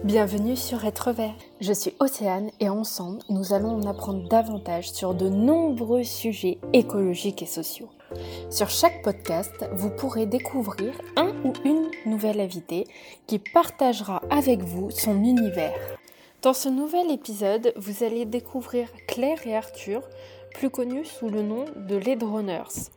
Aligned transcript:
Bienvenue 0.00 0.56
sur 0.56 0.84
Être 0.84 1.12
Vert. 1.12 1.36
Je 1.60 1.72
suis 1.72 1.94
Océane 2.00 2.50
et 2.58 2.68
ensemble, 2.68 3.20
nous 3.28 3.52
allons 3.52 3.76
en 3.76 3.86
apprendre 3.86 4.26
davantage 4.28 4.90
sur 4.90 5.14
de 5.14 5.28
nombreux 5.28 6.02
sujets 6.02 6.58
écologiques 6.72 7.42
et 7.42 7.46
sociaux. 7.46 7.88
Sur 8.50 8.68
chaque 8.68 9.02
podcast, 9.04 9.64
vous 9.74 9.90
pourrez 9.90 10.26
découvrir 10.26 10.92
un 11.14 11.28
ou 11.44 11.52
une 11.64 11.88
nouvelle 12.04 12.40
invitée 12.40 12.88
qui 13.28 13.38
partagera 13.38 14.22
avec 14.28 14.62
vous 14.62 14.90
son 14.90 15.22
univers. 15.22 15.78
Dans 16.42 16.54
ce 16.54 16.68
nouvel 16.68 17.12
épisode, 17.12 17.72
vous 17.76 18.02
allez 18.02 18.24
découvrir 18.24 18.88
Claire 19.06 19.46
et 19.46 19.54
Arthur, 19.54 20.02
plus 20.54 20.70
connus 20.70 21.04
sous 21.04 21.28
le 21.28 21.42
nom 21.42 21.66
de 21.76 21.94
Les 21.94 22.16
Droners. 22.16 22.90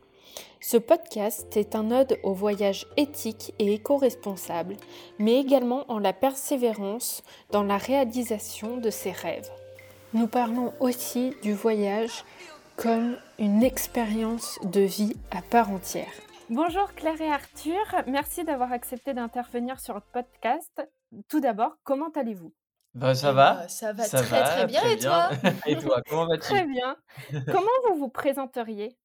Ce 0.60 0.76
podcast 0.76 1.56
est 1.56 1.74
un 1.76 1.90
ode 1.90 2.18
au 2.22 2.32
voyage 2.32 2.86
éthique 2.96 3.54
et 3.58 3.74
éco-responsable, 3.74 4.76
mais 5.18 5.38
également 5.38 5.84
en 5.88 5.98
la 5.98 6.12
persévérance 6.12 7.22
dans 7.50 7.62
la 7.62 7.76
réalisation 7.76 8.76
de 8.76 8.90
ses 8.90 9.12
rêves. 9.12 9.50
Nous 10.12 10.26
parlons 10.26 10.72
aussi 10.80 11.34
du 11.42 11.52
voyage 11.52 12.24
comme 12.76 13.16
une 13.38 13.62
expérience 13.62 14.58
de 14.64 14.80
vie 14.80 15.14
à 15.30 15.42
part 15.42 15.70
entière. 15.70 16.12
Bonjour 16.50 16.92
Claire 16.94 17.20
et 17.20 17.30
Arthur, 17.30 17.84
merci 18.06 18.44
d'avoir 18.44 18.72
accepté 18.72 19.14
d'intervenir 19.14 19.80
sur 19.80 19.94
notre 19.94 20.10
podcast. 20.12 20.82
Tout 21.28 21.40
d'abord, 21.40 21.76
comment 21.84 22.10
allez-vous? 22.14 22.52
Bah, 22.94 23.14
ça 23.14 23.32
va. 23.32 23.68
Ça 23.68 23.92
va 23.92 24.08
très 24.08 24.42
très 24.42 24.66
bien 24.66 24.82
et 24.84 24.96
toi? 24.96 25.28
Et 25.66 25.76
toi, 25.76 26.00
comment 26.08 26.26
vas-tu? 26.26 26.48
Très 26.48 26.66
bien. 26.66 26.96
Comment 27.52 27.66
vous 27.88 27.98
vous 27.98 28.08
présenteriez? 28.08 28.96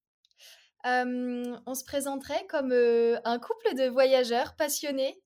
On 0.85 1.73
se 1.73 1.83
présenterait 1.83 2.45
comme 2.47 2.71
un 2.71 3.39
couple 3.39 3.75
de 3.75 3.89
voyageurs 3.89 4.55
passionnés 4.55 5.21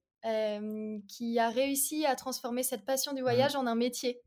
qui 1.07 1.39
a 1.39 1.49
réussi 1.49 2.05
à 2.05 2.15
transformer 2.15 2.63
cette 2.63 2.85
passion 2.85 3.13
du 3.13 3.21
mmh. 3.21 3.25
voyage 3.25 3.55
en 3.55 3.67
un 3.67 3.75
métier. 3.75 4.21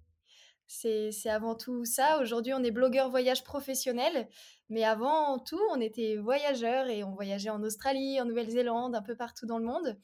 C'est 0.67 1.31
avant 1.31 1.55
tout 1.55 1.85
ça. 1.87 2.21
Aujourd'hui, 2.21 2.53
on 2.53 2.63
est 2.63 2.71
blogueur 2.71 3.11
voyage 3.11 3.43
professionnel, 3.43 4.29
mais 4.69 4.85
avant 4.85 5.39
tout, 5.39 5.61
on 5.71 5.81
était 5.81 6.17
voyageurs 6.17 6.89
et 6.89 7.03
on 7.03 7.15
voyageait 7.15 7.49
en 7.49 7.63
Australie, 7.63 8.21
en 8.21 8.27
Nouvelle-Zélande, 8.27 8.95
un 8.95 9.03
peu 9.03 9.17
partout 9.17 9.47
dans 9.47 9.59
le 9.59 9.65
monde. 9.65 9.99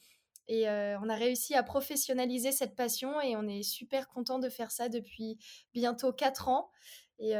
Et 0.48 0.66
on 0.68 1.08
a 1.08 1.14
réussi 1.14 1.54
à 1.54 1.62
professionnaliser 1.62 2.50
cette 2.50 2.76
passion 2.76 3.20
et 3.20 3.36
on 3.36 3.46
est 3.46 3.62
super 3.62 4.08
content 4.08 4.38
de 4.38 4.48
faire 4.48 4.70
ça 4.70 4.88
depuis 4.88 5.38
bientôt 5.72 6.12
4 6.12 6.48
ans. 6.48 6.70
Et 7.20 7.32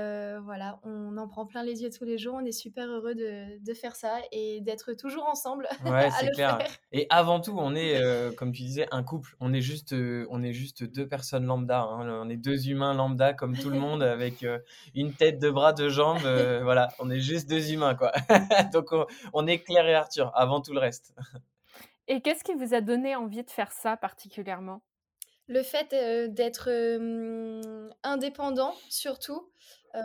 voilà, 0.44 0.78
on 0.84 1.16
en 1.16 1.28
prend 1.28 1.46
plein 1.46 1.62
les 1.62 1.82
yeux 1.82 1.90
tous 1.90 2.04
les 2.04 2.18
jours. 2.18 2.34
On 2.34 2.44
est 2.44 2.52
super 2.52 2.86
heureux 2.88 3.14
de, 3.14 3.62
de 3.62 3.74
faire 3.74 3.96
ça 3.96 4.18
et 4.32 4.60
d'être 4.60 4.92
toujours 4.94 5.26
ensemble. 5.26 5.68
Ouais, 5.84 6.10
c'est 6.10 6.30
clair. 6.30 6.58
Et 6.92 7.06
avant 7.10 7.40
tout, 7.40 7.54
on 7.56 7.74
est, 7.74 8.00
comme 8.36 8.52
tu 8.52 8.62
disais, 8.62 8.86
un 8.90 9.02
couple. 9.02 9.36
On 9.40 9.52
est 9.52 9.60
juste, 9.60 9.94
on 10.30 10.42
est 10.42 10.52
juste 10.52 10.84
deux 10.84 11.06
personnes 11.06 11.44
lambda. 11.44 11.82
Hein. 11.82 12.08
On 12.22 12.28
est 12.28 12.36
deux 12.36 12.68
humains 12.68 12.94
lambda 12.94 13.34
comme 13.34 13.56
tout 13.56 13.70
le 13.70 13.78
monde 13.80 14.02
avec 14.02 14.44
une 14.94 15.12
tête, 15.12 15.38
deux 15.38 15.52
bras, 15.52 15.72
deux 15.72 15.90
jambes. 15.90 16.22
voilà, 16.62 16.88
on 16.98 17.10
est 17.10 17.20
juste 17.20 17.48
deux 17.48 17.72
humains, 17.72 17.94
quoi. 17.94 18.12
Donc, 18.72 18.90
on, 19.32 19.46
est 19.46 19.58
Claire 19.58 19.86
et 19.86 19.94
Arthur 19.94 20.30
avant 20.34 20.60
tout 20.60 20.72
le 20.72 20.80
reste. 20.80 21.14
Et 22.06 22.20
qu'est-ce 22.20 22.44
qui 22.44 22.54
vous 22.54 22.74
a 22.74 22.80
donné 22.80 23.16
envie 23.16 23.42
de 23.42 23.50
faire 23.50 23.72
ça 23.72 23.96
particulièrement? 23.96 24.82
Le 25.46 25.62
fait 25.62 25.90
d'être 26.32 26.68
indépendant, 28.02 28.74
surtout. 28.88 29.50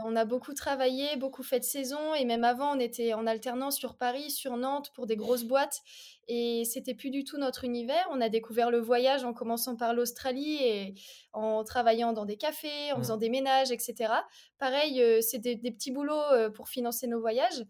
on 0.05 0.15
a 0.15 0.25
beaucoup 0.25 0.53
travaillé, 0.53 1.15
beaucoup 1.15 1.43
fait 1.43 1.59
de 1.59 1.63
saison, 1.65 2.13
et 2.13 2.25
même 2.25 2.43
avant, 2.43 2.75
on 2.75 2.79
était 2.79 3.13
en 3.13 3.25
alternance 3.25 3.77
sur 3.77 3.95
Paris, 3.95 4.29
sur 4.31 4.57
Nantes, 4.57 4.91
pour 4.93 5.07
des 5.07 5.15
grosses 5.15 5.45
boîtes, 5.45 5.81
et 6.27 6.63
c'était 6.65 6.93
plus 6.93 7.09
du 7.09 7.23
tout 7.23 7.37
notre 7.37 7.63
univers. 7.63 8.07
On 8.11 8.21
a 8.21 8.29
découvert 8.29 8.69
le 8.69 8.79
voyage 8.79 9.23
en 9.23 9.33
commençant 9.33 9.75
par 9.75 9.93
l'Australie 9.93 10.57
et 10.61 10.93
en 11.33 11.63
travaillant 11.63 12.13
dans 12.13 12.25
des 12.25 12.37
cafés, 12.37 12.91
en 12.91 12.97
mmh. 12.97 13.01
faisant 13.01 13.17
des 13.17 13.29
ménages, 13.29 13.71
etc. 13.71 14.13
Pareil, 14.59 15.01
c'est 15.21 15.39
des, 15.39 15.55
petits 15.57 15.91
boulots 15.91 16.51
pour 16.53 16.69
financer 16.69 17.07
nos 17.07 17.19
voyages. 17.19 17.65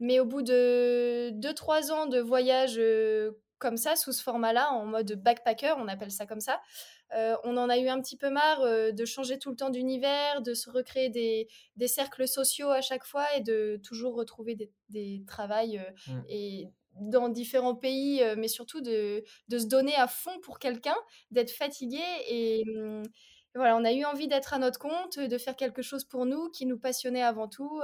Mais 0.00 0.20
au 0.20 0.24
bout 0.24 0.42
de 0.42 1.30
2-3 1.34 1.92
ans 1.92 2.06
de 2.06 2.18
voyage 2.18 2.78
comme 3.58 3.76
ça, 3.76 3.96
sous 3.96 4.12
ce 4.12 4.22
format-là, 4.22 4.72
en 4.72 4.84
mode 4.84 5.12
backpacker, 5.22 5.74
on 5.78 5.88
appelle 5.88 6.10
ça 6.10 6.26
comme 6.26 6.40
ça, 6.40 6.60
euh, 7.14 7.36
on 7.44 7.56
en 7.56 7.68
a 7.68 7.78
eu 7.78 7.88
un 7.88 8.00
petit 8.00 8.16
peu 8.16 8.30
marre 8.30 8.62
euh, 8.62 8.90
de 8.90 9.04
changer 9.04 9.38
tout 9.38 9.50
le 9.50 9.56
temps 9.56 9.70
d'univers, 9.70 10.42
de 10.42 10.54
se 10.54 10.70
recréer 10.70 11.10
des, 11.10 11.48
cercles 11.86 12.26
sociaux 12.26 12.70
à 12.70 12.80
chaque 12.80 13.04
fois 13.04 13.24
et 13.36 13.40
de 13.40 13.80
toujours 13.84 14.14
retrouver 14.14 14.56
des, 14.56 14.70
des 14.88 15.22
travails 15.26 15.78
euh, 15.78 16.12
mmh. 16.12 16.22
et 16.28 16.68
dans 17.00 17.28
différents 17.28 17.74
pays, 17.74 18.22
mais 18.36 18.46
surtout 18.46 18.80
de, 18.80 19.24
se 19.50 19.66
donner 19.66 19.96
à 19.96 20.06
fond 20.06 20.38
pour 20.42 20.60
quelqu'un, 20.60 20.94
d'être 21.32 21.50
fatigué 21.50 22.00
et 22.28 22.62
mmh, 22.66 23.02
voilà, 23.56 23.76
on 23.76 23.84
a 23.84 23.92
eu 23.92 24.04
envie 24.04 24.28
d'être 24.28 24.54
à 24.54 24.58
notre 24.58 24.78
compte, 24.78 25.18
de 25.18 25.38
faire 25.38 25.56
quelque 25.56 25.82
chose 25.82 26.04
pour 26.04 26.24
nous 26.24 26.50
qui 26.50 26.66
nous 26.66 26.78
passionnait 26.78 27.22
avant 27.22 27.48
tout 27.48 27.80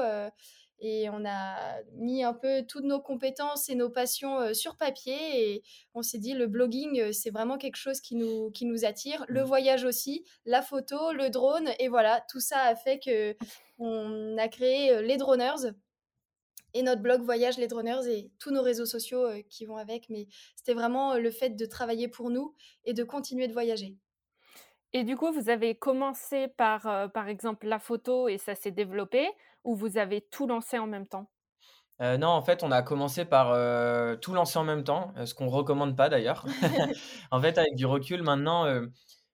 et 0.81 1.09
on 1.11 1.25
a 1.25 1.81
mis 1.95 2.25
un 2.25 2.33
peu 2.33 2.65
toutes 2.67 2.85
nos 2.85 3.01
compétences 3.01 3.69
et 3.69 3.75
nos 3.75 3.91
passions 3.91 4.55
sur 4.55 4.77
papier 4.77 5.53
et 5.55 5.63
on 5.95 6.03
s'est 6.03 6.19
dit 6.19 6.35
le 6.35 6.47
blogging 6.47 7.13
c'est 7.13 7.31
vraiment 7.31 7.59
quelque 7.59 7.77
chose 7.77 8.01
qui 8.01 8.17
nous 8.17 8.51
qui 8.51 8.65
nous 8.65 8.85
attire 8.85 9.25
le 9.29 9.43
mmh. 9.43 9.47
voyage 9.47 9.85
aussi 9.85 10.25
la 10.47 10.63
photo 10.63 11.13
le 11.13 11.31
drone 11.31 11.69
et 11.79 11.89
voilà 11.89 12.25
tout 12.31 12.41
ça 12.41 12.61
a 12.63 12.75
fait 12.75 12.99
que 12.99 13.37
on 13.79 14.37
a 14.39 14.49
créé 14.49 15.03
les 15.03 15.17
droners 15.17 15.73
et 16.75 16.83
notre 16.83 17.03
blog 17.03 17.23
Voyage 17.23 17.59
les 17.59 17.67
Droners 17.67 18.07
et 18.09 18.31
tous 18.39 18.51
nos 18.51 18.63
réseaux 18.63 18.87
sociaux 18.87 19.27
qui 19.49 19.67
vont 19.67 19.77
avec. 19.77 20.09
Mais 20.09 20.29
c'était 20.57 20.75
vraiment 20.75 21.17
le 21.17 21.31
fait 21.31 21.51
de 21.51 21.67
travailler 21.67 22.09
pour 22.09 22.31
nous 22.31 22.55
et 22.85 22.95
de 22.95 23.05
continuer 23.05 23.49
de 23.49 23.53
voyager. 23.53 23.97
Et 24.93 25.05
du 25.05 25.17
coup, 25.17 25.31
vous 25.33 25.51
avez 25.51 25.77
commencé 25.77 26.49
par, 26.49 27.13
par 27.13 27.29
exemple, 27.29 27.69
la 27.69 27.79
photo 27.79 28.29
et 28.29 28.39
ça 28.39 28.55
s'est 28.55 28.73
développé 28.73 29.29
ou 29.65 29.75
vous 29.75 29.99
avez 29.99 30.21
tout 30.21 30.47
lancé 30.47 30.79
en 30.79 30.87
même 30.87 31.07
temps? 31.07 31.31
Non, 32.01 32.29
en 32.29 32.41
fait, 32.41 32.63
on 32.63 32.71
a 32.71 32.81
commencé 32.81 33.27
par 33.27 33.49
tout 34.21 34.33
lancer 34.33 34.59
en 34.59 34.65
même 34.65 34.85
temps, 34.85 35.13
ce 35.23 35.35
qu'on 35.35 35.49
recommande 35.49 35.95
pas 35.95 36.09
d'ailleurs. 36.09 36.47
en 37.31 37.43
fait, 37.43 37.59
avec 37.59 37.75
du 37.75 37.85
recul, 37.85 38.23
maintenant, 38.23 38.65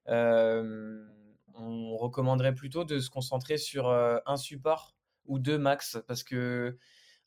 on 0.05 1.95
recommanderait 1.95 2.53
plutôt 2.53 2.83
de 2.83 2.99
se 2.99 3.09
concentrer 3.09 3.57
sur 3.57 3.89
un 3.89 4.35
support 4.35 4.95
ou 5.27 5.39
deux 5.39 5.57
max, 5.57 5.97
parce 6.09 6.23
que 6.25 6.77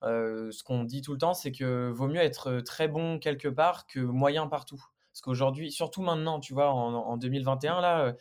ce 0.02 0.62
qu'on 0.62 0.84
dit 0.84 1.00
tout 1.00 1.12
le 1.12 1.18
temps, 1.18 1.32
c'est 1.32 1.52
que 1.52 1.88
vaut 1.88 2.06
mieux 2.06 2.20
être 2.20 2.60
très 2.60 2.86
bon 2.86 3.18
quelque 3.18 3.48
part 3.48 3.86
que 3.86 4.00
moyen 4.00 4.46
partout. 4.46 4.84
Parce 5.12 5.22
qu'aujourd'hui, 5.22 5.72
surtout 5.72 6.02
maintenant, 6.02 6.40
tu 6.40 6.54
vois, 6.54 6.70
en, 6.70 7.16
2021, 7.16 7.80
là, 7.80 8.00
euh, 8.00 8.12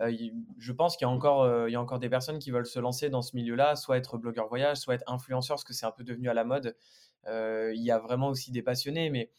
je 0.00 0.72
pense 0.72 0.96
qu'il 0.96 1.06
y, 1.06 1.10
a 1.10 1.12
encore, 1.12 1.42
euh, 1.42 1.68
y 1.68 1.74
a 1.74 1.80
encore 1.80 1.98
des 1.98 2.08
personnes 2.08 2.38
qui 2.38 2.50
veulent 2.50 2.66
se 2.66 2.78
lancer 2.78 3.10
dans 3.10 3.22
ce 3.22 3.34
milieu-là, 3.34 3.74
soit 3.76 3.96
être 3.96 4.16
blogueur 4.16 4.48
voyage, 4.48 4.78
soit 4.78 4.94
être 4.94 5.10
influenceur, 5.10 5.56
parce 5.56 5.64
que 5.64 5.72
c'est 5.72 5.86
un 5.86 5.90
peu 5.90 6.04
devenu 6.04 6.28
à 6.28 6.34
la 6.34 6.44
mode. 6.44 6.76
Euh, 7.26 7.72
il 7.74 7.82
y 7.82 7.90
a 7.90 7.98
vraiment 7.98 8.28
aussi 8.28 8.52
des 8.52 8.62
passionnés, 8.62 9.10
mais 9.10 9.30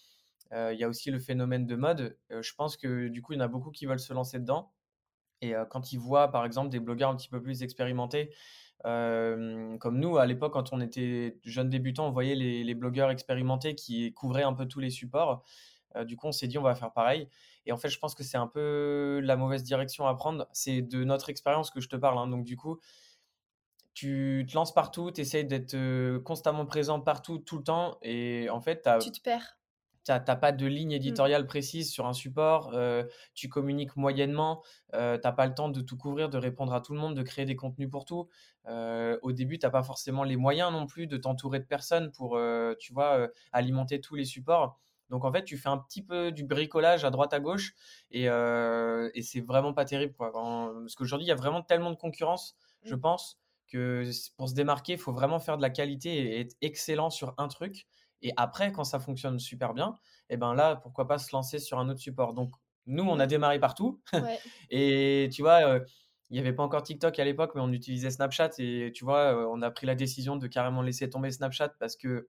il 0.52 0.80
y 0.80 0.84
a 0.84 0.90
aussi 0.90 1.12
le 1.12 1.20
phénomène 1.20 1.68
de 1.68 1.76
mode. 1.76 2.18
je 2.32 2.54
pense 2.56 2.76
que 2.76 3.08
du 3.08 3.22
coup, 3.22 3.34
il 3.34 3.36
y 3.38 3.40
en 3.40 3.46
a 3.46 3.48
beaucoup 3.48 3.70
qui 3.70 3.86
veulent 3.86 4.00
se 4.00 4.14
lancer 4.14 4.40
dedans. 4.40 4.72
Et 5.42 5.54
quand 5.70 5.94
ils 5.94 6.00
voient, 6.00 6.32
par 6.32 6.44
exemple, 6.44 6.70
des 6.70 6.80
blogueurs 6.80 7.12
un 7.12 7.16
petit 7.16 7.30
peu 7.30 7.40
plus 7.40 7.62
expérimentés, 7.62 8.34
comme 8.84 10.00
nous, 10.00 10.18
à 10.18 10.26
l'époque, 10.26 10.54
quand 10.54 10.74
on 10.74 10.82
était 10.82 11.38
jeunes 11.44 11.70
débutants, 11.70 12.08
on 12.08 12.12
voyait 12.12 12.34
les, 12.34 12.74
blogueurs 12.74 13.12
expérimentés 13.12 13.76
qui 13.76 14.12
couvraient 14.14 14.42
un 14.42 14.54
peu 14.54 14.66
tous 14.66 14.80
les 14.80 14.90
supports. 14.90 15.46
Du 16.06 16.16
coup, 16.18 16.28
on 16.28 16.32
s'est 16.32 16.48
dit, 16.48 16.58
on 16.58 16.64
va 16.64 16.76
faire 16.76 16.92
pareil. 16.92 17.28
Et 17.66 17.72
en 17.72 17.78
fait, 17.78 17.90
je 17.90 18.00
pense 18.00 18.16
que 18.16 18.24
c'est 18.24 18.38
un 18.38 18.48
peu 18.48 19.20
la 19.24 19.36
mauvaise 19.36 19.64
direction 19.64 20.08
à 20.08 20.16
prendre. 20.16 20.48
C'est 20.54 20.82
de 20.82 21.04
notre 21.04 21.30
expérience 21.30 21.72
que 21.72 21.82
je 21.82 21.90
te 21.90 21.96
parle. 21.96 22.18
Hein. 22.18 22.28
Donc, 22.28 22.46
du 22.46 22.58
coup, 22.58 22.80
tu 23.94 24.46
te 24.50 24.56
lances 24.56 24.74
partout, 24.74 25.12
tu 25.12 25.22
essayes 25.22 25.46
d'être 25.46 26.20
constamment 26.20 26.66
présent 26.66 27.00
partout, 27.02 27.40
tout 27.40 27.58
le 27.58 27.64
temps. 27.64 27.98
Et 28.02 28.50
en 28.50 28.62
fait, 28.62 28.88
tu 29.02 29.12
te 29.12 29.22
perds. 29.22 29.58
Tu 30.06 30.12
n'as 30.14 30.36
pas 30.36 30.52
de 30.52 30.66
ligne 30.66 30.94
mmh. 30.94 30.96
éditoriale 30.96 31.46
précise 31.46 31.92
sur 31.92 32.08
un 32.08 32.14
support, 32.14 32.74
tu 33.34 33.50
communiques 33.50 33.96
moyennement, 33.98 34.64
tu 34.94 34.98
n'as 34.98 35.32
pas 35.32 35.46
le 35.46 35.54
temps 35.54 35.70
de 35.70 35.82
tout 35.82 35.98
couvrir, 35.98 36.30
de 36.30 36.38
répondre 36.38 36.74
à 36.74 36.82
tout 36.82 36.94
le 36.94 37.00
monde, 37.00 37.16
de 37.16 37.22
créer 37.22 37.46
des 37.46 37.56
contenus 37.56 37.90
pour 37.90 38.06
tout. 38.06 38.30
au 38.68 39.32
début, 39.34 39.60
tu 39.60 39.66
n'as 39.66 39.70
pas 39.70 39.84
forcément 39.84 40.24
les 40.24 40.38
moyens 40.38 40.72
non 40.72 40.88
plus 40.88 41.06
de 41.06 41.18
t'entourer 41.18 41.60
de 41.60 41.66
personnes 41.66 42.12
pour, 42.12 42.40
tu 42.80 42.94
vois, 42.94 43.28
alimenter 43.52 44.00
tous 44.00 44.16
les 44.16 44.26
supports. 44.26 44.80
Donc 45.10 45.26
en 45.26 45.32
fait, 45.32 45.44
tu 45.44 45.58
fais 45.58 45.70
un 45.70 45.78
petit 45.78 46.04
peu 46.04 46.32
du 46.32 46.44
bricolage 46.44 47.04
à 47.06 47.10
droite 47.10 47.34
à 47.34 47.40
gauche 47.40 47.74
et, 48.12 48.30
euh, 48.30 49.10
et 49.14 49.22
c'est 49.22 49.42
vraiment 49.42 49.74
pas 49.74 49.86
terrible. 49.86 50.14
Quoi. 50.14 50.32
parce 50.32 50.96
qu'aujourd'hui, 50.96 51.26
il 51.26 51.30
y 51.30 51.34
a 51.34 51.36
vraiment 51.36 51.62
tellement 51.62 51.92
de 51.92 51.96
concurrence, 51.96 52.56
je 52.84 52.96
mmh. 52.96 53.02
pense, 53.02 53.40
que 53.68 54.10
pour 54.38 54.50
se 54.50 54.54
démarquer, 54.54 54.94
il 54.94 55.00
faut 55.00 55.14
vraiment 55.14 55.40
faire 55.40 55.58
de 55.58 55.62
la 55.62 55.70
qualité 55.70 56.10
et 56.16 56.40
être 56.42 56.56
excellent 56.62 57.10
sur 57.10 57.34
un 57.38 57.48
truc. 57.48 57.88
Et 58.22 58.34
après, 58.38 58.72
quand 58.72 58.84
ça 58.84 59.00
fonctionne 59.00 59.40
super 59.40 59.74
bien, 59.74 59.96
et 60.30 60.34
eh 60.34 60.38
ben 60.38 60.54
là, 60.54 60.76
pourquoi 60.76 61.08
pas 61.08 61.18
se 61.18 61.30
lancer 61.34 61.58
sur 61.58 61.80
un 61.80 61.90
autre 61.90 62.02
support. 62.02 62.34
Donc 62.34 62.52
nous, 62.86 63.04
on 63.04 63.20
a 63.20 63.26
mmh. 63.26 63.30
démarré 63.30 63.60
partout. 63.60 64.02
et 64.70 65.30
tu 65.32 65.42
vois, 65.42 65.66
euh, 65.68 65.80
il 66.30 66.34
n'y 66.34 66.40
avait 66.40 66.54
pas 66.54 66.64
encore 66.64 66.84
TikTok 66.84 67.18
à 67.18 67.24
l'époque, 67.24 67.52
mais 67.56 67.62
on 67.62 67.72
utilisait 67.72 68.12
Snapchat. 68.12 68.52
Et 68.60 68.92
tu 68.94 69.04
vois, 69.04 69.36
euh, 69.36 69.48
on 69.52 69.62
a 69.62 69.72
pris 69.72 69.88
la 69.88 69.96
décision 69.96 70.36
de 70.36 70.48
carrément 70.48 70.82
laisser 70.82 71.10
tomber 71.10 71.32
Snapchat 71.32 71.70
parce 71.80 71.96
que 71.96 72.28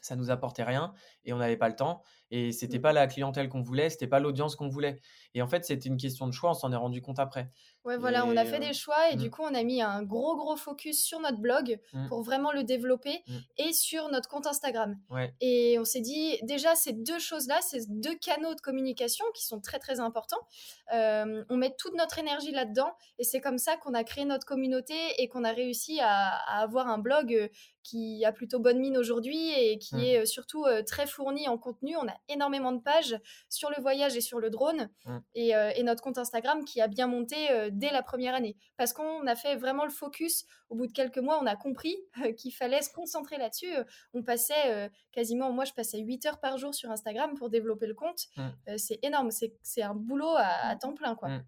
ça 0.00 0.16
nous 0.16 0.30
apportait 0.30 0.64
rien 0.64 0.92
et 1.24 1.32
on 1.32 1.38
n'avait 1.38 1.56
pas 1.56 1.68
le 1.68 1.76
temps. 1.76 2.02
Et 2.30 2.52
c'était 2.52 2.78
Mmh. 2.78 2.82
pas 2.82 2.92
la 2.92 3.06
clientèle 3.06 3.48
qu'on 3.48 3.60
voulait, 3.62 3.90
c'était 3.90 4.06
pas 4.06 4.20
l'audience 4.20 4.56
qu'on 4.56 4.68
voulait. 4.68 5.00
Et 5.34 5.42
en 5.42 5.48
fait, 5.48 5.64
c'était 5.64 5.88
une 5.88 5.96
question 5.96 6.26
de 6.26 6.32
choix, 6.32 6.50
on 6.50 6.54
s'en 6.54 6.72
est 6.72 6.76
rendu 6.76 7.02
compte 7.02 7.18
après. 7.18 7.50
Ouais, 7.84 7.96
voilà, 7.96 8.26
on 8.26 8.36
a 8.36 8.44
fait 8.44 8.58
des 8.60 8.74
choix 8.74 9.10
et 9.10 9.16
mmh, 9.16 9.18
du 9.18 9.30
coup, 9.30 9.42
on 9.42 9.54
a 9.54 9.62
mis 9.62 9.80
un 9.80 10.02
gros, 10.02 10.36
gros 10.36 10.56
focus 10.56 11.02
sur 11.02 11.18
notre 11.18 11.38
blog 11.38 11.80
mmh, 11.92 12.08
pour 12.08 12.22
vraiment 12.22 12.52
le 12.52 12.62
développer 12.62 13.22
mmh, 13.26 13.38
et 13.56 13.72
sur 13.72 14.08
notre 14.10 14.28
compte 14.28 14.46
Instagram. 14.46 15.00
ouais, 15.10 15.34
Et 15.40 15.78
on 15.78 15.84
s'est 15.86 16.02
dit, 16.02 16.38
déjà, 16.42 16.74
ces 16.74 16.92
deux 16.92 17.18
choses-là, 17.18 17.60
ces 17.62 17.86
deux 17.88 18.14
canaux 18.16 18.54
de 18.54 18.60
communication 18.60 19.24
qui 19.34 19.46
sont 19.46 19.60
très, 19.62 19.78
très 19.78 19.98
importants, 19.98 20.46
euh, 20.92 21.42
on 21.48 21.56
met 21.56 21.74
toute 21.78 21.94
notre 21.94 22.18
énergie 22.18 22.50
là-dedans 22.50 22.92
et 23.18 23.24
c'est 23.24 23.40
comme 23.40 23.56
ça 23.58 23.76
qu'on 23.78 23.94
a 23.94 24.04
créé 24.04 24.26
notre 24.26 24.44
communauté 24.44 24.94
et 25.18 25.28
qu'on 25.28 25.44
a 25.44 25.52
réussi 25.52 26.00
à, 26.00 26.34
à 26.36 26.60
avoir 26.62 26.88
un 26.88 26.98
blog 26.98 27.32
euh, 27.32 27.48
qui 27.82 28.24
a 28.26 28.32
plutôt 28.32 28.58
bonne 28.60 28.78
mine 28.78 28.98
aujourd'hui 28.98 29.52
et 29.52 29.78
qui 29.78 30.04
est 30.06 30.20
euh, 30.22 30.24
surtout 30.26 30.66
très 30.86 31.06
fourni 31.06 31.48
en 31.48 31.56
contenu. 31.56 31.96
On 31.96 32.06
a 32.06 32.14
énormément 32.28 32.72
de 32.72 32.80
pages 32.80 33.18
sur 33.48 33.70
le 33.70 33.80
voyage 33.80 34.16
et 34.16 34.20
sur 34.20 34.38
le 34.40 34.50
drone 34.50 34.88
mmh, 35.06 35.18
et, 35.34 35.54
euh, 35.56 35.70
et 35.74 35.82
notre 35.82 36.02
compte 36.02 36.18
Instagram 36.18 36.64
qui 36.64 36.80
a 36.80 36.88
bien 36.88 37.06
monté 37.06 37.50
euh, 37.50 37.70
dès 37.72 37.90
la 37.90 38.02
première 38.02 38.34
année 38.34 38.56
parce 38.76 38.92
qu'on 38.92 39.26
a 39.26 39.34
fait 39.36 39.56
vraiment 39.56 39.84
le 39.84 39.90
focus. 39.90 40.44
Au 40.68 40.76
bout 40.76 40.86
de 40.86 40.92
quelques 40.92 41.18
mois, 41.18 41.40
on 41.42 41.46
a 41.46 41.56
compris 41.56 41.96
euh, 42.24 42.32
qu'il 42.32 42.52
fallait 42.54 42.82
se 42.82 42.92
concentrer 42.92 43.36
là-dessus. 43.38 43.74
Euh, 43.74 43.84
On 44.14 44.22
passait 44.22 44.66
euh, 44.66 44.88
quasiment, 45.12 45.52
moi 45.52 45.64
je 45.64 45.72
passais 45.72 45.98
8 45.98 46.26
heures 46.26 46.40
par 46.40 46.58
jour 46.58 46.74
sur 46.74 46.90
Instagram 46.90 47.34
pour 47.36 47.50
développer 47.50 47.86
le 47.86 47.94
compte. 47.94 48.26
mmh, 48.36 48.42
Euh, 48.68 48.74
c'est 48.78 48.98
énorme, 49.02 49.30
c'est 49.30 49.56
c'est 49.62 49.82
un 49.82 49.94
boulot 49.94 50.34
à, 50.36 50.68
à 50.68 50.76
temps 50.76 50.94
plein 50.94 51.14
quoi. 51.16 51.28
mmh. 51.28 51.44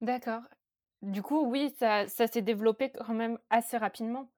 D'accord. 0.00 0.42
Du 1.02 1.22
coup, 1.22 1.44
oui, 1.46 1.74
ça, 1.78 2.06
ça 2.08 2.26
s'est 2.26 2.42
développé 2.42 2.90
quand 2.90 3.14
même 3.14 3.38
assez 3.50 3.76
rapidement. 3.76 4.30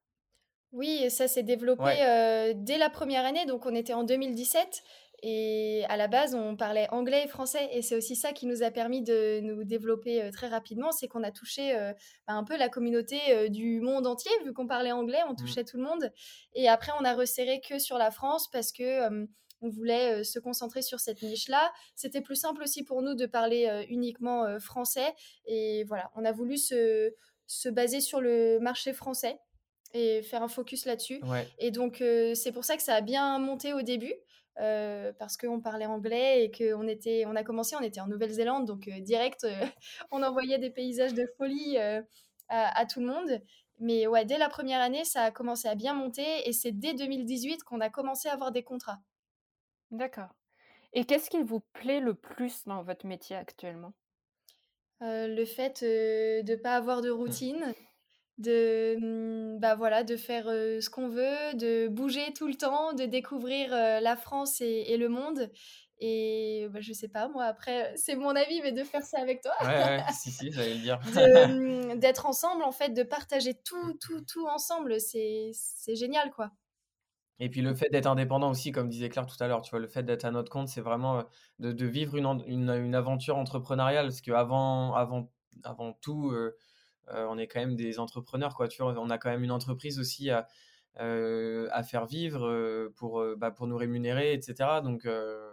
Oui, 0.73 1.11
ça 1.11 1.29
s'est 1.29 1.43
développé 1.43 1.83
Ouais, 1.83 1.99
euh, 2.03 2.53
dès 2.55 2.79
la 2.79 2.91
première 2.91 3.25
année, 3.25 3.45
donc 3.47 3.67
on 3.67 3.75
était 3.75 3.95
en 3.95 4.05
2017 4.05 4.83
et 5.23 5.85
à 5.89 5.97
la 5.97 6.09
base 6.09 6.35
on 6.35 6.57
parlait 6.57 6.89
anglais 6.91 7.25
et 7.25 7.29
français. 7.29 7.69
Et 7.73 7.83
c'est 7.83 7.97
aussi 7.97 8.17
ça 8.17 8.33
qui 8.33 8.47
nous 8.47 8.63
a 8.63 8.71
permis 8.71 9.03
de 9.03 9.41
nous 9.41 9.65
développer 9.65 10.23
euh, 10.23 10.31
très 10.31 10.49
rapidement, 10.49 10.93
c'est 10.93 11.09
qu'on 11.09 11.23
a 11.23 11.31
touché 11.31 11.77
euh, 11.77 11.93
bah, 12.27 12.35
un 12.35 12.45
peu 12.45 12.57
la 12.57 12.69
communauté 12.69 13.21
euh, 13.31 13.49
du 13.49 13.81
monde 13.81 14.07
entier 14.07 14.31
vu 14.45 14.53
qu'on 14.53 14.67
parlait 14.67 14.93
anglais, 14.93 15.21
on 15.29 15.33
mmh, 15.33 15.37
touchait 15.37 15.65
tout 15.65 15.77
le 15.77 15.85
monde. 15.85 16.11
Et 16.55 16.69
après 16.69 16.93
on 17.01 17.05
a 17.05 17.15
resserré 17.15 17.61
que 17.61 17.79
sur 17.79 17.99
la 17.99 18.11
France 18.11 18.49
parce 18.51 18.73
que 18.73 19.27
on 19.63 19.69
voulait 19.69 20.25
se 20.25 20.39
concentrer 20.39 20.81
sur 20.81 21.01
cette 21.01 21.21
niche-là. 21.21 21.71
C'était 21.95 22.23
plus 22.23 22.37
simple 22.37 22.63
aussi 22.63 22.83
pour 22.83 23.03
nous 23.03 23.15
de 23.15 23.27
parler 23.27 23.85
uniquement 23.91 24.59
français. 24.59 25.15
Et 25.45 25.85
voilà, 25.85 26.11
on 26.17 26.25
a 26.25 26.33
voulu 26.33 26.57
se, 26.57 27.13
se 27.47 27.69
baser 27.69 28.01
sur 28.01 28.23
le 28.23 28.59
marché 28.59 28.95
français 28.95 29.39
et 29.93 30.23
faire 30.23 30.43
un 30.43 30.49
focus 30.49 30.87
là-dessus. 30.87 31.21
ouais, 31.25 31.49
Et 31.59 31.71
donc, 31.71 32.01
euh, 32.01 32.35
c'est 32.35 32.53
pour 32.53 32.65
ça 32.65 32.77
que 32.77 32.83
ça 32.83 32.95
a 32.95 33.01
bien 33.01 33.39
monté 33.39 33.73
au 33.73 33.83
début, 33.83 34.15
euh, 34.59 35.13
parce 35.19 35.37
qu'on 35.37 35.61
parlait 35.61 35.87
anglais 35.87 36.45
et 36.45 36.51
qu'on 36.51 36.87
était, 36.89 37.25
on 37.27 37.37
a 37.37 37.43
commencé, 37.45 37.77
on 37.77 37.83
était 37.83 38.01
en 38.01 38.07
Nouvelle-Zélande, 38.07 38.67
donc 38.67 38.89
euh, 38.89 39.01
direct, 39.01 39.45
euh, 39.45 39.51
on 40.11 40.23
envoyait 40.23 40.59
des 40.59 40.71
paysages 40.71 41.15
de 41.15 41.27
folie 41.37 41.79
euh, 41.79 42.03
à, 42.49 42.79
à 42.79 42.87
tout 42.87 43.01
le 43.01 43.07
monde. 43.07 43.41
Mais 43.79 44.07
ouais, 44.07 44.27
dès 44.27 44.37
la 44.37 44.51
première 44.51 44.81
année, 44.81 45.05
ça 45.05 45.23
a 45.23 45.31
commencé 45.31 45.67
à 45.67 45.75
bien 45.75 45.95
monter 45.95 46.47
et 46.47 46.53
c'est 46.53 46.73
dès 46.73 46.93
2018 46.93 47.65
qu'on 47.65 47.81
a 47.81 47.89
commencé 47.89 48.29
à 48.29 48.35
avoir 48.35 48.53
des 48.53 48.63
contrats. 48.63 49.01
D'accord. 49.91 50.29
Et 50.93 51.05
qu'est-ce 51.05 51.31
qui 51.31 51.43
vous 51.43 51.61
plaît 51.73 52.01
le 52.01 52.15
plus 52.15 52.65
dans 52.67 52.83
votre 52.83 53.07
métier 53.07 53.37
actuellement? 53.37 53.95
Euh, 55.03 55.29
le 55.29 55.45
fait 55.47 55.83
euh, 55.83 56.43
de 56.43 56.53
ne 56.53 56.57
pas 56.57 56.77
avoir 56.77 57.01
de 57.01 57.11
mmh, 57.11 57.15
routine, 57.15 57.75
de, 58.41 58.97
mmh, 59.57 59.59
bah, 59.61 59.75
voilà, 59.77 60.05
de 60.05 60.17
faire, 60.17 60.49
heu, 60.49 60.81
ce 60.81 60.91
qu'on 60.91 61.09
veut, 61.09 61.55
de 61.55 61.89
bouger 61.89 62.33
tout 62.35 62.47
le 62.49 62.55
temps, 62.55 62.93
de 62.95 63.05
découvrir, 63.05 63.73
heu, 63.73 64.01
la 64.03 64.17
France 64.17 64.61
et 64.61 64.85
et 64.89 64.97
le 64.97 65.09
monde 65.09 65.51
et 66.03 66.67
bah, 66.71 66.81
je 66.81 66.93
sais 66.95 67.09
pas 67.09 67.29
moi 67.29 67.45
après, 67.45 67.93
c'est 67.97 68.17
mon 68.17 68.31
avis, 68.35 68.61
mais 68.63 68.73
de 68.73 68.85
faire 68.85 69.03
ça 69.05 69.19
avec 69.21 69.43
toi, 69.43 69.53
ouais, 69.61 69.67
ouais, 69.67 70.05
si, 70.11 70.31
si, 70.31 70.53
j'allais 70.53 70.75
le 70.75 70.81
dire. 70.81 71.01
mmh, 71.05 71.99
d'être 72.01 72.27
ensemble 72.27 72.63
en 72.65 72.73
fait, 72.73 72.91
de 72.91 73.03
partager 73.03 73.55
tout, 73.55 73.95
tout, 74.01 74.21
tout 74.23 74.47
ensemble, 74.49 75.01
c'est 75.01 75.51
c'est 75.55 75.97
génial 75.97 76.31
quoi. 76.31 76.53
Et 77.39 77.49
puis 77.49 77.63
le 77.63 77.75
fait 77.75 77.89
d'être 77.91 78.07
indépendant 78.07 78.51
aussi, 78.51 78.71
comme 78.73 78.89
disait 78.91 79.09
Claire 79.09 79.27
tout 79.27 79.43
à 79.43 79.49
l'heure, 79.49 79.63
tu 79.63 79.71
vois, 79.71 79.79
le 79.81 79.87
fait 79.89 80.03
d'être 80.03 80.25
à 80.25 80.31
notre 80.31 80.51
compte, 80.53 80.69
c'est 80.69 80.81
vraiment, 80.83 81.21
heu, 81.21 81.25
de 81.59 81.73
de 81.73 81.87
vivre 81.87 82.17
une 82.17 82.27
une, 82.47 82.71
une 82.71 82.95
aventure 82.95 83.37
entrepreneuriale. 83.39 84.07
Parce 84.07 84.21
qu'avant 84.21 84.95
avant 84.95 85.33
avant 85.65 85.93
tout, 85.95 86.31
heu 86.33 86.37
heu, 86.37 86.57
on 87.09 87.39
est 87.39 87.47
quand 87.49 87.61
même 87.61 87.77
des 87.77 87.99
entrepreneurs, 87.99 88.55
quoi, 88.55 88.69
tu 88.69 88.83
vois? 88.83 88.93
On 88.99 89.11
a 89.11 89.19
quand 89.19 89.31
même 89.31 89.45
une 89.45 89.51
entreprise 89.53 89.99
aussi 89.99 90.31
à, 90.31 90.47
heu, 91.01 91.69
à 91.73 91.83
faire 91.83 92.07
vivre, 92.07 92.47
heu, 92.47 92.93
pour, 92.97 93.25
bah, 93.37 93.51
pour 93.51 93.67
nous 93.67 93.77
rémunérer 93.77 94.35
et 94.35 94.43
cetera. 94.43 94.81
Donc 94.81 95.07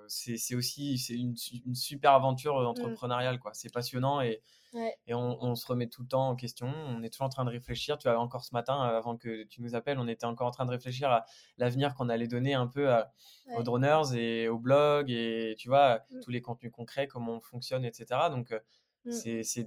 c'est 0.08 0.56
aussi 0.56 0.98
c'est 0.98 1.16
une 1.16 1.36
su 1.38 1.58
une 1.66 1.76
super 1.76 2.14
aventure, 2.14 2.56
Mmh. 2.74 2.98
entrepreneuriale, 2.98 3.40
quoi. 3.40 3.54
C'est 3.54 3.72
passionnant 3.74 4.22
et 4.22 4.42
Ouais, 4.72 4.98
et 5.08 5.14
on, 5.14 5.42
on 5.44 5.56
se 5.56 5.66
remet 5.66 5.88
tout 5.88 6.02
le 6.02 6.08
temps 6.10 6.28
en 6.30 6.36
question. 6.36 6.68
On 6.68 7.02
est 7.04 7.10
toujours 7.10 7.26
en 7.28 7.30
train 7.30 7.46
de 7.46 7.50
réfléchir. 7.50 7.98
Tu 7.98 8.10
vois, 8.10 8.20
encore 8.20 8.44
ce 8.44 8.54
matin, 8.54 8.76
euh, 8.90 8.98
avant 8.98 9.16
que 9.18 9.44
tu 9.46 9.62
nous 9.62 9.74
appelles, 9.76 10.00
on 10.00 10.08
était 10.08 10.26
encore 10.26 10.48
en 10.48 10.52
train 10.52 10.66
de 10.66 10.72
réfléchir 10.72 11.10
à 11.10 11.26
l'avenir 11.58 11.94
qu'on 11.96 12.10
allait 12.10 12.28
donner 12.28 12.54
un 12.54 12.68
peu 12.68 12.92
à- 12.92 13.14
aux 13.54 13.64
droners 13.64 14.14
et 14.16 14.50
au 14.50 14.60
blog 14.60 15.10
et 15.10 15.56
tu 15.58 15.70
vois, 15.70 16.02
Mmh, 16.10 16.22
tous 16.22 16.30
les 16.32 16.42
contenus 16.42 16.72
concrets, 16.74 17.08
comment 17.08 17.34
on 17.34 17.42
fonctionne, 17.42 17.86
etc. 17.86 18.30
Donc, 18.30 18.52
euh. 18.52 18.60
C'est 19.09 19.44
c'est 19.44 19.65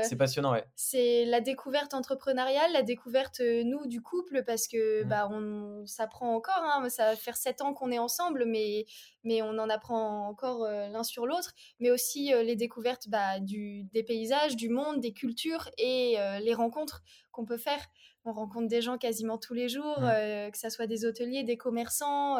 c'est 0.00 0.16
passionnant, 0.16 0.52
ouais. 0.52 0.64
C'est 0.76 1.24
la 1.24 1.40
découverte 1.40 1.94
entrepreneuriale, 1.94 2.72
la 2.72 2.82
découverte, 2.82 3.38
heu, 3.40 3.62
nous, 3.62 3.86
du 3.86 4.02
couple 4.02 4.42
parce 4.44 4.66
que, 4.66 5.04
Mm, 5.04 5.08
bah, 5.08 5.28
on 5.30 5.86
ça 5.86 6.08
prend 6.08 6.34
encore, 6.34 6.58
hein, 6.58 6.88
ça 6.88 7.10
va 7.10 7.16
faire 7.16 7.36
7 7.36 7.60
ans 7.62 7.74
qu'on 7.74 7.92
est 7.92 7.98
ensemble, 8.00 8.44
mais 8.44 8.84
mais 9.22 9.40
on 9.40 9.50
en 9.58 9.70
apprend 9.70 10.26
encore, 10.28 10.64
heu, 10.64 10.90
l'un 10.90 11.04
sur 11.04 11.26
l'autre. 11.26 11.52
Mais 11.78 11.92
aussi, 11.92 12.32
heu, 12.34 12.42
les 12.42 12.56
découvertes, 12.56 13.08
bah, 13.08 13.38
du 13.38 13.84
des 13.84 14.02
paysages, 14.02 14.56
du 14.56 14.68
monde, 14.68 15.00
des 15.00 15.12
cultures 15.12 15.70
et 15.78 16.16
les 16.42 16.54
rencontres 16.54 17.02
qu'on 17.30 17.44
peut 17.44 17.56
faire. 17.58 17.86
On 18.24 18.32
rencontre 18.32 18.66
des 18.68 18.82
gens 18.82 18.98
quasiment 18.98 19.38
tous 19.38 19.54
les 19.54 19.68
jours, 19.68 20.00
mm. 20.00 20.50
que 20.50 20.58
ça 20.58 20.70
soit 20.70 20.86
des 20.88 21.04
hôteliers, 21.04 21.44
des 21.44 21.56
commerçants, 21.56 22.38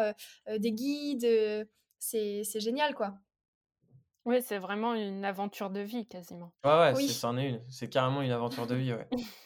des 0.48 0.72
guides, 0.72 1.68
c'est 1.98 2.42
génial, 2.60 2.94
quoi. 2.94 3.14
Oui, 4.26 4.43
c'est 4.43 4.59
vraiment 4.59 4.94
une 4.94 5.25
aventure 5.25 5.71
de 5.71 5.81
vie 5.81 6.06
quasiment. 6.06 6.53
Ouais, 6.65 6.73
ouais, 6.79 6.94
c'est, 6.97 7.12
Oui. 7.12 7.15
c'en 7.15 7.37
est 7.37 7.49
une. 7.50 7.65
C'est 7.71 7.88
carrément 7.88 8.21
une 8.23 8.31
aventure 8.32 8.67
de 8.67 8.75
vie, 8.75 8.93
ouais. 8.93 9.09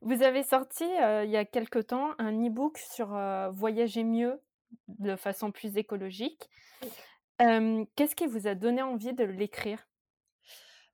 Vous 0.00 0.22
avez 0.22 0.42
sorti, 0.42 0.84
heu, 0.84 1.24
il 1.24 1.30
y 1.30 1.36
a 1.36 1.44
quelque 1.44 1.78
temps, 1.80 2.12
un 2.18 2.32
e-book 2.46 2.78
sur, 2.78 3.14
heu, 3.14 3.50
voyager 3.52 4.04
mieux 4.04 4.40
de 4.88 5.16
façon 5.16 5.50
plus 5.50 5.76
écologique. 5.76 6.48
Qu'est-ce 7.96 8.14
qui 8.16 8.26
vous 8.26 8.46
a 8.46 8.54
donné 8.54 8.82
envie 8.82 9.12
de 9.12 9.24
l'écrire? 9.24 9.86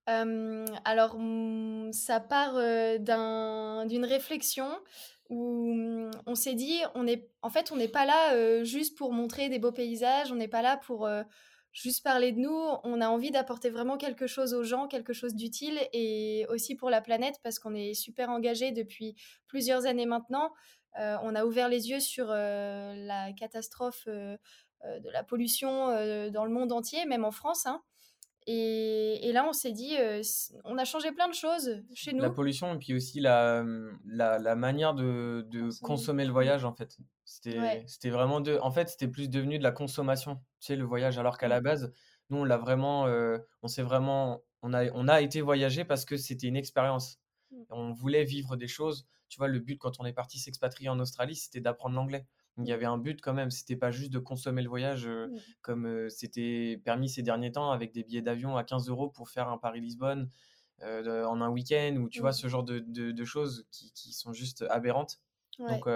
Alors, 0.07 1.17
mmh, 1.19 1.93
ça 1.93 2.21
part, 2.21 2.55
d'une 3.87 4.05
réflexion 4.05 4.69
où, 5.31 5.75
mmh, 5.75 6.11
on 6.27 6.35
s'est 6.35 6.55
dit: 6.55 6.81
«On 6.95 7.07
est 7.07 7.31
en 7.43 7.51
fait, 7.51 7.73
on 7.73 7.77
n'est 7.77 7.89
pas 7.89 8.05
là, 8.07 8.63
juste 8.65 8.97
pour 8.99 9.13
montrer 9.13 9.49
des 9.49 9.59
beaux 9.59 9.73
paysages, 9.73 10.31
on 10.33 10.37
n'est 10.37 10.49
pas 10.49 10.63
là 10.63 10.77
pour, 10.77 11.09
juste 11.75 12.05
parler 12.05 12.33
de 12.33 12.41
nous. 12.41 12.57
On 12.85 13.01
a 13.03 13.09
envie 13.09 13.31
d'apporter 13.33 13.71
vraiment 13.71 13.99
quelque 13.99 14.27
chose 14.29 14.55
aux 14.55 14.65
gens, 14.65 14.89
quelque 14.89 15.13
chose 15.13 15.35
d'utile 15.35 15.79
et 15.93 16.47
aussi 16.51 16.77
pour 16.77 16.91
la 16.91 17.03
planète» 17.03 17.37
parce 17.43 17.59
qu'on 17.61 17.75
est 17.75 17.95
super 17.95 18.31
engagés 18.31 18.73
depuis 18.73 19.17
plusieurs 19.49 19.87
années 19.87 20.07
maintenant. 20.07 20.53
Heu, 20.99 21.17
on 21.23 21.35
a 21.35 21.45
ouvert 21.47 21.69
les 21.69 21.91
yeux 21.91 22.01
sur, 22.01 22.31
heu, 22.31 22.35
la 22.97 23.33
catastrophe, 23.35 24.07
heu, 24.09 24.39
de 24.85 25.11
la 25.11 25.25
pollution, 25.25 25.89
dans 26.31 26.45
le 26.45 26.51
monde 26.53 26.73
entier, 26.73 27.07
même 27.07 27.25
en 27.25 27.31
France, 27.33 27.67
hein. 27.67 27.83
Et, 28.47 29.29
et 29.29 29.33
là, 29.33 29.47
on 29.49 29.53
s'est 29.55 29.73
dit, 29.73 29.97
euh, 29.99 30.21
on 30.65 30.77
a 30.77 30.85
changé 30.85 31.13
plein 31.13 31.29
de 31.29 31.35
choses 31.35 31.83
chez 31.95 32.13
La 32.13 32.29
nous. 32.29 32.35
pollution 32.35 32.75
et 32.75 32.79
puis 32.79 32.93
aussi 32.95 33.21
la, 33.21 33.63
mmh, 33.63 34.01
la, 34.07 34.39
la 34.39 34.55
manière 34.55 34.93
de, 34.95 35.47
de 35.49 35.61
Consommer. 35.63 35.81
consommer 35.83 36.25
le 36.27 36.33
voyage, 36.33 36.65
en 36.65 36.75
fait. 36.75 36.99
C'était, 37.25 37.59
Ouais. 37.59 37.87
vraiment 38.11 38.41
de... 38.43 38.59
En 38.61 38.71
fait, 38.71 38.91
c'était 38.91 39.09
plus 39.09 39.31
devenu 39.31 39.57
de 39.59 39.63
la 39.63 39.73
consommation, 39.73 40.37
tu 40.61 40.67
sais, 40.67 40.77
le 40.77 40.85
voyage, 40.85 41.19
alors 41.19 41.39
qu'à 41.39 41.49
la 41.49 41.63
base, 41.63 41.91
nous, 42.29 42.39
on 42.39 42.45
l'a 42.45 42.59
vraiment... 42.59 43.07
euh, 43.07 43.39
on 43.63 43.69
s'est 43.69 43.83
vraiment... 43.83 44.43
On 44.61 44.75
a, 44.75 44.91
on 44.93 45.09
a 45.09 45.21
été 45.23 45.41
voyager 45.41 45.85
parce 45.85 46.05
que 46.05 46.17
c'était 46.19 46.47
une 46.47 46.57
expérience. 46.57 47.19
Mm. 47.51 47.63
On 47.71 47.93
voulait 47.93 48.25
vivre 48.25 48.57
des 48.57 48.69
choses. 48.69 49.07
Tu 49.31 49.39
vois, 49.39 49.49
le 49.49 49.59
but, 49.59 49.79
quand 49.79 50.01
on 50.01 50.05
est 50.05 50.13
parti 50.13 50.39
s'expatrier 50.39 50.91
en 50.91 51.01
Australie, 51.01 51.35
c'était 51.37 51.61
d'apprendre 51.61 51.97
l'anglais. 51.97 52.27
Il 52.59 52.67
y 52.67 52.73
avait 52.73 52.87
un 52.87 52.99
but 52.99 53.21
quand 53.21 53.35
même. 53.35 53.51
C'était 53.51 53.77
pas 53.77 53.91
juste 53.91 54.13
de 54.13 54.19
consommer 54.21 54.63
le 54.63 54.69
voyage 54.69 55.07
euh, 55.07 55.27
Mm. 55.29 55.39
comme 55.63 55.87
euh, 55.87 56.09
c'était 56.09 56.81
permis 56.85 57.09
ces 57.09 57.23
derniers 57.23 57.51
temps 57.53 57.71
avec 57.73 57.93
des 57.93 58.05
billets 58.05 58.23
d'avion 58.23 58.57
à 58.57 58.63
15 58.65 58.89
euros 58.89 59.09
pour 59.09 59.29
faire 59.29 59.49
un 59.49 59.59
Paris-Lisbonne 59.59 60.31
euh, 60.83 61.25
en 61.25 61.41
un 61.41 61.49
week-end 61.51 61.97
ou 61.99 62.09
tu 62.09 62.21
vois 62.21 62.31
Mm. 62.31 62.35
ce 62.35 62.49
genre 62.49 62.63
de, 62.65 62.79
de- 62.81 63.11
de 63.13 63.25
choses 63.25 63.67
qui, 63.71 63.93
qui 63.93 64.13
sont 64.13 64.33
juste 64.33 64.65
aberrantes. 64.71 65.21
Ouais. 65.59 65.69
Donc 65.69 65.89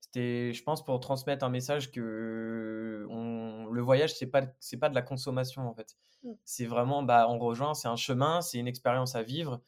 c'était, 0.00 0.52
je 0.52 0.62
pense, 0.64 0.84
pour 0.84 0.98
transmettre 1.00 1.44
un 1.44 1.48
message 1.50 1.90
que 1.90 3.06
on, 3.10 3.66
le 3.66 3.80
voyage 3.80 4.14
c'est 4.14 4.26
pas 4.26 4.42
c'est 4.60 4.76
pas 4.76 4.88
de 4.88 4.94
la 4.94 5.02
consommation 5.02 5.68
en 5.68 5.74
fait. 5.74 5.96
Mm. 6.24 6.32
C'est 6.44 6.66
vraiment 6.66 7.02
bah 7.02 7.26
on 7.28 7.38
rejoint, 7.38 7.74
c'est 7.74 7.88
un 7.88 7.96
chemin, 7.96 8.40
c'est 8.40 8.58
une 8.58 8.68
expérience 8.68 9.14
à 9.14 9.22
vivre 9.22 9.60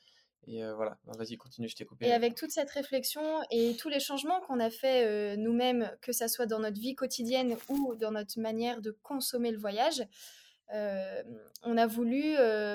Et 0.47 0.63
voilà, 0.75 0.99
bah, 1.07 1.13
vas-y, 1.17 1.37
continue, 1.37 1.69
je 1.69 1.77
t'ai 1.77 1.85
coupé. 1.85 2.07
Et 2.07 2.13
avec 2.13 2.35
toute 2.35 2.51
cette 2.51 2.71
réflexion 2.71 3.23
et 3.51 3.77
tous 3.77 3.89
les 3.89 4.01
changements 4.01 4.41
qu'on 4.41 4.61
a 4.61 4.71
fait 4.71 5.37
nous-mêmes, 5.37 5.91
que 6.01 6.13
ça 6.13 6.29
soit 6.29 6.47
dans 6.47 6.59
notre 6.59 6.81
vie 6.81 6.95
quotidienne 6.95 7.57
ou 7.69 7.95
dans 7.95 8.11
notre 8.11 8.39
manière 8.39 8.81
de 8.81 8.91
consommer 9.03 9.51
le 9.51 9.59
voyage, 9.59 10.03
on 10.71 11.77
a 11.77 11.87
voulu 11.87 12.35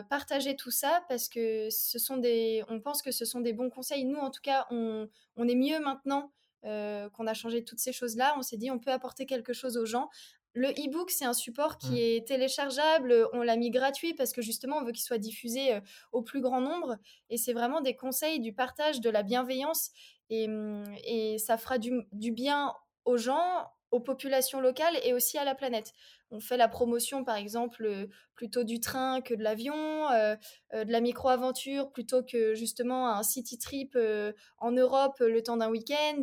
partager 0.10 0.56
tout 0.56 0.72
ça 0.72 1.04
parce 1.10 1.28
que 1.28 1.70
ce 1.70 2.00
sont 2.00 2.18
des, 2.18 2.64
on 2.70 2.80
pense 2.80 3.02
que 3.02 3.12
ce 3.12 3.26
sont 3.26 3.42
des 3.42 3.54
bons 3.54 3.70
conseils. 3.70 4.06
Nous, 4.06 4.20
en 4.20 4.32
tout 4.32 4.42
cas, 4.42 4.68
on, 4.72 5.10
on 5.36 5.48
est 5.48 5.56
mieux 5.56 5.80
maintenant 5.80 6.32
qu'on 6.64 7.28
a 7.28 7.34
changé 7.34 7.64
toutes 7.64 7.80
ces 7.80 7.94
choses-là. 7.94 8.36
On 8.38 8.42
s'est 8.42 8.58
dit, 8.58 8.72
on 8.72 8.80
peut 8.80 8.92
apporter 8.92 9.26
quelque 9.26 9.54
chose 9.54 9.78
aux 9.78 9.86
gens. 9.86 10.10
Le 10.54 10.70
e-book, 10.70 11.12
c'est 11.12 11.26
un 11.26 11.34
support 11.34 11.78
qui 11.78 11.92
mmh. 11.92 11.98
est 11.98 12.28
téléchargeable. 12.28 13.28
On 13.34 13.42
l'a 13.42 13.56
mis 13.56 13.70
gratuit 13.70 14.14
parce 14.14 14.32
que 14.32 14.42
justement, 14.42 14.78
on 14.78 14.84
veut 14.84 14.92
qu'il 14.92 15.04
soit 15.04 15.20
diffusé 15.20 15.80
au 16.12 16.22
plus 16.22 16.42
grand 16.42 16.62
nombre. 16.62 16.98
Et 17.30 17.38
c'est 17.38 17.54
vraiment 17.54 17.82
des 17.82 17.96
conseils, 17.96 18.40
du 18.40 18.54
partage, 18.54 19.00
de 19.00 19.10
la 19.10 19.24
bienveillance. 19.24 19.92
Et, 20.30 20.48
mmh, 20.48 20.96
et 21.04 21.38
ça 21.38 21.58
fera 21.58 21.78
du, 21.78 22.02
du, 22.12 22.32
bien 22.32 22.74
aux 23.06 23.18
gens, 23.18 23.68
aux 23.92 24.00
populations 24.00 24.60
locales 24.60 24.98
et 25.04 25.14
aussi 25.14 25.38
à 25.38 25.46
la 25.46 25.54
planète. 25.54 25.94
On 26.32 26.40
fait 26.40 26.58
la 26.58 26.68
promotion, 26.68 27.24
par 27.24 27.36
exemple, 27.36 28.08
plutôt 28.36 28.64
du 28.64 28.80
train 28.80 29.22
que 29.22 29.34
de 29.34 29.44
l'avion, 29.44 29.76
de 29.76 30.92
la 30.92 31.02
micro-aventure 31.02 31.92
plutôt 31.92 32.24
que 32.24 32.54
justement 32.54 33.10
un 33.10 33.24
city 33.24 33.58
trip 33.58 33.98
en 34.60 34.72
Europe 34.72 35.20
le 35.20 35.42
temps 35.42 35.58
d'un 35.58 35.70
week-end. 35.70 36.22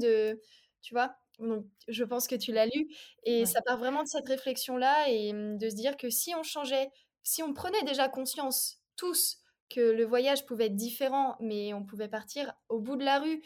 tu 0.83 0.95
vois? 0.95 1.16
Donc, 1.38 1.66
je 1.88 2.05
pense 2.05 2.26
que 2.26 2.35
tu 2.35 2.52
l'as 2.52 2.66
lu. 2.66 2.88
Et 3.25 3.47
ça 3.47 3.61
part 3.62 3.78
vraiment 3.78 4.02
de 4.02 4.09
cette 4.09 4.28
réflexion-là 4.28 5.09
et 5.09 5.33
mmh, 5.33 5.59
de 5.59 5.69
se 5.69 5.75
dire 5.75 5.97
que 5.97 6.11
si 6.11 6.35
on 6.35 6.43
changeait, 6.43 6.90
si 7.23 7.43
on 7.43 7.52
prenait 7.52 7.83
déjà 7.83 8.09
conscience 8.09 8.81
tous 8.97 9.38
que 9.69 9.81
le 9.81 10.05
voyage 10.05 10.47
pouvait 10.47 10.66
être 10.66 10.76
différent, 10.76 11.37
mais 11.40 11.75
on 11.75 11.85
pouvait 11.85 12.09
partir 12.09 12.55
au 12.69 12.78
bout 12.78 12.97
de 12.97 13.05
la 13.05 13.19
rue 13.19 13.43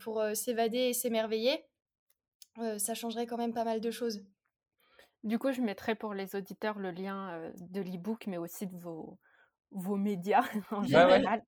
pour 0.00 0.20
s'évader 0.34 0.78
et 0.78 0.92
s'émerveiller, 0.92 1.64
ça 2.78 2.94
changerait 2.94 3.26
quand 3.26 3.36
même 3.36 3.54
pas 3.54 3.64
mal 3.64 3.80
de 3.80 3.90
choses. 3.92 4.24
Du 5.22 5.38
coup, 5.38 5.52
je 5.52 5.60
mettrai 5.60 5.94
pour 5.94 6.14
les 6.14 6.34
auditeurs 6.34 6.80
le 6.80 6.90
lien 6.90 7.52
de 7.56 7.80
l'e-book, 7.80 8.26
mais 8.26 8.38
aussi 8.38 8.66
de 8.66 8.76
vos, 8.76 9.20
vos 9.70 9.96
médias 9.96 10.42
en 10.72 10.82
général 10.82 11.42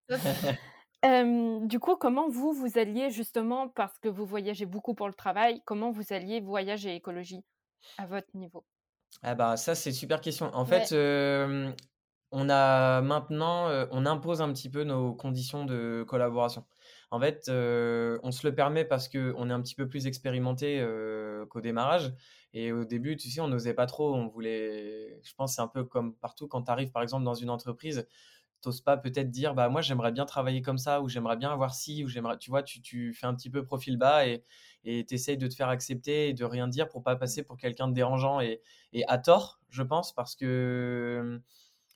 du 1.05 1.79
coup, 1.79 1.97
comment 1.97 2.29
vous, 2.29 2.53
vous 2.53 2.79
alliez 2.79 3.11
justement, 3.11 3.69
parce 3.69 3.99
que 3.99 4.09
vous 4.09 4.25
voyagez 4.27 4.67
beaucoup 4.67 4.95
pour 4.95 5.07
le 5.09 5.15
travail, 5.15 5.63
comment 5.65 5.91
vous 5.91 6.13
alliez 6.13 6.41
voyage 6.41 6.87
et 6.87 6.95
écologie 6.95 7.45
à 7.99 8.07
votre 8.07 8.29
niveau? 8.35 8.65
Ah 9.23 9.35
bah 9.35 9.57
ça, 9.57 9.75
c'est 9.75 9.91
une 9.91 9.97
super 9.97 10.21
question. 10.21 10.51
En 10.55 10.65
fait, 10.65 10.93
on 12.37 12.49
a 12.51 13.01
maintenant, 13.01 13.69
on 13.93 14.07
impose 14.07 14.43
un 14.43 14.53
petit 14.53 14.71
peu 14.71 14.83
nos 14.85 15.15
conditions 15.15 15.65
de 15.65 16.05
collaboration. 16.09 16.65
En 17.11 17.21
fait, 17.21 17.45
on 17.49 18.31
se 18.33 18.47
le 18.47 18.55
permet 18.55 18.85
parce 18.85 19.09
qu'on 19.09 19.51
est 19.51 19.53
un 19.53 19.63
petit 19.63 19.77
peu 19.77 19.89
plus 19.89 20.07
expérimenté 20.07 20.85
qu'au 21.51 21.61
démarrage. 21.61 22.13
Et 22.57 22.73
au 22.73 22.85
début, 22.85 23.17
tu 23.17 23.31
sais, 23.31 23.41
on 23.41 23.49
n'osait 23.49 23.75
pas 23.75 23.87
trop. 23.87 24.15
On 24.15 24.27
voulait, 24.29 25.21
je 25.23 25.35
pense, 25.35 25.57
c'est 25.57 25.63
un 25.63 25.69
peu 25.69 25.85
comme 25.85 26.15
partout 26.17 26.49
quand 26.49 26.63
tu 26.63 26.71
arrives, 26.71 26.91
par 26.93 27.03
exemple, 27.03 27.25
dans 27.25 27.35
une 27.35 27.51
entreprise, 27.51 28.09
t'oses 28.65 28.81
pas 28.81 28.97
peut-être 28.97 29.31
dire 29.31 29.55
bah 29.55 29.69
moi 29.69 29.81
j'aimerais 29.81 30.13
bien 30.13 30.25
travailler 30.25 30.63
comme 30.63 30.79
ça 30.79 31.01
ou 31.03 31.09
j'aimerais 31.09 31.37
bien 31.37 31.53
avoir 31.53 31.75
ci 31.75 32.05
ou 32.05 32.09
j'aimerais 32.09 32.39
tu 32.39 32.51
vois 32.51 32.63
tu, 32.63 32.81
tu, 32.81 33.13
fais 33.13 33.27
un 33.27 33.35
petit 33.35 33.51
peu 33.51 33.65
profil 33.65 33.97
bas 33.97 34.27
et 34.27 34.45
et 34.85 35.05
t'essayes 35.05 35.39
de 35.39 35.47
te 35.47 35.55
faire 35.55 35.69
accepter 35.69 36.29
et 36.29 36.35
de 36.35 36.45
rien 36.45 36.69
dire 36.69 36.89
pour 36.89 37.03
pas 37.03 37.17
passer 37.17 37.43
pour 37.43 37.57
quelqu'un 37.57 37.89
de 37.89 37.95
dérangeant 37.95 38.41
et, 38.41 38.61
et 38.93 39.05
à 39.09 39.19
tort 39.19 39.61
je 39.71 39.83
pense 39.83 40.13
parce 40.13 40.35
que 40.37 41.41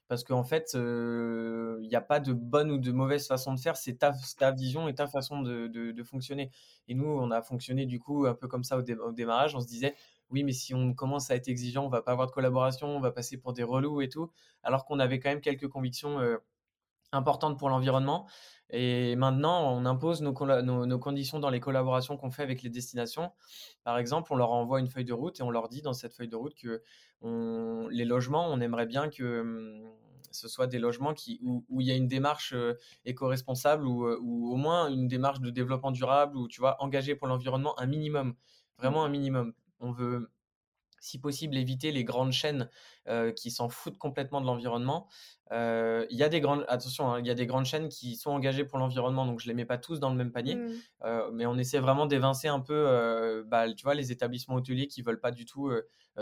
parce 0.08 0.24
qu'en 0.24 0.44
fait 0.44 0.70
il 0.74 1.88
n'y 1.88 1.94
a 1.94 2.00
pas 2.00 2.20
de 2.20 2.32
bonne 2.32 2.70
ou 2.70 2.78
de 2.78 2.92
mauvaise 2.92 3.26
façon 3.26 3.54
de 3.54 3.60
faire 3.60 3.76
c'est 3.76 3.94
ta, 3.98 4.12
ta 4.38 4.50
vision 4.52 4.88
et 4.88 4.94
ta 4.94 5.06
façon 5.06 5.42
de, 5.42 5.66
de, 5.66 6.02
fonctionner. 6.02 6.50
Et 6.88 6.94
nous 6.94 7.06
on 7.06 7.30
a 7.30 7.42
fonctionné 7.42 7.86
du 7.86 8.00
coup 8.00 8.26
un 8.26 8.34
peu 8.34 8.48
comme 8.48 8.64
ça 8.64 8.78
au, 8.78 8.80
au 8.80 9.12
démarrage. 9.12 9.54
On 9.54 9.60
se 9.60 9.66
disait 9.66 9.94
oui, 10.30 10.44
mais 10.44 10.52
si 10.52 10.74
on 10.74 10.94
commence 10.94 11.30
à 11.30 11.36
être 11.36 11.48
exigeant, 11.48 11.84
on 11.86 11.88
va 11.88 12.02
pas 12.02 12.12
avoir 12.12 12.26
de 12.26 12.32
collaboration, 12.32 12.88
on 12.88 13.00
va 13.00 13.10
passer 13.10 13.38
pour 13.38 13.52
des 13.54 13.62
relous 13.62 14.02
et 14.02 14.08
tout, 14.08 14.30
alors 14.62 14.84
qu'on 14.84 14.98
avait 14.98 15.20
quand 15.20 15.30
même 15.30 15.40
quelques 15.40 15.68
convictions 15.68 16.20
importante 17.12 17.58
pour 17.58 17.68
l'environnement. 17.68 18.26
Et 18.70 19.16
maintenant, 19.16 19.72
on 19.72 19.86
impose 19.86 20.20
nos, 20.20 20.32
nos, 20.86 20.98
conditions 20.98 21.38
dans 21.38 21.48
les 21.48 21.60
collaborations 21.60 22.18
qu'on 22.18 22.30
fait 22.30 22.42
avec 22.42 22.62
les 22.62 22.68
destinations. 22.68 23.32
Par 23.82 23.96
exemple, 23.96 24.32
on 24.32 24.36
leur 24.36 24.52
envoie 24.52 24.78
une 24.78 24.88
feuille 24.88 25.06
de 25.06 25.14
route 25.14 25.40
et 25.40 25.42
on 25.42 25.50
leur 25.50 25.68
dit 25.68 25.80
dans 25.80 25.94
cette 25.94 26.12
feuille 26.12 26.28
de 26.28 26.36
route 26.36 26.54
que 26.54 26.82
on, 27.22 27.88
les 27.90 28.04
logements, 28.04 28.46
on 28.50 28.60
aimerait 28.60 28.86
bien 28.86 29.08
que 29.08 29.40
hum, 29.40 29.90
ce 30.30 30.48
soit 30.48 30.66
des 30.66 30.78
logements 30.78 31.14
qui, 31.14 31.40
où, 31.42 31.64
où, 31.70 31.80
il 31.80 31.86
y 31.86 31.90
a 31.90 31.94
une 31.94 32.08
démarche 32.08 32.52
euh, 32.52 32.74
éco-responsable 33.06 33.86
ou, 33.86 34.06
ou, 34.06 34.52
au 34.52 34.56
moins 34.56 34.88
une 34.88 35.08
démarche 35.08 35.40
de 35.40 35.48
développement 35.48 35.90
durable 35.90 36.36
ou 36.36 36.46
tu 36.46 36.60
vois, 36.60 36.76
engagé 36.82 37.14
pour 37.14 37.26
l'environnement 37.26 37.78
un 37.80 37.86
minimum, 37.86 38.34
vraiment 38.76 39.02
un 39.04 39.08
minimum. 39.08 39.54
On 39.80 39.92
veut 39.92 40.30
si 41.00 41.18
possible, 41.18 41.56
éviter 41.56 41.92
les 41.92 42.04
grandes 42.04 42.32
chaînes 42.32 42.68
qui 43.36 43.50
s'en 43.50 43.68
foutent 43.68 43.98
complètement 43.98 44.40
de 44.40 44.46
l'environnement. 44.46 45.08
Il 45.50 46.06
y 46.10 46.22
a 46.22 46.28
des 46.28 46.40
grandes, 46.40 46.64
attention, 46.68 47.12
hein, 47.12 47.20
il 47.20 47.26
y 47.26 47.30
a 47.30 47.34
des 47.34 47.46
grandes 47.46 47.64
chaînes 47.64 47.88
qui 47.88 48.16
sont 48.16 48.30
engagées 48.30 48.64
pour 48.64 48.78
l'environnement, 48.78 49.24
donc 49.26 49.40
je 49.40 49.46
les 49.46 49.54
mets 49.54 49.64
pas 49.64 49.78
tous 49.78 49.98
dans 50.00 50.10
le 50.10 50.16
même 50.16 50.32
panier, 50.32 50.56
mmh. 50.56 51.30
mais 51.32 51.46
on 51.46 51.56
essaie 51.56 51.78
vraiment 51.78 52.06
d'évincer 52.06 52.48
un 52.48 52.60
peu, 52.60 53.44
bah, 53.46 53.72
tu 53.72 53.82
vois, 53.82 53.94
les 53.94 54.12
établissements 54.12 54.56
hôteliers 54.56 54.88
qui 54.88 55.02
veulent 55.02 55.20
pas 55.20 55.30
du 55.30 55.44
tout 55.44 55.72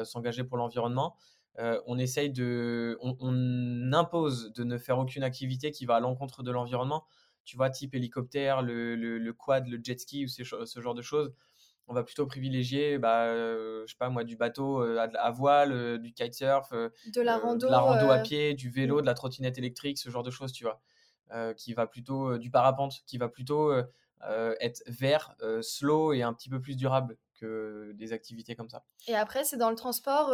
s'engager 0.04 0.45
pour 0.45 0.56
l'environnement. 0.59 1.16
on 1.59 1.99
essaye 1.99 2.30
de, 2.30 2.99
on, 3.00 3.92
impose 3.92 4.52
de 4.52 4.64
ne 4.64 4.78
faire 4.78 4.99
aucune 4.99 5.23
activité 5.23 5.71
qui 5.71 5.87
va 5.87 5.97
à 5.97 6.00
l'encontre 6.00 6.42
de 6.42 6.50
l'environnement. 6.50 7.06
Tu 7.45 7.56
vois, 7.56 7.71
type 7.71 7.95
hélicoptère, 7.95 8.61
le, 8.61 8.97
le, 8.97 9.33
quad, 9.33 9.68
le 9.68 9.78
jet 9.83 9.99
ski 9.99 10.25
ou 10.25 10.28
ce 10.28 10.80
genre 10.80 10.95
de 10.95 11.02
choses 11.02 11.33
on 11.88 11.95
va 11.95 12.02
plutôt 12.02 12.26
privilégier, 12.26 12.99
bah, 12.99 13.33
je 13.35 13.85
sais 13.87 13.97
pas 13.99 14.09
moi, 14.09 14.25
du 14.25 14.37
bateau 14.37 14.81
à, 14.81 15.31
voile, 15.31 15.99
du 15.99 16.12
kitesurf, 16.12 16.73
de 16.73 17.21
la 17.21 17.38
rando, 17.38 17.69
la 17.69 17.78
rando 17.78 18.11
à 18.11 18.19
pied, 18.19 18.55
du 18.55 18.71
vélo, 18.71 18.99
mmh. 18.99 19.00
de 19.02 19.07
la 19.07 19.14
trottinette 19.14 19.59
électrique, 19.59 19.99
ce 19.99 20.11
genre 20.11 20.23
de 20.23 20.31
choses, 20.31 20.52
tu 20.52 20.64
vois, 20.64 21.55
qui 21.55 21.75
va 21.75 21.87
plutôt 21.87 22.38
du 22.38 22.50
parapente, 22.50 22.95
qui 23.07 23.19
va 23.19 23.28
plutôt 23.28 23.73
être 24.23 24.83
vert, 24.87 25.37
slow 25.61 26.12
et 26.12 26.23
un 26.23 26.33
petit 26.33 26.49
peu 26.49 26.61
plus 26.61 26.76
durable 26.76 27.16
que 27.38 27.93
des 27.95 28.12
activités 28.12 28.57
comme 28.57 28.69
ça. 28.69 28.85
Et 29.07 29.14
après, 29.14 29.45
c'est 29.45 29.59
dans 29.59 29.71
le 29.71 29.76
transport. 29.76 30.31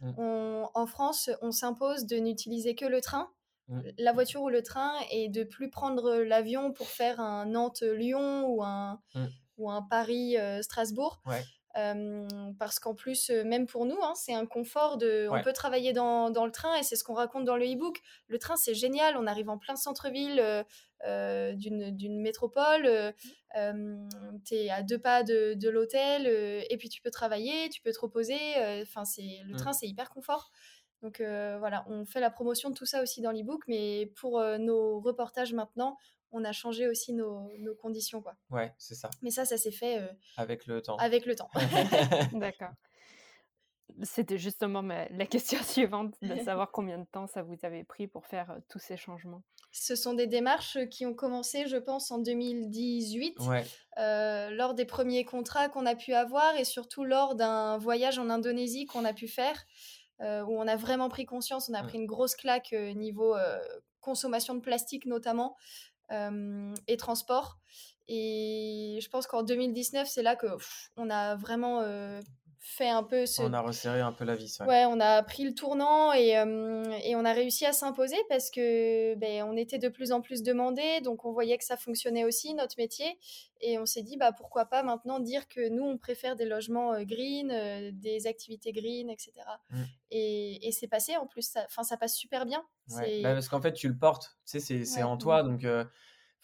Mmh. 0.00 0.64
en 0.74 0.86
France, 0.86 1.30
on 1.42 1.52
s'impose 1.52 2.06
de 2.06 2.16
n'utiliser 2.16 2.74
que 2.74 2.86
le 2.86 3.00
train. 3.00 3.30
Mmh. 3.68 3.80
la 3.96 4.12
voiture 4.12 4.42
ou 4.42 4.50
le 4.50 4.62
train 4.62 4.92
et 5.10 5.30
de 5.30 5.42
plus 5.42 5.70
prendre 5.70 6.16
l'avion 6.16 6.74
pour 6.74 6.86
faire 6.86 7.18
un 7.18 7.46
Nantes-Lyon 7.46 8.44
ou 8.46 8.62
un, 8.62 9.00
ou 9.58 9.70
un 9.70 9.82
Paris-Strasbourg. 9.82 11.20
parce 12.58 12.78
qu'en 12.78 12.94
plus, 12.94 13.30
même 13.30 13.66
pour 13.66 13.86
nous, 13.86 13.98
hein, 14.02 14.12
c'est 14.14 14.34
un 14.34 14.46
confort 14.46 14.96
de. 14.96 15.28
On 15.30 15.42
peut 15.42 15.52
travailler 15.52 15.92
dans, 15.92 16.30
dans 16.30 16.46
le 16.46 16.52
train 16.52 16.76
et 16.76 16.82
c'est 16.82 16.96
ce 16.96 17.04
qu'on 17.04 17.14
raconte 17.14 17.44
dans 17.44 17.56
le 17.56 17.64
e-book. 17.64 18.00
Le 18.28 18.38
train, 18.38 18.56
c'est 18.56 18.74
génial. 18.74 19.16
On 19.16 19.26
arrive 19.26 19.48
en 19.48 19.58
plein 19.58 19.76
centre-ville 19.76 20.64
d'une 21.56 22.20
métropole. 22.20 23.14
tu 24.44 24.54
es 24.54 24.70
à 24.70 24.82
deux 24.82 24.98
pas 24.98 25.22
de, 25.22 25.54
de 25.54 25.68
l'hôtel 25.68 26.26
et 26.26 26.76
puis 26.78 26.88
tu 26.88 27.02
peux 27.02 27.10
travailler, 27.10 27.68
tu 27.68 27.80
peux 27.82 27.92
te 27.92 28.00
reposer. 28.00 28.38
Enfin, 28.82 29.04
c'est 29.04 29.40
le 29.44 29.54
mmh. 29.54 29.56
train, 29.56 29.72
c'est 29.72 29.88
hyper 29.88 30.10
confort. 30.10 30.50
Donc 31.02 31.18
voilà, 31.18 31.84
on 31.88 32.06
fait 32.06 32.20
la 32.20 32.30
promotion 32.30 32.70
de 32.70 32.74
tout 32.74 32.86
ça 32.86 33.02
aussi 33.02 33.20
dans 33.20 33.30
l'e-book, 33.30 33.64
mais 33.68 34.12
pour 34.16 34.42
nos 34.58 35.00
reportages 35.00 35.52
maintenant, 35.52 35.98
on 36.34 36.44
a 36.44 36.52
changé 36.52 36.88
aussi 36.88 37.14
nos, 37.14 37.50
conditions. 37.80 38.20
Quoi. 38.20 38.34
Ouais, 38.50 38.74
c'est 38.76 38.94
ça. 38.94 39.08
Mais 39.22 39.30
ça, 39.30 39.44
ça 39.44 39.56
s'est 39.56 39.70
fait 39.70 39.98
euh, 39.98 40.06
avec 40.36 40.66
le 40.66 40.82
temps. 40.82 40.96
Avec 40.96 41.24
le 41.26 41.34
temps. 41.34 41.48
D'accord. 42.32 42.72
C'était 44.02 44.38
justement 44.38 44.82
la 44.82 45.26
question 45.26 45.58
suivante, 45.62 46.14
de 46.20 46.36
savoir 46.44 46.72
combien 46.72 46.98
de 46.98 47.06
temps 47.06 47.28
ça 47.28 47.42
vous 47.42 47.56
avait 47.62 47.84
pris 47.84 48.08
pour 48.08 48.26
faire 48.26 48.50
euh, 48.50 48.58
tous 48.68 48.80
ces 48.80 48.96
changements. 48.96 49.42
Ce 49.70 49.94
sont 49.94 50.14
des 50.14 50.26
démarches 50.26 50.78
qui 50.90 51.06
ont 51.06 51.14
commencé, 51.14 51.66
je 51.66 51.76
pense, 51.76 52.10
en 52.10 52.18
2018, 52.18 53.38
euh, 53.98 54.50
lors 54.50 54.74
des 54.74 54.84
premiers 54.84 55.24
contrats 55.24 55.68
qu'on 55.68 55.86
a 55.86 55.94
pu 55.94 56.14
avoir 56.14 56.56
et 56.56 56.64
surtout 56.64 57.04
lors 57.04 57.34
d'un 57.34 57.78
voyage 57.78 58.18
en 58.18 58.30
Indonésie 58.30 58.86
qu'on 58.86 59.04
a 59.04 59.12
pu 59.12 59.28
faire, 59.28 59.64
où 60.20 60.58
on 60.58 60.68
a 60.68 60.76
vraiment 60.76 61.08
pris 61.08 61.26
conscience, 61.26 61.68
on 61.68 61.74
a 61.74 61.82
pris 61.82 61.98
une 61.98 62.06
grosse 62.06 62.36
claque 62.36 62.72
niveau 62.72 63.34
consommation 64.00 64.54
de 64.54 64.60
plastique 64.60 65.06
notamment 65.06 65.56
et 66.86 66.96
transport. 66.96 67.58
Et 68.08 68.98
je 69.02 69.08
pense 69.08 69.26
qu'en 69.26 69.42
2019, 69.42 70.06
c'est 70.08 70.22
là 70.22 70.36
que 70.36 70.46
on 70.96 71.08
a 71.10 71.36
vraiment 71.36 71.80
fait 72.66 72.88
un 72.88 73.02
peu 73.02 73.26
ce... 73.26 73.42
On 73.42 73.52
a 73.52 73.60
resserré 73.60 74.00
un 74.00 74.12
peu 74.12 74.24
la 74.24 74.34
vis. 74.34 74.58
Ouais, 74.66 74.86
on 74.86 74.98
a 74.98 75.22
pris 75.22 75.44
le 75.44 75.54
tournant 75.54 76.14
et, 76.14 76.30
et 77.04 77.14
on 77.14 77.24
a 77.24 77.32
réussi 77.32 77.66
à 77.66 77.74
s'imposer 77.74 78.16
parce 78.30 78.50
que 78.50 79.14
ben, 79.16 79.44
on 79.44 79.54
était 79.54 79.78
de 79.78 79.88
plus 79.88 80.12
en 80.12 80.22
plus 80.22 80.42
demandés, 80.42 81.02
donc 81.02 81.26
on 81.26 81.32
voyait 81.32 81.58
que 81.58 81.64
ça 81.64 81.76
fonctionnait 81.76 82.24
aussi, 82.24 82.54
notre 82.54 82.76
métier. 82.78 83.18
Et 83.60 83.78
on 83.78 83.84
s'est 83.84 84.02
dit, 84.02 84.16
bah, 84.16 84.32
pourquoi 84.32 84.64
pas 84.64 84.82
maintenant 84.82 85.20
dire 85.20 85.46
que 85.46 85.68
nous, 85.68 85.84
on 85.84 85.98
préfère 85.98 86.36
des 86.36 86.46
logements 86.46 87.02
green, 87.02 87.90
des 87.92 88.26
activités 88.26 88.72
green, 88.72 89.10
etc. 89.10 89.32
Mmh. 89.70 89.82
Et, 90.10 90.66
et 90.66 90.72
c'est 90.72 90.88
passé 90.88 91.16
en 91.16 91.26
plus, 91.26 91.42
ça, 91.42 91.66
ça 91.68 91.96
passe 91.98 92.16
super 92.16 92.46
bien. 92.46 92.64
Ouais. 92.90 93.20
Bah, 93.22 93.34
parce 93.34 93.48
qu'en 93.48 93.60
fait, 93.60 93.74
tu 93.74 93.88
le 93.88 93.96
portes, 93.96 94.38
tu 94.50 94.58
sais, 94.58 94.84
c'est 94.84 95.02
en 95.02 95.18
toi, 95.18 95.42
donc 95.42 95.66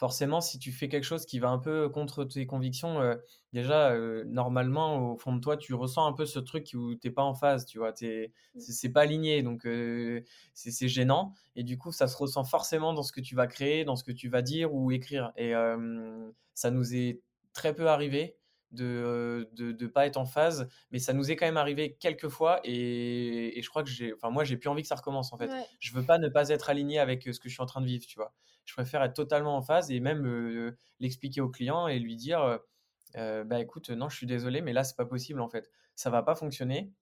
forcément, 0.01 0.41
si 0.41 0.59
tu 0.59 0.73
fais 0.73 0.89
quelque 0.89 1.05
chose 1.05 1.27
qui 1.27 1.39
va 1.41 1.51
un 1.51 1.59
peu 1.59 1.91
contre 1.91 2.25
tes 2.25 2.47
convictions, 2.47 3.03
euh, 3.03 3.17
déjà, 3.53 3.91
euh, 3.91 4.25
normalement, 4.27 5.13
au 5.13 5.19
fond 5.19 5.37
de 5.37 5.41
toi, 5.41 5.59
tu 5.59 5.75
ressens 5.75 6.07
un 6.07 6.15
peu 6.15 6.25
ce 6.25 6.39
truc 6.39 6.71
où 6.73 6.95
tu 6.95 7.01
n'es 7.07 7.11
pas 7.13 7.23
en 7.23 7.35
phase, 7.35 7.67
tu 7.67 7.77
vois, 7.77 7.93
t'es, 7.93 8.33
Mmh. 8.55 8.61
c'est, 8.61 8.89
pas 8.89 9.03
aligné, 9.03 9.43
donc 9.43 9.67
euh, 9.67 10.23
c'est, 10.55 10.89
gênant. 10.89 11.35
Et 11.55 11.65
du 11.65 11.77
coup, 11.77 11.93
ça 11.93 12.09
se 12.09 12.17
ressent 12.17 12.45
forcément 12.45 12.95
dans 12.95 13.03
ce 13.03 13.13
que 13.13 13.21
tu 13.21 13.35
vas 13.35 13.47
créer, 13.47 13.85
dans 13.85 13.95
ce 13.95 14.03
que 14.03 14.11
tu 14.11 14.31
vas 14.31 14.41
dire 14.41 14.73
ou 14.73 14.91
écrire. 14.91 15.33
Et 15.37 15.53
ça 16.55 16.71
nous 16.71 16.95
est 16.95 17.21
très 17.53 17.75
peu 17.75 17.89
arrivé 17.89 18.37
de 18.73 19.51
de, 19.53 19.73
de 19.73 19.87
pas 19.87 20.07
être 20.07 20.17
en 20.17 20.25
phase, 20.25 20.67
mais 20.93 20.99
ça 20.99 21.13
nous 21.13 21.31
est 21.31 21.37
quand 21.37 21.47
même 21.47 21.59
arrivé 21.59 21.99
quelques 22.01 22.29
fois. 22.29 22.61
Et, 22.65 23.59
et 23.59 23.63
je 23.63 23.69
crois 23.69 23.83
que 23.83 23.91
j'ai, 23.91 24.15
enfin 24.15 24.31
moi, 24.31 24.45
j'ai 24.45 24.57
plus 24.57 24.71
envie 24.71 24.81
que 24.83 24.89
ça 24.89 24.95
recommence 24.95 25.33
en 25.35 25.37
fait. 25.37 25.51
Ouais. 25.51 25.67
Je 25.79 25.93
veux 25.93 26.07
pas 26.07 26.17
ne 26.17 26.29
pas 26.29 26.49
être 26.49 26.71
aligné 26.71 26.99
avec 26.99 27.25
ce 27.25 27.39
que 27.39 27.51
je 27.51 27.55
suis 27.55 27.63
en 27.63 27.67
train 27.67 27.83
de 27.83 27.87
vivre, 27.87 28.07
tu 28.07 28.17
vois. 28.17 28.33
Je 28.71 28.77
préfère 28.77 29.03
être 29.03 29.15
totalement 29.15 29.57
en 29.57 29.63
phase 29.63 29.91
et 29.91 29.99
même 29.99 30.25
euh, 30.25 30.77
l'expliquer 31.01 31.41
au 31.41 31.49
client 31.49 31.89
et 31.89 31.99
lui 31.99 32.15
dire, 32.15 32.41
euh, 32.41 32.59
euh, 33.17 33.43
bah 33.43 33.59
écoute, 33.59 33.91
non, 33.91 34.09
je 34.09 34.17
suis 34.17 34.29
désolé, 34.29 34.61
mais 34.61 34.73
là, 34.73 34.85
c'est 34.85 34.97
pas 34.97 35.05
possible 35.05 35.41
en 35.41 35.49
fait. 35.49 35.69
Ça 35.97 36.09
va 36.09 36.23
pas 36.23 36.37
fonctionner. 36.37 36.93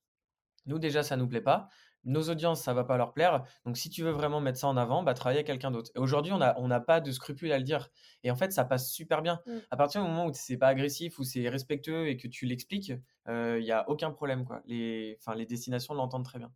Nous, 0.64 0.78
déjà, 0.78 1.02
ça 1.02 1.18
nous 1.18 1.28
plaît 1.28 1.42
pas. 1.42 1.68
Nos 2.04 2.30
audiences, 2.30 2.62
ça 2.62 2.72
va 2.72 2.84
pas 2.84 2.96
leur 2.96 3.12
plaire. 3.12 3.44
Donc, 3.66 3.76
si 3.76 3.90
tu 3.90 4.02
veux 4.02 4.12
vraiment 4.12 4.40
mettre 4.40 4.58
ça 4.58 4.66
en 4.66 4.78
avant, 4.78 5.02
bah, 5.02 5.12
travaille 5.12 5.36
avec 5.36 5.46
quelqu'un 5.46 5.70
d'autre. 5.70 5.90
Et 5.94 5.98
aujourd'hui, 5.98 6.32
on 6.32 6.38
n'a 6.38 6.58
on 6.58 6.68
n'a 6.68 6.80
pas 6.80 7.02
de 7.02 7.12
scrupule 7.12 7.52
à 7.52 7.58
le 7.58 7.64
dire. 7.64 7.90
Et 8.24 8.30
en 8.30 8.36
fait, 8.36 8.50
ça 8.50 8.64
passe 8.64 8.90
super 8.90 9.20
bien. 9.20 9.42
Mm. 9.44 9.58
À 9.70 9.76
partir 9.76 10.00
du 10.00 10.08
moment 10.08 10.24
où 10.24 10.32
c'est 10.32 10.56
pas 10.56 10.68
agressif, 10.68 11.18
où 11.18 11.24
c'est 11.24 11.50
respectueux 11.50 12.08
et 12.08 12.16
que 12.16 12.28
tu 12.28 12.46
l'expliques, 12.46 12.94
il 13.26 13.60
n'y 13.60 13.72
a 13.72 13.86
aucun 13.90 14.10
problème. 14.10 14.46
Quoi. 14.46 14.62
Les, 14.64 15.18
les 15.36 15.46
destinations 15.46 15.92
l'entendent 15.92 16.24
très 16.24 16.38
bien. 16.38 16.50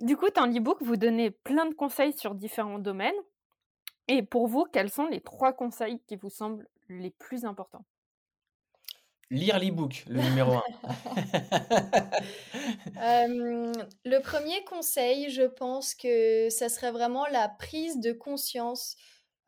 Du 0.00 0.18
coup, 0.18 0.28
dans 0.36 0.44
l'e-book, 0.44 0.82
vous 0.82 0.96
donnez 0.96 1.30
plein 1.30 1.66
de 1.66 1.74
conseils 1.74 2.12
sur 2.12 2.34
différents 2.34 2.78
domaines. 2.78 3.16
Et 4.08 4.22
pour 4.22 4.46
vous, 4.48 4.64
quels 4.72 4.90
sont 4.90 5.06
les 5.06 5.20
trois 5.20 5.52
conseils 5.52 6.00
qui 6.06 6.16
vous 6.16 6.30
semblent 6.30 6.66
les 6.88 7.10
plus 7.10 7.44
importants? 7.44 7.84
Lire 9.30 9.58
l'e-book, 9.58 10.04
le 10.08 10.22
numéro 10.22 10.52
un. 10.54 10.62
Euh, 13.00 13.72
le 14.04 14.18
premier 14.20 14.64
conseil, 14.64 15.30
je 15.30 15.42
pense 15.42 15.94
que 15.94 16.48
ça 16.50 16.68
serait 16.68 16.90
vraiment 16.90 17.26
la 17.26 17.48
prise 17.48 18.00
de 18.00 18.12
conscience 18.12 18.96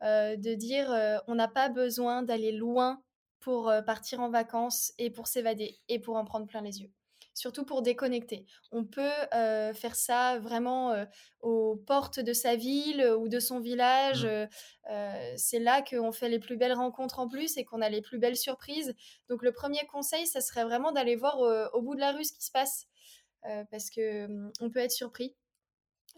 euh, 0.03 0.35
de 0.35 0.55
dire 0.55 0.91
euh, 0.91 1.17
on 1.27 1.35
n'a 1.35 1.47
pas 1.47 1.69
besoin 1.69 2.23
d'aller 2.23 2.51
loin 2.51 3.03
pour 3.39 3.69
euh, 3.69 3.83
partir 3.83 4.19
en 4.19 4.29
vacances 4.29 4.93
et 4.97 5.11
pour 5.11 5.27
s'évader 5.27 5.77
et 5.89 5.99
pour 5.99 6.15
en 6.15 6.25
prendre 6.25 6.47
plein 6.47 6.61
les 6.61 6.81
yeux. 6.81 6.91
Surtout 7.33 7.63
pour 7.63 7.81
déconnecter. 7.81 8.45
On 8.71 8.83
peut 8.83 9.09
euh, 9.33 9.73
faire 9.73 9.95
ça 9.95 10.39
vraiment 10.39 10.91
euh, 10.91 11.05
aux 11.39 11.77
portes 11.77 12.19
de 12.19 12.33
sa 12.33 12.55
ville 12.55 13.05
ou 13.17 13.29
de 13.29 13.39
son 13.39 13.59
village. 13.59 14.25
Mm. 14.25 14.29
Euh, 14.29 14.47
euh, 14.89 15.33
c'est 15.37 15.59
là 15.59 15.81
qu'on 15.81 16.11
fait 16.11 16.27
les 16.27 16.39
plus 16.39 16.57
belles 16.57 16.73
rencontres 16.73 17.19
en 17.19 17.27
plus 17.29 17.57
et 17.57 17.63
qu'on 17.63 17.81
a 17.81 17.89
les 17.89 18.01
plus 18.01 18.19
belles 18.19 18.37
surprises. 18.37 18.93
Donc 19.29 19.43
le 19.43 19.53
premier 19.53 19.85
conseil, 19.91 20.27
ça 20.27 20.41
serait 20.41 20.65
vraiment 20.65 20.91
d'aller 20.91 21.15
voir 21.15 21.39
au 21.73 21.81
bout 21.81 21.95
de 21.95 22.01
la 22.01 22.11
rue 22.11 22.25
ce 22.25 22.33
qui 22.33 22.43
se 22.43 22.51
passe. 22.51 22.87
Parce 23.71 23.89
que 23.89 24.25
hum, 24.25 24.51
on 24.59 24.69
peut 24.69 24.79
être 24.79 24.91
surpris. 24.91 25.35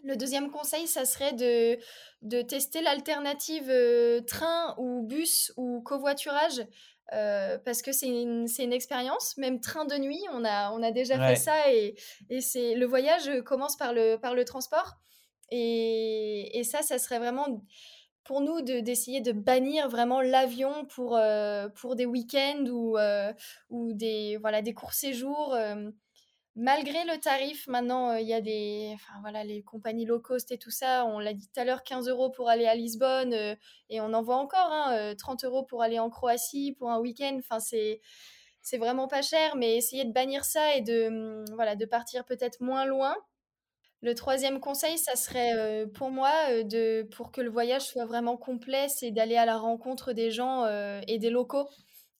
Le 0.02 0.16
deuxième 0.16 0.50
conseil, 0.50 0.86
ça 0.86 1.04
serait 1.04 1.32
de, 1.32 1.78
de 2.22 2.42
tester 2.42 2.82
l'alternative 2.82 3.70
euh, 3.70 4.20
train 4.20 4.74
ou 4.76 5.02
bus 5.02 5.52
ou 5.56 5.80
covoiturage. 5.82 6.66
Euh, 7.12 7.58
parce 7.58 7.82
que 7.82 7.92
c'est 7.92 8.08
une, 8.08 8.46
une 8.58 8.72
expérience, 8.72 9.36
même 9.36 9.60
train 9.60 9.84
de 9.84 9.96
nuit, 9.96 10.20
on 10.32 10.44
a, 10.44 10.70
on 10.72 10.82
a 10.82 10.90
déjà 10.90 11.14
Ouais. 11.14 11.20
fait 11.20 11.36
ça 11.36 11.72
et, 11.72 11.94
et 12.30 12.40
c'est, 12.40 12.74
le 12.74 12.86
voyage 12.86 13.30
commence 13.44 13.76
par 13.76 13.92
le, 13.92 14.16
par 14.16 14.34
le 14.34 14.44
transport. 14.44 14.94
Et, 15.50 16.58
et 16.58 16.64
ça, 16.64 16.82
ça 16.82 16.98
serait 16.98 17.18
vraiment 17.18 17.64
pour 18.24 18.40
nous 18.40 18.62
de, 18.62 18.80
d'essayer 18.80 19.20
de 19.20 19.32
bannir 19.32 19.88
vraiment 19.88 20.22
l'avion 20.22 20.86
pour, 20.86 21.16
euh, 21.16 21.68
pour 21.68 21.94
des 21.94 22.06
week-ends 22.06 22.64
ou, 22.70 22.96
euh, 22.96 23.32
ou 23.68 23.92
des, 23.92 24.38
voilà, 24.40 24.62
des 24.62 24.72
courts 24.72 24.94
séjours. 24.94 25.54
Malgré 26.56 27.04
le 27.04 27.18
tarif, 27.18 27.66
maintenant, 27.66 28.10
euh, 28.10 28.20
il 28.20 28.28
y 28.28 28.32
a 28.32 28.40
des, 28.40 28.92
enfin 28.94 29.14
voilà, 29.22 29.42
les 29.42 29.62
compagnies 29.62 30.04
low 30.04 30.20
cost 30.20 30.52
et 30.52 30.58
tout 30.58 30.70
ça. 30.70 31.04
On 31.04 31.18
l'a 31.18 31.34
dit 31.34 31.48
tout 31.48 31.60
à 31.60 31.64
l'heure, 31.64 31.82
15 31.82 32.08
euros 32.08 32.30
pour 32.30 32.48
aller 32.48 32.66
à 32.66 32.76
Lisbonne, 32.76 33.34
euh, 33.34 33.56
et 33.90 34.00
on 34.00 34.12
en 34.12 34.22
voit 34.22 34.36
encore, 34.36 34.70
hein, 34.70 34.94
euh, 34.96 35.14
30 35.16 35.44
euros 35.44 35.64
pour 35.64 35.82
aller 35.82 35.98
en 35.98 36.10
Croatie 36.10 36.76
pour 36.78 36.90
un 36.90 37.00
week-end. 37.00 37.36
Enfin, 37.40 37.58
c'est, 37.58 38.00
vraiment 38.78 39.08
pas 39.08 39.22
cher, 39.22 39.56
mais 39.56 39.76
essayer 39.76 40.04
de 40.04 40.12
bannir 40.12 40.44
ça 40.44 40.76
et 40.76 40.80
de, 40.80 41.08
hum, 41.08 41.44
voilà, 41.54 41.74
de 41.74 41.86
partir 41.86 42.24
peut-être 42.24 42.60
moins 42.60 42.84
loin. 42.84 43.16
Le 44.00 44.14
troisième 44.14 44.60
conseil, 44.60 44.98
ça 44.98 45.16
serait 45.16 45.86
pour 45.94 46.10
moi 46.10 46.30
de, 46.62 47.08
pour 47.16 47.32
que 47.32 47.40
le 47.40 47.48
voyage 47.50 47.82
soit 47.82 48.04
vraiment 48.04 48.36
complet, 48.36 48.88
c'est 48.88 49.10
d'aller 49.10 49.36
à 49.36 49.46
la 49.46 49.56
rencontre 49.56 50.12
des 50.12 50.30
gens 50.30 50.66
et 51.08 51.18
des 51.18 51.30
locaux 51.30 51.66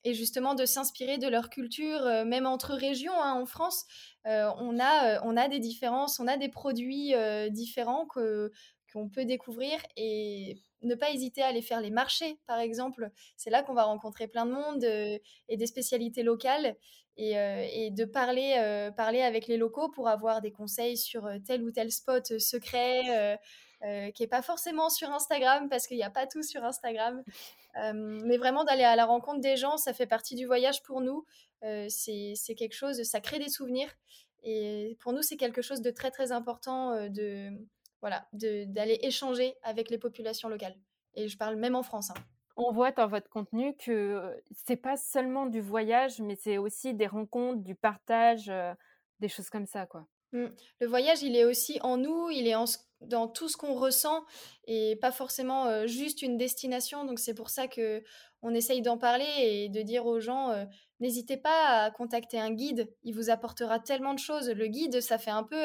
et 0.04 0.14
justement 0.14 0.54
de 0.54 0.64
s'inspirer 0.64 1.18
de 1.18 1.28
leur 1.28 1.50
culture, 1.50 2.24
même 2.24 2.46
entre 2.46 2.72
régions. 2.72 3.20
hein, 3.20 3.34
en 3.34 3.44
France, 3.44 3.84
on, 4.26 4.78
a, 4.78 5.16
euh, 5.16 5.20
on 5.24 5.36
a 5.36 5.48
des 5.48 5.58
différences, 5.58 6.20
on 6.20 6.26
a 6.26 6.36
des 6.36 6.48
produits 6.48 7.14
euh, 7.14 7.48
différents 7.50 8.06
que 8.06 8.50
qu'on 8.92 9.08
peut 9.08 9.24
découvrir 9.24 9.80
et 9.96 10.62
ne 10.82 10.94
pas 10.94 11.10
hésiter 11.10 11.42
à 11.42 11.48
aller 11.48 11.62
faire 11.62 11.80
les 11.80 11.90
marchés, 11.90 12.38
par 12.46 12.60
exemple. 12.60 13.10
C'est 13.36 13.50
là 13.50 13.62
qu'on 13.64 13.74
va 13.74 13.84
rencontrer 13.84 14.28
plein 14.28 14.46
de 14.46 14.52
monde 14.52 14.84
euh, 14.84 15.18
et 15.48 15.56
des 15.56 15.66
spécialités 15.66 16.22
locales 16.22 16.76
et, 17.16 17.38
euh, 17.38 17.66
et 17.72 17.90
de 17.90 18.04
parler, 18.04 18.54
euh, 18.58 18.90
parler 18.90 19.22
avec 19.22 19.46
les 19.46 19.56
locaux 19.56 19.88
pour 19.90 20.08
avoir 20.08 20.40
des 20.40 20.52
conseils 20.52 20.96
sur 20.96 21.26
euh, 21.26 21.38
tel 21.44 21.62
ou 21.64 21.70
tel 21.70 21.90
spot 21.90 22.30
euh, 22.32 22.38
secret 22.38 23.38
euh, 23.82 24.10
qui 24.10 24.22
n'est 24.22 24.28
pas 24.28 24.42
forcément 24.42 24.88
sur 24.88 25.10
Instagram 25.10 25.68
parce 25.68 25.86
qu'il 25.86 25.96
n'y 25.96 26.02
a 26.04 26.10
pas 26.10 26.26
tout 26.26 26.42
sur 26.42 26.64
Instagram. 26.64 27.22
Euh, 27.82 27.92
mais 27.94 28.36
vraiment 28.36 28.64
d'aller 28.64 28.84
à 28.84 28.96
la 28.96 29.04
rencontre 29.06 29.40
des 29.40 29.56
gens, 29.56 29.76
ça 29.76 29.92
fait 29.92 30.06
partie 30.06 30.34
du 30.36 30.46
voyage 30.46 30.82
pour 30.82 31.00
nous. 31.00 31.24
Euh, 31.64 31.86
c'est 31.88 32.54
quelque 32.56 32.74
chose, 32.74 33.02
ça 33.02 33.20
crée 33.20 33.38
des 33.38 33.48
souvenirs. 33.48 33.90
Et 34.42 34.96
pour 35.00 35.12
nous, 35.12 35.22
c'est 35.22 35.36
quelque 35.36 35.62
chose 35.62 35.80
de 35.80 35.90
très 35.90 36.10
très 36.10 36.30
important 36.32 36.92
euh, 36.92 37.08
de 37.08 37.50
voilà, 38.00 38.28
d'aller 38.32 38.98
échanger 39.02 39.54
avec 39.62 39.88
les 39.90 39.96
populations 39.98 40.48
locales. 40.50 40.76
Et 41.14 41.26
je 41.28 41.38
parle 41.38 41.56
même 41.56 41.74
en 41.74 41.82
France. 41.82 42.10
hein. 42.10 42.14
On 42.56 42.70
voit 42.70 42.92
dans 42.92 43.08
votre 43.08 43.28
contenu 43.30 43.74
que 43.76 44.22
c'est 44.66 44.76
pas 44.76 44.96
seulement 44.96 45.46
du 45.46 45.60
voyage, 45.60 46.20
mais 46.20 46.36
c'est 46.36 46.58
aussi 46.58 46.92
des 46.94 47.06
rencontres, 47.06 47.62
du 47.62 47.74
partage, 47.74 48.48
euh, 48.50 48.72
des 49.20 49.28
choses 49.28 49.48
comme 49.50 49.66
ça, 49.66 49.86
quoi. 49.86 50.06
Mm. 50.32 50.46
Le 50.80 50.86
voyage, 50.86 51.22
il 51.22 51.34
est 51.34 51.44
aussi 51.44 51.80
en 51.82 51.96
nous, 51.96 52.28
il 52.30 52.46
est 52.46 52.54
en 52.54 52.66
ce- 52.66 52.78
dans 53.06 53.28
tout 53.28 53.48
ce 53.48 53.56
qu'on 53.56 53.74
ressent 53.74 54.24
et 54.66 54.96
pas 54.96 55.12
forcément 55.12 55.86
juste 55.86 56.22
une 56.22 56.36
destination. 56.36 57.04
Donc 57.04 57.18
c'est 57.18 57.34
pour 57.34 57.50
ça 57.50 57.68
que 57.68 58.02
on 58.42 58.52
essaye 58.54 58.82
d'en 58.82 58.98
parler 58.98 59.26
et 59.38 59.68
de 59.70 59.80
dire 59.80 60.04
aux 60.04 60.20
gens, 60.20 60.52
n'hésitez 61.00 61.38
pas 61.38 61.84
à 61.84 61.90
contacter 61.90 62.38
un 62.38 62.50
guide. 62.50 62.92
Il 63.02 63.14
vous 63.14 63.30
apportera 63.30 63.80
tellement 63.80 64.12
de 64.12 64.18
choses. 64.18 64.50
Le 64.50 64.66
guide, 64.66 65.00
ça 65.00 65.16
fait 65.16 65.30
un 65.30 65.44
peu 65.44 65.62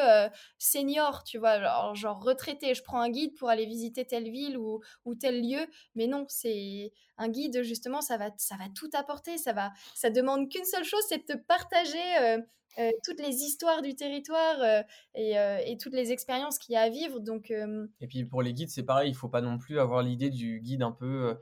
senior, 0.58 1.26
tu 1.26 1.38
vois, 1.38 1.60
genre, 1.60 1.96
genre 1.96 2.24
retraité. 2.24 2.74
Je 2.74 2.82
prends 2.82 3.02
un 3.02 3.10
guide 3.10 3.36
pour 3.36 3.50
aller 3.50 3.66
visiter 3.66 4.06
telle 4.06 4.30
ville 4.30 4.58
ou, 4.58 4.80
ou 5.04 5.14
tel 5.16 5.42
lieu, 5.42 5.68
mais 5.96 6.08
non, 6.08 6.26
c'est 6.30 6.94
un 7.18 7.28
guide 7.28 7.64
justement, 7.64 8.00
ça 8.00 8.16
va, 8.16 8.30
ça 8.38 8.56
va 8.56 8.66
tout 8.74 8.90
apporter. 8.94 9.38
Ça 9.38 9.52
va, 9.52 9.72
ça 9.94 10.10
demande 10.10 10.50
qu'une 10.50 10.64
seule 10.64 10.86
chose, 10.86 11.04
c'est 11.10 11.28
de 11.28 11.34
te 11.34 11.38
partager. 11.38 12.38
Euh, 12.78 12.92
toutes 13.04 13.20
les 13.20 13.44
histoires 13.44 13.82
du 13.82 13.96
territoire 13.96 14.62
euh, 14.62 14.82
et, 15.16 15.38
euh, 15.38 15.58
et 15.66 15.78
toutes 15.78 15.94
les 15.94 16.12
expériences 16.12 16.60
qu'il 16.60 16.74
y 16.74 16.76
a 16.76 16.82
à 16.82 16.90
vivre. 16.90 17.20
Donc, 17.20 17.52
Et 17.52 18.08
puis 18.08 18.26
pour 18.26 18.42
les 18.42 18.54
guides, 18.54 18.70
c'est 18.70 18.84
pareil, 18.84 19.10
il 19.10 19.16
faut 19.16 19.30
pas 19.30 19.42
non 19.42 19.58
plus 19.58 19.80
avoir 19.80 20.04
l'idée 20.04 20.30
du 20.30 20.60
guide 20.62 20.84
un 20.84 20.92
peu 20.92 21.38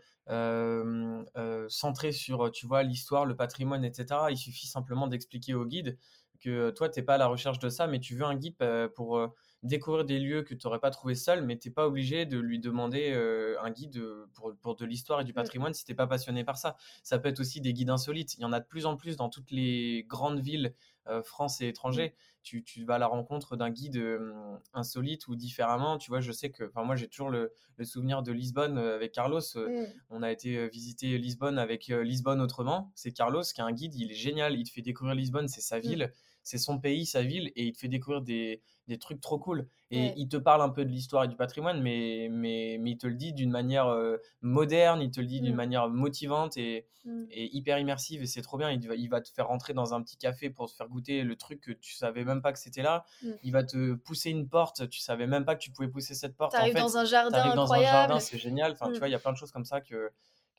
centré 1.70 2.12
sur, 2.12 2.52
tu 2.52 2.66
vois, 2.66 2.84
l'histoire, 2.84 3.26
le 3.26 3.36
patrimoine, 3.36 3.84
etc. 3.84 4.20
Il 4.30 4.38
suffit 4.38 4.68
simplement 4.68 5.08
d'expliquer 5.08 5.54
au 5.54 5.66
guide 5.66 5.98
que 6.40 6.70
toi, 6.70 6.88
tu 6.90 7.00
n'es 7.00 7.06
pas 7.06 7.16
à 7.16 7.18
la 7.18 7.28
recherche 7.28 7.60
de 7.60 7.70
ça, 7.70 7.88
mais 7.88 8.00
tu 8.00 8.16
veux 8.16 8.26
un 8.26 8.36
guide 8.36 8.56
pour 8.96 9.30
découvrir 9.64 10.06
des 10.06 10.20
lieux 10.20 10.44
que 10.44 10.54
tu 10.54 10.66
n'aurais 10.66 10.80
pas 10.80 10.92
trouvé 10.92 11.16
seul, 11.16 11.44
mais 11.44 11.58
tu 11.58 11.68
n'es 11.68 11.74
pas 11.74 11.88
obligé 11.88 12.26
de 12.26 12.38
lui 12.38 12.60
demander 12.60 13.12
euh, 13.12 13.56
un 13.62 13.72
guide 13.72 14.02
pour, 14.34 14.56
pour 14.62 14.76
de 14.76 14.86
l'histoire 14.86 15.22
et 15.22 15.24
du 15.24 15.34
patrimoine 15.34 15.74
si 15.74 15.86
tu 15.86 15.92
n'es 15.92 15.96
pas 15.96 16.08
passionné 16.08 16.44
par 16.44 16.58
ça. 16.58 16.76
Ça 17.04 17.20
peut 17.20 17.30
être 17.30 17.40
aussi 17.40 17.62
des 17.62 17.74
guides 17.74 17.90
insolites. 17.90 18.36
Il 18.36 18.42
y 18.42 18.46
en 18.46 18.54
a 18.54 18.60
de 18.60 18.66
plus 18.66 18.86
en 18.86 18.96
plus 18.96 19.18
dans 19.18 19.30
toutes 19.30 19.52
les 19.52 20.06
grandes 20.08 20.40
villes, 20.40 20.74
euh, 21.10 21.22
France 21.24 21.62
et 21.62 21.68
étrangers. 21.68 22.14
Tu, 22.44 22.64
tu 22.64 22.86
vas 22.86 22.96
à 22.96 22.98
la 22.98 23.08
rencontre 23.08 23.58
d'un 23.58 23.70
guide 23.70 23.98
euh, 23.98 24.58
insolite 24.74 25.28
ou 25.28 25.36
différemment. 25.36 25.98
Tu 25.98 26.10
vois, 26.10 26.22
je 26.22 26.32
sais 26.32 26.50
que, 26.50 26.64
enfin, 26.64 26.84
moi, 26.84 26.96
j'ai 26.96 27.08
toujours 27.08 27.30
le, 27.30 27.52
le 27.76 27.86
souvenir 27.86 28.24
de 28.24 28.32
Lisbonne 28.32 28.78
euh, 28.78 28.96
avec 28.96 29.12
Carlos. 29.12 29.42
Mm, 29.56 29.86
On 30.10 30.24
a 30.24 30.32
été 30.32 30.70
visiter 30.70 31.18
Lisbonne 31.18 31.60
avec 31.60 31.88
Lisbonne 31.88 32.42
autrement. 32.42 32.92
C'est 32.96 33.12
Carlos 33.12 33.44
qui 33.44 33.60
est 33.60 33.64
un 33.64 33.72
guide, 33.72 33.96
il 33.96 34.12
est 34.12 34.16
génial. 34.16 34.56
Il 34.56 34.64
te 34.64 34.72
fait 34.72 34.82
découvrir 34.82 35.16
Lisbonne, 35.16 35.48
c'est 35.48 35.62
sa 35.62 35.80
ville, 35.80 36.14
c'est 36.44 36.58
son 36.58 36.80
pays, 36.80 37.06
sa 37.06 37.24
ville, 37.24 37.52
et 37.56 37.66
il 37.66 37.74
te 37.74 37.80
fait 37.80 37.90
découvrir 37.90 38.22
des, 38.22 38.62
des 38.88 38.98
trucs 39.00 39.20
trop 39.22 39.38
cool. 39.38 39.68
Et 39.92 40.00
Ouais. 40.08 40.14
il 40.18 40.28
te 40.30 40.38
parle 40.38 40.62
un 40.62 40.70
peu 40.70 40.84
de 40.86 40.90
l'histoire 40.90 41.24
et 41.24 41.28
du 41.28 41.36
patrimoine, 41.36 41.82
mais, 41.82 42.28
mais, 42.32 42.78
mais 42.80 42.92
il 42.92 42.98
te 42.98 43.08
le 43.08 43.16
dit 43.16 43.34
d'une 43.34 43.52
manière 43.52 43.88
euh, 43.88 44.18
moderne, 44.42 45.02
il 45.02 45.12
te 45.12 45.20
le 45.22 45.28
dit 45.28 45.40
d'une 45.42 45.54
Mm. 45.54 45.58
manière 45.58 45.90
motivante 45.90 46.58
et, 46.58 46.86
mm. 47.06 47.24
et 47.32 47.56
hyper 47.56 47.80
immersive. 47.80 48.22
Et 48.22 48.26
c'est 48.26 48.42
trop 48.42 48.58
bien. 48.58 48.70
Il 48.72 48.88
va, 48.88 48.96
il 48.96 49.10
va 49.10 49.22
te 49.22 49.30
faire 49.30 49.48
rentrer 49.48 49.74
dans 49.74 49.94
un 49.94 50.02
petit 50.02 50.18
café 50.18 50.50
pour 50.50 50.70
te 50.70 50.76
faire 50.76 50.88
goûter 50.88 51.24
le 51.24 51.36
truc 51.36 51.62
que 51.62 51.72
tu 51.72 51.94
savais 51.96 52.24
même 52.26 52.42
pas 52.42 52.52
que 52.54 52.60
c'était 52.60 52.82
là. 52.82 53.06
Mm. 53.24 53.32
Il 53.44 53.52
va 53.54 53.64
te 53.64 53.94
pousser 53.94 54.30
une 54.30 54.48
porte, 54.50 54.90
tu 54.90 55.00
savais 55.00 55.28
même 55.28 55.46
pas 55.46 55.56
que 55.56 55.62
tu 55.62 55.72
pouvais 55.72 55.88
pousser 55.90 56.14
cette 56.16 56.36
porte. 56.36 56.54
En 56.54 56.58
T'arrives 56.58 56.74
fait, 56.74 56.80
dans 56.80 56.98
un 56.98 57.06
jardin 57.06 57.32
T'arrives 57.38 57.54
dans 57.56 57.62
un 57.62 57.76
incroyable. 57.76 57.92
jardin, 58.10 58.20
c'est 58.20 58.38
génial. 58.38 58.72
Enfin, 58.74 58.92
tu 58.92 59.00
vois, 59.00 59.08
il 59.08 59.12
y 59.12 59.16
a 59.16 59.20
plein 59.20 59.32
de 59.34 59.38
choses 59.38 59.52
comme 59.52 59.66
ça 59.66 59.82
que, 59.82 60.10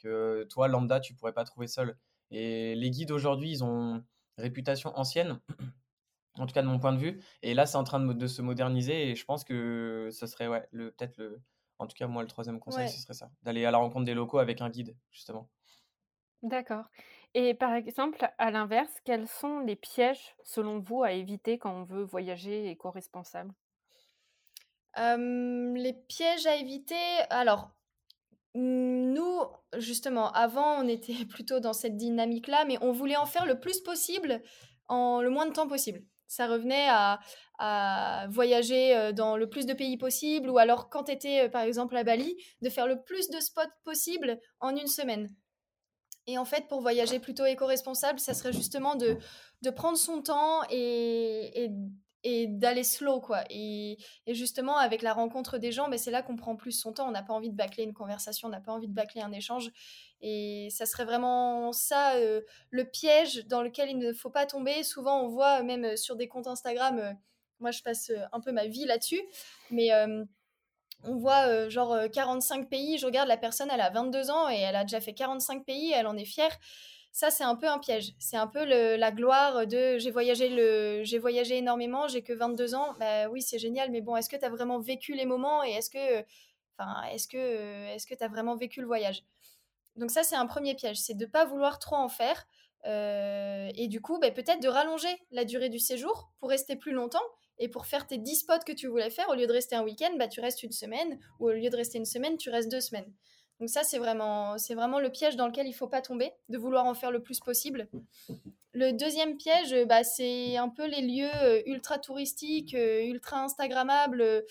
que 0.03 0.45
toi, 0.45 0.69
lambda, 0.69 1.01
tu 1.01 1.15
pourrais 1.15 1.33
pas 1.33 1.45
trouver 1.45 1.67
seul. 1.67 1.97
Et 2.31 2.75
les 2.75 2.91
guides 2.91 3.11
aujourd'hui, 3.11 3.51
ils 3.51 3.65
ont 3.65 4.03
réputation 4.37 4.97
ancienne, 4.99 5.41
en 6.41 6.47
tout 6.47 6.55
cas 6.55 6.63
de 6.63 6.69
mon 6.69 6.79
point 6.79 6.93
de 6.93 6.99
vue. 6.99 7.23
Et 7.43 7.55
là, 7.55 7.67
c'est 7.67 7.77
en 7.77 7.85
train 7.85 8.01
de, 8.01 8.27
se 8.27 8.43
moderniser 8.43 9.11
et 9.11 9.15
je 9.15 9.25
pense 9.25 9.45
que 9.45 10.09
ce 10.13 10.27
serait 10.27 10.49
ouais, 10.49 10.67
le, 10.71 10.91
peut-être 10.91 11.17
le. 11.17 11.41
En 11.79 11.87
tout 11.87 11.95
cas, 11.97 12.09
moi, 12.09 12.23
le 12.23 12.29
troisième 12.29 12.59
conseil, 12.59 12.89
ce 12.89 13.01
serait 13.01 13.15
ça 13.15 13.31
d'aller 13.43 13.65
à 13.65 13.71
la 13.71 13.79
rencontre 13.79 14.05
des 14.05 14.15
locaux 14.15 14.39
avec 14.39 14.61
un 14.61 14.69
guide, 14.69 14.97
justement. 15.13 15.49
D'accord. 16.43 16.87
Et 17.35 17.55
par 17.55 17.75
exemple, 17.75 18.29
à 18.39 18.51
l'inverse, 18.51 18.93
quels 19.05 19.29
sont 19.29 19.61
les 19.61 19.77
pièges, 19.77 20.35
selon 20.43 20.81
vous, 20.81 21.03
à 21.03 21.13
éviter 21.13 21.59
quand 21.59 21.73
on 21.73 21.85
veut 21.85 22.03
voyager 22.03 22.71
éco-responsable? 22.71 23.53
Les 24.97 25.93
pièges 26.09 26.47
à 26.47 26.57
éviter, 26.57 26.97
alors, 27.31 27.71
nous, 28.55 29.41
justement, 29.77 30.33
avant, 30.33 30.83
on 30.83 30.89
était 30.89 31.25
plutôt 31.29 31.61
dans 31.61 31.73
cette 31.73 31.97
dynamique-là, 31.97 32.65
mais 32.65 32.79
on 32.81 32.93
voulait 32.93 33.17
en 33.17 33.27
faire 33.27 33.47
le 33.47 33.61
plus 33.61 33.81
possible 33.81 34.43
en 34.89 35.21
le 35.21 35.31
moins 35.31 35.47
de 35.47 35.53
temps 35.53 35.69
possible. 35.69 36.03
Ça 36.29 36.47
revenait 36.47 36.89
à, 36.89 37.19
voyager 38.31 39.13
dans 39.15 39.37
le 39.37 39.49
plus 39.49 39.67
de 39.67 39.73
pays 39.73 39.97
possible, 39.97 40.49
ou 40.49 40.59
alors 40.59 40.91
quand 40.91 41.05
tu 41.05 41.13
étais, 41.13 41.49
par 41.49 41.63
exemple, 41.63 41.97
à 41.97 42.05
Bali, 42.05 42.37
de 42.63 42.69
faire 42.69 42.87
le 42.87 43.03
plus 43.03 43.31
de 43.31 43.41
spots 43.41 43.63
possible 43.85 44.39
en 44.61 44.77
une 44.77 44.87
semaine. 44.87 45.29
Et 46.29 46.39
en 46.39 46.45
fait, 46.45 46.69
pour 46.69 46.83
voyager 46.83 47.19
plutôt 47.19 47.47
éco-responsable, 47.47 48.21
ça 48.21 48.35
serait 48.35 48.53
justement 48.53 48.95
de, 48.95 49.19
prendre 49.71 49.97
son 49.97 50.23
temps 50.23 50.63
et, 50.71 51.65
et, 51.65 51.71
et 52.25 52.47
d'aller 52.47 52.85
slow, 52.85 53.21
quoi. 53.21 53.45
Et, 53.51 53.99
et, 54.27 54.35
justement, 54.35 54.77
avec 54.77 55.03
la 55.03 55.13
rencontre 55.13 55.59
des 55.59 55.73
gens, 55.73 55.89
ben, 55.89 55.99
c'est 55.99 56.11
là 56.11 56.23
qu'on 56.23 56.37
prend 56.37 56.57
plus 56.57 56.73
son 56.73 56.93
temps. 56.93 57.09
On 57.09 57.13
n'a 57.13 57.23
pas 57.23 57.33
envie 57.33 57.51
de 57.51 57.57
bâcler 57.57 57.85
une 57.85 57.95
conversation, 57.95 58.49
on 58.49 58.51
n'a 58.51 58.61
pas 58.61 58.73
envie 58.73 58.89
de 58.89 58.95
bâcler 58.95 59.21
un 59.21 59.33
échange. 59.33 59.71
Et 60.21 60.69
ça 60.71 60.87
serait 60.87 61.05
vraiment 61.05 61.73
ça, 61.73 62.15
euh, 62.17 62.41
le 62.71 62.85
piège 62.85 63.47
dans 63.47 63.63
lequel 63.63 63.91
il 63.91 63.99
ne 63.99 64.13
faut 64.13 64.31
pas 64.31 64.47
tomber. 64.47 64.83
Souvent, 64.83 65.23
on 65.23 65.29
voit 65.29 65.63
même 65.63 65.97
sur 65.97 66.17
des 66.17 66.29
comptes 66.29 66.49
Instagram, 66.49 66.99
euh, 66.99 67.13
moi 67.61 67.71
je 67.71 67.83
passe 67.83 68.11
euh, 68.11 68.25
un 68.33 68.41
peu 68.41 68.53
ma 68.53 68.67
vie 68.67 68.85
là-dessus, 68.85 69.23
mais 69.71 69.91
on 71.05 71.17
voit 71.17 71.47
euh, 71.47 71.71
genre 71.71 71.97
45 72.13 72.61
euh, 72.61 72.65
pays, 72.67 72.99
je 72.99 73.07
regarde 73.07 73.29
la 73.29 73.37
personne, 73.37 73.69
elle 73.73 73.81
a 73.81 73.91
22 73.91 74.31
ans 74.31 74.49
et 74.49 74.59
elle 74.59 74.77
a 74.77 74.83
déjà 74.83 75.01
fait 75.01 75.15
45 75.15 75.65
pays, 75.65 75.93
elle 75.93 76.07
en 76.07 76.17
est 76.17 76.25
fière. 76.25 76.57
Ça, 77.13 77.31
c'est 77.31 77.45
un 77.45 77.57
peu 77.57 77.69
un 77.69 77.79
piège. 77.79 78.13
C'est 78.19 78.37
un 78.37 78.47
peu 78.47 78.65
la 78.65 79.11
gloire 79.11 79.67
de 79.67 79.99
j'ai 79.99 80.11
voyagé, 80.11 80.49
le, 80.49 81.03
j'ai 81.05 81.19
voyagé 81.19 81.59
énormément, 81.59 82.07
j'ai 82.07 82.23
que 82.23 82.33
22 82.33 82.75
ans. 82.75 82.95
Bah 83.01 83.29
oui, 83.29 83.43
c'est 83.43 83.59
génial, 83.59 83.91
mais 83.91 84.01
bon, 84.01 84.17
est-ce 84.17 84.29
que 84.29 84.37
tu 84.37 84.45
as 84.45 84.51
vraiment 84.51 84.79
vécu 84.79 85.15
les 85.15 85.27
moments 85.27 85.65
et 85.65 85.71
est-ce 85.71 85.91
que 85.91 86.25
enfin, 86.79 87.03
est-ce 87.13 87.27
que 87.27 88.15
tu 88.15 88.25
as 88.25 88.29
vraiment 88.29 88.57
vécu 88.57 88.81
le 88.81 88.87
voyage? 88.87 89.25
Donc 89.97 90.11
ça, 90.11 90.23
c'est 90.23 90.37
un 90.37 90.47
premier 90.47 90.75
piège, 90.75 90.99
c'est 90.99 91.17
de 91.17 91.27
pas 91.27 91.45
vouloir 91.45 91.79
trop 91.79 91.97
en 91.97 92.09
faire. 92.09 92.47
Euh, 92.87 93.71
et 93.75 93.89
du 93.89 94.01
coup, 94.01 94.19
bah, 94.21 94.31
peut-être 94.31 94.63
de 94.63 94.69
rallonger 94.69 95.09
la 95.33 95.45
durée 95.45 95.69
du 95.69 95.81
séjour 95.81 96.31
pour 96.39 96.49
rester 96.49 96.77
plus 96.77 96.93
longtemps 96.93 97.25
et 97.59 97.69
pour 97.69 97.87
faire 97.87 98.07
tes 98.07 98.19
10 98.19 98.37
spots 98.37 98.65
que 98.65 98.73
tu 98.73 98.87
voulais 98.87 99.11
faire, 99.11 99.29
au 99.29 99.35
lieu 99.35 99.49
de 99.49 99.53
rester 99.53 99.75
un 99.75 99.83
week-end, 99.83 100.15
bah, 100.17 100.29
tu 100.29 100.41
restes 100.41 100.63
une 100.63 100.71
semaine. 100.73 101.19
Ou 101.41 101.49
au 101.49 101.53
lieu 101.53 101.69
de 101.69 101.77
rester 101.77 101.99
une 101.99 102.05
semaine, 102.05 102.37
tu 102.37 102.51
restes 102.51 102.71
deux 102.71 102.81
semaines. 102.81 103.13
Donc 103.61 103.71
ça, 103.71 103.83
c'est 103.83 103.99
vraiment, 103.99 104.57
c'est 104.59 104.75
vraiment 104.75 105.01
le 105.01 105.11
piège 105.11 105.37
dans 105.37 105.47
lequel 105.47 105.67
il 105.67 105.71
ne 105.71 105.75
faut 105.75 105.89
pas 105.89 106.03
tomber, 106.03 106.33
de 106.49 106.59
vouloir 106.59 106.87
en 106.87 106.95
faire 106.95 107.11
le 107.11 107.23
plus 107.23 107.41
possible. 107.41 107.89
Le 108.73 108.93
deuxième 108.93 109.37
piège, 109.37 109.75
bah, 109.87 110.05
c'est 110.05 110.57
un 110.57 110.69
peu 110.69 110.87
les 110.87 111.01
lieux 111.01 111.35
euh, 111.43 111.63
ultra 111.67 111.99
touristiques, 111.99 112.75
euh, 112.75 113.03
ultra 113.03 113.43
Instagrammables. 113.43 114.45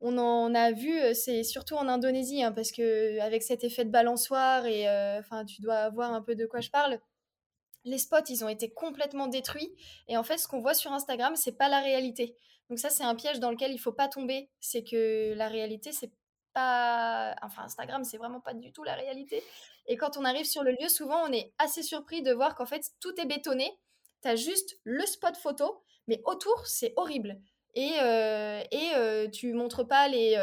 On 0.00 0.18
en 0.18 0.54
a 0.54 0.72
vu, 0.72 0.98
euh, 0.98 1.14
c'est 1.14 1.44
surtout 1.44 1.76
en 1.76 1.86
Indonésie, 1.86 2.42
hein, 2.42 2.52
parce 2.52 2.72
que 2.72 3.20
avec 3.20 3.42
cet 3.42 3.62
effet 3.62 3.84
de 3.84 3.90
balançoire, 3.90 4.66
et 4.66 4.88
enfin, 5.18 5.44
tu 5.44 5.60
dois 5.62 5.90
voir 5.90 6.12
un 6.12 6.22
peu 6.22 6.34
de 6.34 6.46
quoi 6.46 6.60
je 6.60 6.70
parle 6.70 6.98
les 7.84 7.98
spots, 7.98 8.24
ils 8.28 8.44
ont 8.44 8.48
été 8.48 8.70
complètement 8.70 9.26
détruits. 9.26 9.74
Et 10.08 10.16
en 10.16 10.22
fait, 10.22 10.38
ce 10.38 10.48
qu'on 10.48 10.60
voit 10.60 10.74
sur 10.74 10.92
Instagram, 10.92 11.36
c'est 11.36 11.52
pas 11.52 11.68
la 11.68 11.80
réalité. 11.80 12.36
Donc 12.70 12.78
ça, 12.78 12.90
c'est 12.90 13.04
un 13.04 13.14
piège 13.14 13.40
dans 13.40 13.50
lequel 13.50 13.72
il 13.72 13.78
faut 13.78 13.92
pas 13.92 14.08
tomber. 14.08 14.48
C'est 14.60 14.82
que 14.84 15.34
la 15.34 15.48
réalité, 15.48 15.92
c'est 15.92 16.10
Enfin, 16.56 17.64
Instagram, 17.64 18.04
c'est 18.04 18.18
vraiment 18.18 18.40
pas 18.40 18.54
du 18.54 18.72
tout 18.72 18.84
la 18.84 18.94
réalité. 18.94 19.42
Et 19.86 19.96
quand 19.96 20.16
on 20.16 20.24
arrive 20.24 20.46
sur 20.46 20.62
le 20.62 20.72
lieu, 20.72 20.88
souvent, 20.88 21.22
on 21.28 21.32
est 21.32 21.52
assez 21.58 21.82
surpris 21.82 22.22
de 22.22 22.32
voir 22.32 22.54
qu'en 22.54 22.66
fait, 22.66 22.92
tout 23.00 23.18
est 23.20 23.26
bétonné. 23.26 23.78
Tu 24.22 24.28
as 24.28 24.36
juste 24.36 24.78
le 24.84 25.04
spot 25.06 25.36
photo, 25.36 25.82
mais 26.06 26.20
autour, 26.24 26.66
c'est 26.66 26.92
horrible 26.96 27.38
et, 27.74 27.92
euh, 28.00 28.62
et 28.70 28.90
euh, 28.96 29.28
tu 29.28 29.52
montres 29.52 29.86
pas 29.86 30.08
les 30.08 30.36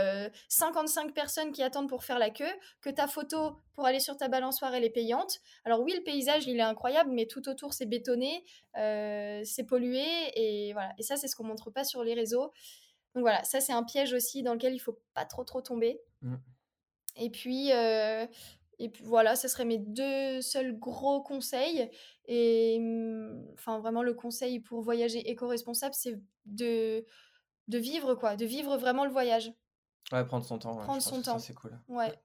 55 0.49 1.09
euh, 1.09 1.13
personnes 1.13 1.51
qui 1.51 1.63
attendent 1.63 1.89
pour 1.89 2.03
faire 2.03 2.19
la 2.19 2.29
queue, 2.29 2.51
que 2.81 2.89
ta 2.89 3.07
photo 3.07 3.55
pour 3.73 3.85
aller 3.85 3.99
sur 3.99 4.17
ta 4.17 4.27
balançoire 4.27 4.73
elle 4.75 4.83
est 4.83 4.89
payante. 4.89 5.39
Alors 5.63 5.81
oui, 5.81 5.93
le 5.95 6.03
paysage 6.03 6.45
il 6.47 6.57
est 6.57 6.63
incroyable, 6.63 7.11
mais 7.11 7.25
tout 7.25 7.47
autour 7.47 7.73
c'est 7.73 7.85
bétonné, 7.85 8.43
c'est 8.75 9.65
pollué 9.67 10.03
et 10.35 10.73
voilà. 10.73 10.91
Et 10.97 11.03
ça 11.03 11.15
c'est 11.15 11.27
ce 11.27 11.35
qu'on 11.35 11.45
montre 11.45 11.71
pas 11.71 11.83
sur 11.83 12.03
les 12.03 12.13
réseaux. 12.13 12.51
Donc 13.15 13.23
voilà, 13.23 13.43
ça 13.43 13.59
c'est 13.59 13.73
un 13.73 13.83
piège 13.83 14.13
aussi 14.13 14.43
dans 14.43 14.53
lequel 14.53 14.73
il 14.73 14.79
faut 14.79 14.99
pas 15.13 15.25
trop 15.25 15.43
trop 15.43 15.61
tomber. 15.61 16.01
Mmh. 16.21 16.35
Et 17.17 17.29
puis 17.29 17.71
et 18.81 18.89
puis 18.89 19.03
voilà, 19.03 19.35
ce 19.35 19.47
seraient 19.47 19.65
mes 19.65 19.77
deux 19.77 20.41
seuls 20.41 20.77
gros 20.77 21.21
conseils. 21.21 21.87
Et 22.25 22.79
mmh, 22.79 23.51
enfin, 23.53 23.79
vraiment, 23.79 24.01
le 24.01 24.15
conseil 24.15 24.59
pour 24.59 24.81
voyager 24.81 25.29
éco-responsable, 25.29 25.93
c'est 25.93 26.19
de, 26.45 27.05
de 27.67 27.77
vivre, 27.77 28.15
quoi, 28.15 28.35
de 28.35 28.45
vivre 28.45 28.77
vraiment 28.77 29.05
le 29.05 29.11
voyage. 29.11 29.53
Ouais, 30.11 30.25
prendre 30.25 30.43
son 30.43 30.57
temps. 30.57 30.77
prendre 30.77 31.01
son 31.01 31.21
temps. 31.21 31.37
C'est 31.37 31.53
cool. 31.53 31.79
Ouais. 31.89 32.19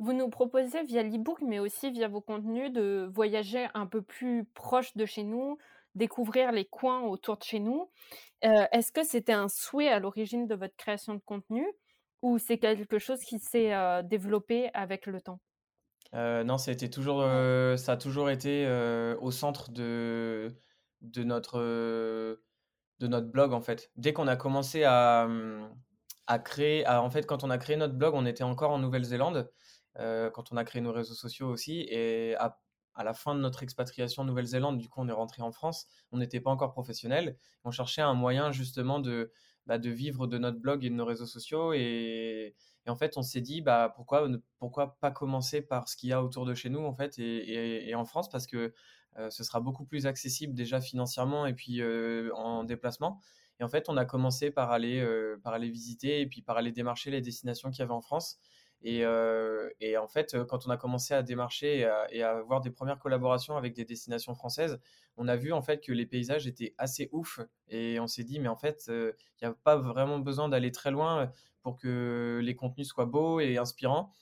Vous 0.00 0.12
nous 0.12 0.28
proposez 0.28 0.82
via 0.82 1.04
l'e-book, 1.04 1.42
mais 1.42 1.60
aussi 1.60 1.92
via 1.92 2.08
vos 2.08 2.20
contenus, 2.20 2.72
de 2.72 3.08
voyager 3.14 3.68
un 3.74 3.86
peu 3.86 4.02
plus 4.02 4.44
proche 4.46 4.96
de 4.96 5.06
chez 5.06 5.22
nous, 5.22 5.58
découvrir 5.98 6.52
les 6.52 6.64
coins 6.64 7.02
autour 7.02 7.36
de 7.36 7.42
chez 7.42 7.60
nous. 7.60 7.90
Euh, 8.44 8.64
est-ce 8.72 8.92
que 8.92 9.04
c'était 9.04 9.32
un 9.32 9.48
souhait 9.48 9.88
à 9.88 9.98
l'origine 9.98 10.46
de 10.46 10.54
votre 10.54 10.76
création 10.76 11.14
de 11.14 11.20
contenu 11.20 11.66
ou 12.22 12.38
c'est 12.38 12.58
quelque 12.58 12.98
chose 12.98 13.20
qui 13.20 13.38
s'est 13.38 13.74
euh, 13.74 14.02
développé 14.02 14.70
avec 14.72 15.06
le 15.06 15.20
temps? 15.20 15.40
Euh, 16.14 16.42
non, 16.42 16.56
ça 16.56 16.70
a, 16.70 16.88
toujours, 16.88 17.20
ça 17.20 17.92
a 17.92 17.96
toujours 17.98 18.30
été 18.30 18.66
au 19.20 19.30
centre 19.30 19.70
de, 19.70 20.56
notre, 21.16 22.40
blog, 23.00 23.52
en 23.52 23.60
fait. 23.60 23.90
Dès 23.96 24.14
qu'on 24.14 24.26
a 24.26 24.36
commencé 24.36 24.84
à, 24.84 25.28
à 26.26 26.38
créer, 26.38 26.88
en 26.88 27.10
fait, 27.10 27.26
quand 27.26 27.44
on 27.44 27.50
a 27.50 27.58
créé 27.58 27.76
notre 27.76 27.94
blog, 27.94 28.14
on 28.14 28.24
était 28.24 28.44
encore 28.44 28.70
en 28.70 28.78
Nouvelle-Zélande, 28.78 29.50
quand 29.96 30.50
on 30.50 30.56
a 30.56 30.64
créé 30.64 30.80
nos 30.80 30.92
réseaux 30.92 31.14
sociaux 31.14 31.48
aussi, 31.48 31.86
et 31.90 32.34
à, 32.36 32.58
à 32.98 33.04
la 33.04 33.14
fin 33.14 33.34
de 33.36 33.40
notre 33.40 33.62
expatriation 33.62 34.22
en 34.22 34.26
Nouvelle-Zélande, 34.26 34.76
du 34.76 34.88
coup, 34.88 35.00
on 35.00 35.08
est 35.08 35.12
rentré 35.12 35.40
en 35.40 35.52
France, 35.52 35.86
on 36.10 36.18
n'était 36.18 36.40
pas 36.40 36.50
encore 36.50 36.72
professionnel, 36.72 37.38
on 37.64 37.70
cherchait 37.70 38.02
un 38.02 38.12
moyen 38.12 38.50
justement 38.50 38.98
de, 38.98 39.30
bah, 39.66 39.78
de 39.78 39.88
vivre 39.88 40.26
de 40.26 40.36
notre 40.36 40.58
blog 40.58 40.84
et 40.84 40.90
de 40.90 40.94
nos 40.94 41.04
réseaux 41.04 41.26
sociaux. 41.26 41.72
Et, 41.72 42.56
en 42.88 42.96
fait, 42.96 43.16
on 43.16 43.22
s'est 43.22 43.40
dit, 43.40 43.60
bah, 43.60 43.92
pourquoi, 43.94 44.28
pourquoi 44.58 44.98
pas 44.98 45.12
commencer 45.12 45.62
par 45.62 45.88
ce 45.88 45.96
qu'il 45.96 46.08
y 46.08 46.12
a 46.12 46.24
autour 46.24 46.44
de 46.44 46.54
chez 46.54 46.70
nous, 46.70 46.84
en 46.84 46.94
fait, 46.94 47.18
et, 47.20 47.94
en 47.94 48.04
France, 48.04 48.28
parce 48.28 48.48
que 48.48 48.74
euh, 49.18 49.30
ce 49.30 49.44
sera 49.44 49.60
beaucoup 49.60 49.84
plus 49.84 50.06
accessible 50.06 50.54
déjà 50.54 50.80
financièrement 50.80 51.46
et 51.46 51.54
puis 51.54 51.80
euh, 51.80 52.30
en 52.34 52.64
déplacement. 52.64 53.20
Et 53.60 53.64
en 53.64 53.68
fait, 53.68 53.88
on 53.88 53.96
a 53.96 54.04
commencé 54.04 54.50
par 54.50 54.72
aller, 54.72 55.00
euh, 55.00 55.40
par 55.44 55.52
aller 55.52 55.70
visiter 55.70 56.20
et 56.20 56.26
puis 56.26 56.42
par 56.42 56.56
aller 56.56 56.72
démarcher 56.72 57.10
les 57.10 57.20
destinations 57.20 57.70
qu'il 57.70 57.80
y 57.80 57.82
avait 57.82 57.92
en 57.92 58.00
France. 58.00 58.38
Et, 58.82 59.02
et, 59.80 59.96
en 59.96 60.06
fait, 60.06 60.36
quand 60.48 60.66
on 60.66 60.70
a 60.70 60.76
commencé 60.76 61.12
à 61.14 61.22
démarcher 61.22 61.88
et 62.10 62.22
à, 62.22 62.36
avoir 62.36 62.60
des 62.60 62.70
premières 62.70 62.98
collaborations 62.98 63.56
avec 63.56 63.74
des 63.74 63.84
destinations 63.84 64.34
françaises, 64.34 64.78
on 65.16 65.26
a 65.26 65.36
vu 65.36 65.52
en 65.52 65.62
fait 65.62 65.84
que 65.84 65.92
les 65.92 66.06
paysages 66.06 66.46
étaient 66.46 66.74
assez 66.78 67.08
ouf. 67.12 67.40
Et 67.68 67.98
on 68.00 68.06
s'est 68.06 68.24
dit, 68.24 68.38
mais 68.38 68.48
en 68.48 68.56
fait, 68.56 68.84
il 68.88 69.14
n'y 69.42 69.48
a 69.48 69.54
pas 69.64 69.76
vraiment 69.76 70.18
besoin 70.18 70.48
d'aller 70.48 70.70
très 70.70 70.90
loin 70.90 71.32
pour 71.62 71.76
que 71.76 72.40
les 72.42 72.54
contenus 72.54 72.88
soient 72.88 73.06
beaux 73.06 73.40
et 73.40 73.58
inspirants. 73.58 74.12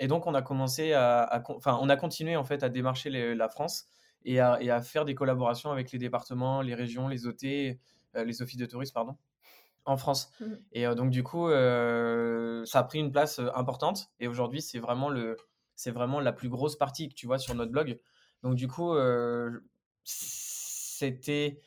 Et 0.00 0.06
donc, 0.06 0.26
on 0.26 0.34
a 0.34 0.42
commencé 0.42 0.92
à, 0.92 1.42
enfin, 1.48 1.78
on 1.80 1.88
a 1.88 1.96
continué 1.96 2.36
en 2.36 2.44
fait 2.44 2.62
à 2.62 2.68
démarcher 2.68 3.10
la 3.34 3.48
France 3.48 3.86
et 4.24 4.34
et 4.34 4.40
à, 4.40 4.82
faire 4.82 5.04
des 5.04 5.14
collaborations 5.14 5.70
avec 5.70 5.92
les 5.92 5.98
départements, 5.98 6.62
les 6.62 6.74
régions, 6.74 7.08
les 7.08 7.26
OT, 7.26 7.42
les 8.14 8.42
offices 8.42 8.58
de 8.58 8.66
tourisme, 8.66 8.94
pardon 8.94 9.16
en 9.84 9.96
France. 9.96 10.32
Mmh. 10.40 10.46
Et 10.72 10.86
donc 10.94 11.10
du 11.10 11.22
coup, 11.22 11.48
ça 11.48 12.78
a 12.78 12.84
pris 12.84 12.98
une 12.98 13.12
place 13.12 13.40
importante. 13.54 14.10
Et 14.20 14.28
aujourd'hui, 14.28 14.62
c'est 14.62 14.78
vraiment 14.78 15.08
le, 15.08 15.36
c'est 15.74 15.90
vraiment 15.90 16.20
la 16.20 16.32
plus 16.32 16.48
grosse 16.48 16.76
partie 16.76 17.08
que 17.08 17.14
tu 17.14 17.26
vois 17.26 17.38
sur 17.38 17.54
notre 17.54 17.72
blog. 17.72 17.98
Donc 18.42 18.54
du 18.54 18.68
coup, 18.68 18.94
c'était 20.04 21.60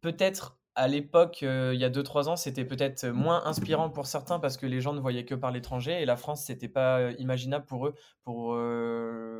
peut-être 0.00 0.58
à 0.76 0.88
l'époque, 0.88 1.42
il 1.42 1.78
y 1.78 1.84
a 1.84 1.90
2-3 1.90 2.28
ans, 2.28 2.36
c'était 2.36 2.64
peut-être 2.64 3.06
moins 3.06 3.44
inspirant 3.46 3.90
pour 3.90 4.06
certains 4.06 4.40
parce 4.40 4.56
que 4.56 4.66
les 4.66 4.80
gens 4.80 4.92
ne 4.92 5.00
voyaient 5.00 5.24
que 5.24 5.36
par 5.36 5.52
l'étranger 5.52 6.02
et 6.02 6.04
la 6.04 6.16
France, 6.16 6.44
c'était 6.44 6.68
pas 6.68 7.12
imaginable 7.12 7.64
pour 7.64 7.86
eux 7.86 7.94
pour 8.22 8.56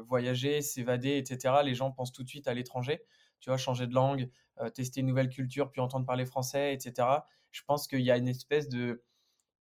voyager, 0.06 0.62
s'évader, 0.62 1.16
etc. 1.16 1.54
Les 1.64 1.74
gens 1.74 1.90
pensent 1.90 2.12
tout 2.12 2.22
de 2.22 2.28
suite 2.28 2.46
à 2.46 2.54
l'étranger, 2.54 3.02
tu 3.40 3.50
vois, 3.50 3.56
changer 3.56 3.86
de 3.86 3.94
langue, 3.94 4.30
tester 4.74 5.00
une 5.00 5.06
nouvelle 5.06 5.28
culture, 5.28 5.70
puis 5.72 5.80
entendre 5.80 6.06
parler 6.06 6.24
français, 6.24 6.72
etc 6.72 7.08
je 7.54 7.62
pense 7.66 7.86
qu'il 7.86 8.00
y 8.00 8.10
a 8.10 8.16
une 8.16 8.26
espèce 8.26 8.68
de, 8.68 9.04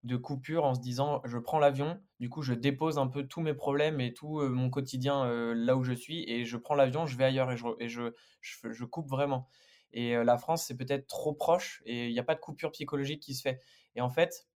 de 0.03 0.17
coupure 0.17 0.65
en 0.65 0.73
se 0.73 0.81
disant 0.81 1.21
je 1.25 1.37
prends 1.37 1.59
l'avion, 1.59 2.01
du 2.19 2.27
coup 2.27 2.41
je 2.41 2.53
dépose 2.53 2.97
un 2.97 3.07
peu 3.07 3.27
tous 3.27 3.39
mes 3.39 3.53
problèmes 3.53 4.01
et 4.01 4.13
tout 4.13 4.41
mon 4.41 4.71
quotidien 4.71 5.53
là 5.53 5.77
où 5.77 5.83
je 5.83 5.93
suis 5.93 6.27
et 6.27 6.43
je 6.43 6.57
prends 6.57 6.73
l'avion, 6.73 7.05
je 7.05 7.15
vais 7.17 7.23
ailleurs 7.23 7.51
et 7.51 7.87
je, 7.87 8.13
je, 8.41 8.83
coupe 8.85 9.07
vraiment. 9.07 9.47
Et 9.91 10.15
la 10.15 10.37
France, 10.39 10.65
c'est 10.65 10.75
peut-être 10.75 11.05
trop 11.07 11.33
proche 11.33 11.83
et 11.85 12.07
il 12.07 12.13
n'y 12.13 12.19
a 12.19 12.23
pas 12.23 12.33
de 12.33 12.39
coupure 12.39 12.71
psychologique 12.71 13.21
qui 13.21 13.35
se 13.35 13.43
fait. 13.43 13.61
Et 13.95 14.01
en 14.01 14.09
fait, 14.09 14.47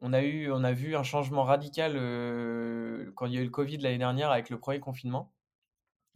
on 0.00 0.14
a, 0.14 0.22
eu, 0.22 0.50
on 0.50 0.64
a 0.64 0.72
vu 0.72 0.96
un 0.96 1.02
changement 1.02 1.44
radical 1.44 1.92
quand 3.14 3.26
il 3.26 3.34
y 3.34 3.38
a 3.38 3.40
eu 3.42 3.44
le 3.44 3.50
Covid 3.50 3.76
l'année 3.78 3.98
dernière 3.98 4.30
avec 4.30 4.48
le 4.48 4.58
premier 4.58 4.80
confinement. 4.80 5.34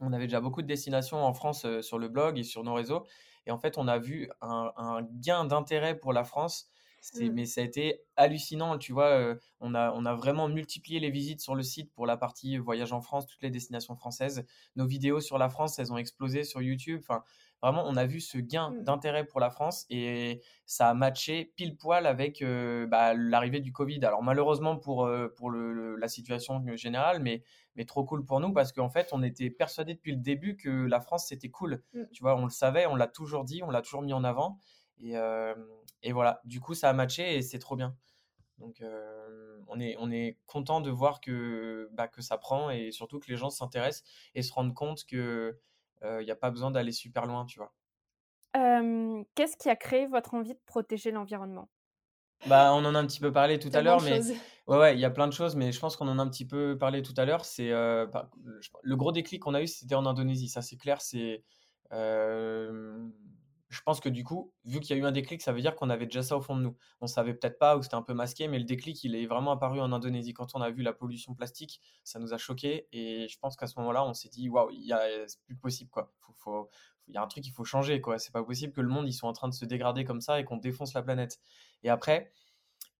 On 0.05 0.13
avait 0.13 0.27
déjà 0.27 0.41
beaucoup 0.41 0.61
de 0.61 0.67
destinations 0.67 1.23
en 1.23 1.33
France 1.33 1.65
sur 1.81 1.99
le 1.99 2.07
blog 2.07 2.37
et 2.37 2.43
sur 2.43 2.63
nos 2.63 2.73
réseaux. 2.73 3.05
Et 3.47 3.51
en 3.51 3.57
fait, 3.57 3.77
on 3.77 3.87
a 3.87 3.99
vu 3.99 4.29
un, 4.41 4.71
un 4.77 5.01
gain 5.19 5.45
d'intérêt 5.45 5.97
pour 5.97 6.13
la 6.13 6.23
France 6.23 6.69
Mmh. 7.13 7.29
Mais 7.29 7.45
ça 7.45 7.61
a 7.61 7.63
été 7.63 8.01
hallucinant, 8.15 8.77
tu 8.77 8.91
vois. 8.91 9.35
on, 9.59 9.75
a, 9.75 9.91
on 9.91 10.05
a 10.05 10.15
vraiment 10.15 10.47
multiplié 10.47 10.99
les 10.99 11.11
visites 11.11 11.39
sur 11.39 11.55
le 11.55 11.63
site 11.63 11.93
pour 11.93 12.05
la 12.05 12.17
partie 12.17 12.57
voyage 12.57 12.93
en 12.93 13.01
France, 13.01 13.27
toutes 13.27 13.43
les 13.43 13.51
destinations 13.51 13.95
françaises. 13.95 14.45
Nos 14.75 14.87
vidéos 14.87 15.21
sur 15.21 15.37
la 15.37 15.49
France, 15.49 15.77
elles 15.77 15.93
ont 15.93 15.97
explosé 15.97 16.43
sur 16.43 16.61
YouTube. 16.61 17.01
Enfin, 17.03 17.23
vraiment, 17.61 17.83
on 17.87 17.95
a 17.95 18.05
vu 18.05 18.19
ce 18.19 18.37
gain 18.37 18.71
mmh. 18.71 18.83
d'intérêt 18.83 19.25
pour 19.25 19.39
la 19.39 19.49
France 19.49 19.85
et 19.89 20.41
ça 20.65 20.89
a 20.89 20.93
matché 20.93 21.53
pile 21.55 21.77
poil 21.77 22.05
avec 22.05 22.43
bah, 22.43 23.13
l'arrivée 23.13 23.59
du 23.59 23.71
Covid. 23.71 24.03
Alors, 24.05 24.21
malheureusement 24.21 24.77
pour, 24.77 25.09
pour 25.35 25.49
le, 25.49 25.95
la 25.95 26.07
situation 26.07 26.63
générale, 26.75 27.21
mais, 27.21 27.43
mais 27.75 27.85
trop 27.85 28.03
cool 28.03 28.23
pour 28.25 28.39
nous 28.39 28.53
parce 28.53 28.71
qu'en 28.71 28.89
fait, 28.89 29.09
on 29.11 29.23
était 29.23 29.49
persuadés 29.49 29.95
depuis 29.95 30.11
le 30.11 30.21
début 30.21 30.57
que 30.57 30.69
la 30.69 30.99
France, 30.99 31.27
c'était 31.27 31.49
cool. 31.49 31.83
Mmh. 31.93 32.03
Tu 32.13 32.21
vois, 32.21 32.35
on 32.35 32.43
le 32.43 32.51
savait, 32.51 32.85
on 32.85 32.95
l'a 32.95 33.07
toujours 33.07 33.45
dit, 33.45 33.63
on 33.63 33.71
l'a 33.71 33.81
toujours 33.81 34.01
mis 34.01 34.13
en 34.13 34.23
avant. 34.23 34.59
Et, 35.01 35.15
et 36.03 36.11
voilà, 36.13 36.39
du 36.45 36.61
coup, 36.61 36.73
ça 36.73 36.89
a 36.89 36.93
matché 36.93 37.35
et 37.35 37.41
c'est 37.41 37.59
trop 37.59 37.75
bien. 37.75 37.95
Donc, 38.59 38.81
on, 39.67 39.79
est, 39.81 39.97
on 39.99 40.09
est 40.09 40.37
content 40.45 40.79
de 40.79 40.89
voir 40.89 41.19
que, 41.19 41.89
bah, 41.91 42.07
que 42.07 42.21
ça 42.21 42.37
prend 42.37 42.69
et 42.69 42.91
surtout 42.91 43.19
que 43.19 43.29
les 43.29 43.35
gens 43.35 43.49
s'intéressent 43.49 44.09
et 44.33 44.41
se 44.41 44.53
rendent 44.53 44.73
compte 44.73 45.03
qu'il 46.01 46.25
n'y 46.25 46.31
a 46.31 46.35
pas 46.35 46.51
besoin 46.51 46.71
d'aller 46.71 46.91
super 46.91 47.25
loin, 47.25 47.45
tu 47.45 47.59
vois? 47.59 47.73
Qu'est-ce 49.35 49.57
qui 49.57 49.69
a 49.69 49.75
créé 49.75 50.07
votre 50.07 50.33
envie 50.33 50.53
de 50.53 50.59
protéger 50.65 51.11
l'environnement? 51.11 51.69
Bah, 52.47 52.73
on 52.73 52.85
en 52.85 52.95
a 52.95 52.99
un 52.99 53.05
petit 53.07 53.19
peu 53.19 53.31
parlé 53.31 53.59
tout 53.59 53.69
à 53.73 53.81
l'heure, 53.81 54.01
mais 54.01 54.19
ouais, 54.67 54.77
ouais, 54.77 54.93
il 54.95 54.99
y 54.99 55.05
a 55.05 55.09
plein 55.09 55.27
de 55.27 55.33
choses, 55.33 55.55
mais 55.55 55.71
je 55.71 55.79
pense 55.79 55.95
qu'on 55.95 56.07
en 56.07 56.19
a 56.19 56.21
un 56.21 56.29
petit 56.29 56.45
peu 56.45 56.77
parlé 56.77 57.01
tout 57.01 57.13
à 57.17 57.25
l'heure. 57.25 57.43
C'est 57.43 57.69
le 57.69 58.95
gros 58.95 59.11
déclic 59.11 59.41
qu'on 59.41 59.53
a 59.53 59.61
eu, 59.61 59.67
c'était 59.67 59.95
en 59.95 60.05
Indonésie. 60.05 60.47
Ça, 60.49 60.61
c'est 60.61 60.77
clair. 60.77 61.01
C'est 61.01 61.43
je 63.75 63.81
pense 63.81 63.99
que 63.99 64.07
du 64.07 64.23
coup, 64.23 64.53
vu 64.63 64.79
qu'il 64.79 64.95
y 64.95 64.99
a 64.99 65.01
eu 65.01 65.05
un 65.05 65.11
déclic, 65.11 65.41
ça 65.41 65.51
veut 65.51 65.59
dire 65.59 65.75
qu'on 65.75 65.89
avait 65.89 66.05
déjà 66.05 66.23
ça 66.23 66.37
au 66.37 66.41
fond 66.41 66.55
de 66.55 66.61
nous. 66.61 66.77
On 67.01 67.07
savait 67.07 67.33
peut-être 67.33 67.59
pas 67.59 67.75
ou 67.77 67.83
c'était 67.83 67.95
un 67.95 68.01
peu 68.01 68.13
masqué, 68.13 68.47
mais 68.47 68.57
le 68.57 68.63
déclic, 68.63 69.03
il 69.03 69.15
est 69.15 69.25
vraiment 69.25 69.51
apparu 69.51 69.81
en 69.81 69.91
Indonésie. 69.91 70.33
Quand 70.33 70.55
on 70.55 70.61
a 70.61 70.71
vu 70.71 70.81
la 70.81 70.93
pollution 70.93 71.35
plastique, 71.35 71.81
ça 72.05 72.19
nous 72.19 72.33
a 72.33 72.37
choqué 72.37 72.87
et 72.93 73.27
je 73.27 73.37
pense 73.37 73.57
qu'à 73.57 73.67
ce 73.67 73.77
moment-là, 73.79 74.05
on 74.05 74.13
s'est 74.13 74.29
dit 74.29 74.47
waouh, 74.47 74.71
c'est 75.27 75.41
plus 75.43 75.57
possible 75.57 75.89
quoi. 75.89 76.13
il 77.07 77.13
y 77.13 77.17
a 77.17 77.21
un 77.21 77.27
truc, 77.27 77.45
il 77.45 77.51
faut 77.51 77.65
changer 77.65 77.99
quoi. 77.99 78.17
C'est 78.17 78.31
pas 78.31 78.43
possible 78.43 78.71
que 78.71 78.81
le 78.81 78.89
monde 78.89 79.07
il 79.07 79.13
soit 79.13 79.29
en 79.29 79.33
train 79.33 79.49
de 79.49 79.53
se 79.53 79.65
dégrader 79.65 80.05
comme 80.05 80.21
ça 80.21 80.39
et 80.39 80.45
qu'on 80.45 80.57
défonce 80.57 80.93
la 80.93 81.03
planète. 81.03 81.39
Et 81.83 81.89
après, 81.89 82.31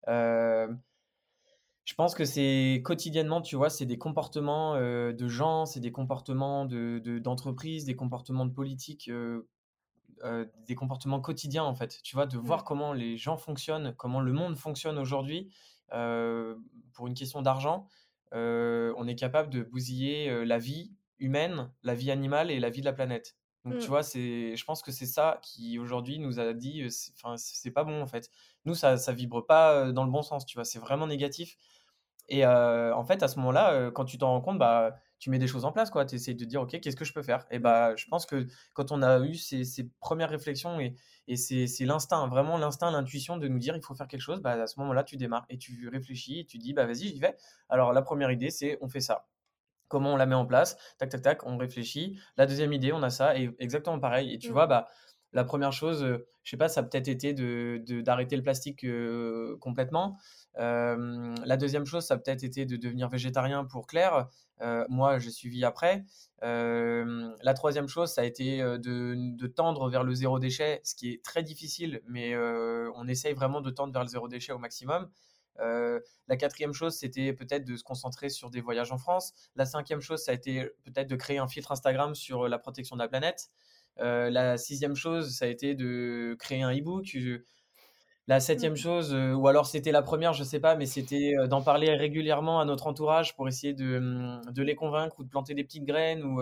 euh, 0.10 0.68
je 1.86 1.94
pense 1.94 2.16
que 2.16 2.26
c'est 2.26 2.82
quotidiennement, 2.84 3.42
tu 3.42 3.56
vois, 3.56 3.70
c'est 3.70 3.86
des 3.86 4.00
comportements 4.00 4.76
euh, 4.76 5.14
de 5.14 5.28
gens, 5.28 5.66
c'est 5.66 5.80
des 5.80 5.92
comportements 5.92 6.66
d'entreprises, 6.66 7.86
de, 7.86 7.92
des 7.92 7.96
comportements 7.96 8.46
de 8.46 8.52
politique 8.52 9.08
euh, 9.10 9.48
euh, 10.24 10.46
des 10.66 10.76
comportements 10.76 11.20
quotidiens 11.20 11.64
en 11.64 11.76
fait. 11.76 12.00
Tu 12.04 12.16
vois, 12.16 12.26
de 12.26 12.38
voir 12.38 12.64
comment 12.64 12.94
les 12.94 13.18
gens 13.18 13.38
fonctionnent, 13.38 13.94
comment 13.98 14.22
le 14.22 14.32
monde 14.32 14.56
fonctionne 14.56 14.98
aujourd'hui. 14.98 15.52
Euh, 15.94 16.56
pour 16.94 17.08
une 17.08 17.14
question 17.14 17.42
d'argent, 17.42 17.88
euh, 18.34 18.94
on 18.98 19.08
est 19.08 19.16
capable 19.16 19.50
de 19.50 19.62
bousiller 19.62 20.46
la 20.46 20.58
vie 20.58 20.94
humaine, 21.20 21.72
la 21.84 21.96
vie 21.96 22.12
animale 22.12 22.50
et 22.50 22.60
la 22.60 22.70
vie 22.70 22.80
de 22.80 22.86
la 22.86 22.94
planète. 22.94 23.36
Donc 23.66 23.80
tu 23.80 23.86
mmh. 23.86 23.90
vois, 23.90 24.04
c'est, 24.04 24.56
je 24.56 24.66
pense 24.66 24.84
que 24.84 24.92
c'est 24.92 25.08
ça 25.08 25.40
qui 25.42 25.80
aujourd'hui 25.80 26.20
nous 26.20 26.40
a 26.40 26.54
dit, 26.54 26.88
enfin 27.16 27.36
c'est 27.38 27.72
pas 27.72 27.84
bon 27.84 28.02
en 28.02 28.08
fait. 28.08 28.30
Nous 28.66 28.76
ça 28.76 28.98
ça 28.98 29.12
vibre 29.12 29.46
pas 29.46 29.92
dans 29.92 30.06
le 30.06 30.12
bon 30.12 30.22
sens, 30.22 30.46
tu 30.46 30.56
vois, 30.56 30.66
c'est 30.66 30.80
vraiment 30.80 31.08
négatif. 31.08 31.58
Et 32.30 32.46
en 32.46 33.04
fait 33.04 33.24
à 33.24 33.28
ce 33.28 33.38
moment-là, 33.40 33.92
quand 33.92 34.06
tu 34.06 34.18
t'en 34.18 34.30
rends 34.30 34.42
compte, 34.42 34.60
bah 34.60 34.96
tu 35.26 35.32
mets 35.32 35.40
des 35.40 35.48
choses 35.48 35.66
en 35.66 35.72
place, 35.72 35.90
quoi. 35.90 36.06
Tu 36.06 36.18
essaies 36.18 36.36
de 36.36 36.46
dire, 36.46 36.62
OK, 36.62 36.80
qu'est-ce 36.80 36.96
que 36.96 37.04
je 37.04 37.12
peux 37.12 37.24
faire? 37.24 37.48
Et 37.50 37.58
bah, 37.58 37.96
je 37.96 38.06
pense 38.06 38.28
que 38.28 38.46
quand 38.74 38.92
on 38.92 39.02
a 39.02 39.18
eu 39.22 39.34
ces, 39.34 39.90
premières 40.00 40.30
réflexions, 40.30 40.80
et, 40.80 40.94
et 41.28 41.36
c'est 41.36 41.66
l'instinct, 41.84 42.28
vraiment 42.28 42.60
l'instinct, 42.60 42.92
l'intuition 42.92 43.36
de 43.38 43.48
nous 43.48 43.58
dire, 43.58 43.76
il 43.76 43.82
faut 43.82 43.96
faire 43.96 44.08
quelque 44.08 44.22
chose, 44.22 44.40
bah, 44.40 44.52
à 44.52 44.68
ce 44.68 44.80
moment-là, 44.82 45.04
tu 45.04 45.18
démarres 45.18 45.48
et 45.50 45.58
tu 45.58 45.90
réfléchis 45.90 46.42
et 46.42 46.46
tu 46.46 46.60
dis, 46.60 46.74
bah, 46.74 46.86
vas-y, 46.86 47.08
j'y 47.08 47.20
vais. 47.20 47.36
Alors, 47.70 47.92
la 47.92 48.04
première 48.04 48.30
idée, 48.30 48.52
c'est 48.52 48.78
on 48.82 48.88
fait 48.88 49.00
ça. 49.00 49.26
Comment 49.88 50.14
on 50.14 50.16
la 50.16 50.28
met 50.28 50.36
en 50.36 50.46
place? 50.46 50.78
Tac, 51.00 51.10
tac, 51.10 51.24
tac, 51.24 51.44
on 51.48 51.58
réfléchit. 51.58 52.20
La 52.38 52.46
deuxième 52.46 52.72
idée, 52.72 52.94
on 52.94 53.02
a 53.02 53.10
ça, 53.10 53.36
et 53.36 53.50
exactement 53.58 54.00
pareil. 54.00 54.32
Et 54.32 54.38
tu 54.38 54.50
mmh. 54.50 54.54
vois, 54.54 54.68
bah, 54.68 54.90
la 55.36 55.44
première 55.44 55.74
chose, 55.74 56.04
je 56.44 56.50
sais 56.50 56.58
pas, 56.58 56.70
ça 56.70 56.80
a 56.80 56.84
peut-être 56.84 57.10
été 57.10 57.34
d'arrêter 57.34 58.38
le 58.38 58.42
plastique 58.42 58.86
complètement. 59.60 60.18
la 60.56 61.58
deuxième 61.58 61.86
chose, 61.86 62.06
ça 62.06 62.16
a 62.16 62.18
peut-être 62.18 62.44
été 62.44 62.66
de 62.66 62.78
devenir 62.78 63.10
végétarien 63.10 63.66
pour 63.66 63.86
Claire. 63.86 64.30
moi, 64.90 65.20
j'ai 65.20 65.32
suivi 65.32 65.66
après. 65.66 66.06
la 66.42 67.54
troisième 67.54 67.90
chose, 67.90 68.12
ça 68.12 68.22
a 68.22 68.24
été 68.24 68.60
de, 68.60 69.48
tendre 69.48 69.90
vers 69.90 70.06
le 70.06 70.14
zéro 70.14 70.40
déchet, 70.40 70.80
ce 70.86 70.96
qui 70.96 71.12
est 71.12 71.24
très 71.24 71.44
difficile, 71.44 72.02
mais 72.08 72.34
on 72.96 73.06
essaye 73.08 73.34
vraiment 73.34 73.60
de 73.60 73.70
tendre 73.70 73.92
vers 73.92 74.04
le 74.04 74.10
zéro 74.10 74.30
déchet 74.30 74.54
au 74.54 74.58
maximum. 74.58 75.10
la 75.60 76.38
quatrième 76.38 76.72
chose, 76.72 76.96
c'était 76.96 77.34
peut-être 77.34 77.66
de 77.66 77.76
se 77.76 77.84
concentrer 77.84 78.30
sur 78.30 78.50
des 78.50 78.62
voyages 78.62 78.94
en 78.94 78.98
France. 78.98 79.34
La 79.58 79.66
cinquième 79.66 80.00
chose, 80.00 80.24
ça 80.24 80.32
a 80.32 80.34
été 80.34 80.70
peut-être 80.86 81.10
de 81.10 81.16
créer 81.18 81.40
un 81.40 81.50
filtre 81.50 81.74
Instagram 81.74 82.16
sur 82.16 82.48
la 82.48 82.58
protection 82.58 82.96
de 82.96 83.02
la 83.02 83.10
planète. 83.10 83.50
Euh, 84.00 84.30
la 84.30 84.58
sixième 84.58 84.96
chose, 84.96 85.36
ça 85.36 85.46
a 85.46 85.48
été 85.48 85.76
de 85.76 86.36
créer 86.40 86.62
un 86.62 86.76
e-book. 86.76 87.16
La 88.28 88.40
septième 88.40 88.74
mmh. 88.74 88.78
chose, 88.78 89.14
euh, 89.14 89.34
ou 89.34 89.48
alors 89.48 89.68
c'était 89.68 89.92
la 89.92 90.02
première, 90.02 90.34
je 90.34 90.44
sais 90.44 90.60
pas, 90.60 90.76
mais 90.76 90.88
c'était 90.88 91.36
euh, 91.38 91.46
d'en 91.46 91.62
parler 91.62 91.94
régulièrement 91.94 92.60
à 92.60 92.66
notre 92.66 92.88
entourage 92.88 93.36
pour 93.36 93.48
essayer 93.48 93.74
de, 93.74 94.00
mmh, 94.00 94.52
de, 94.52 94.64
les 94.64 94.74
convaincre 94.74 95.20
ou 95.20 95.24
de 95.24 95.30
planter 95.30 95.54
des 95.54 95.64
petites 95.64 95.86
graines 95.86 96.24
ou 96.24 96.42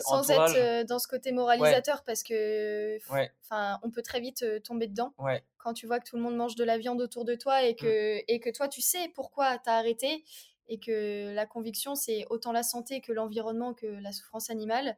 sans 0.00 0.30
être 0.30 0.86
dans 0.86 0.98
ce 0.98 1.06
côté 1.06 1.30
moralisateur 1.30 2.02
parce 2.04 2.22
que 2.22 2.96
enfin 3.44 3.78
on 3.82 3.90
peut 3.90 4.00
très 4.00 4.20
vite 4.20 4.46
tomber 4.62 4.86
dedans 4.86 5.12
quand 5.58 5.74
tu 5.74 5.86
vois 5.86 6.00
que 6.00 6.08
tout 6.08 6.16
le 6.16 6.22
monde 6.22 6.36
mange 6.36 6.54
de 6.54 6.64
la 6.64 6.78
viande 6.78 7.02
autour 7.02 7.26
de 7.26 7.34
toi 7.34 7.62
et 7.62 7.74
mmh. 7.74 7.76
que 7.76 8.22
et 8.28 8.40
que 8.40 8.48
toi 8.48 8.66
tu 8.66 8.80
sais 8.80 9.12
pourquoi 9.14 9.58
tu 9.58 9.68
as 9.68 9.74
arrêté 9.74 10.24
et 10.68 10.78
que 10.78 11.34
la 11.34 11.44
conviction 11.44 11.94
c'est 11.94 12.24
autant 12.30 12.50
la 12.50 12.62
santé 12.62 13.02
que 13.02 13.12
l'environnement 13.12 13.74
que 13.74 13.86
la 13.86 14.10
souffrance 14.10 14.48
animale. 14.48 14.96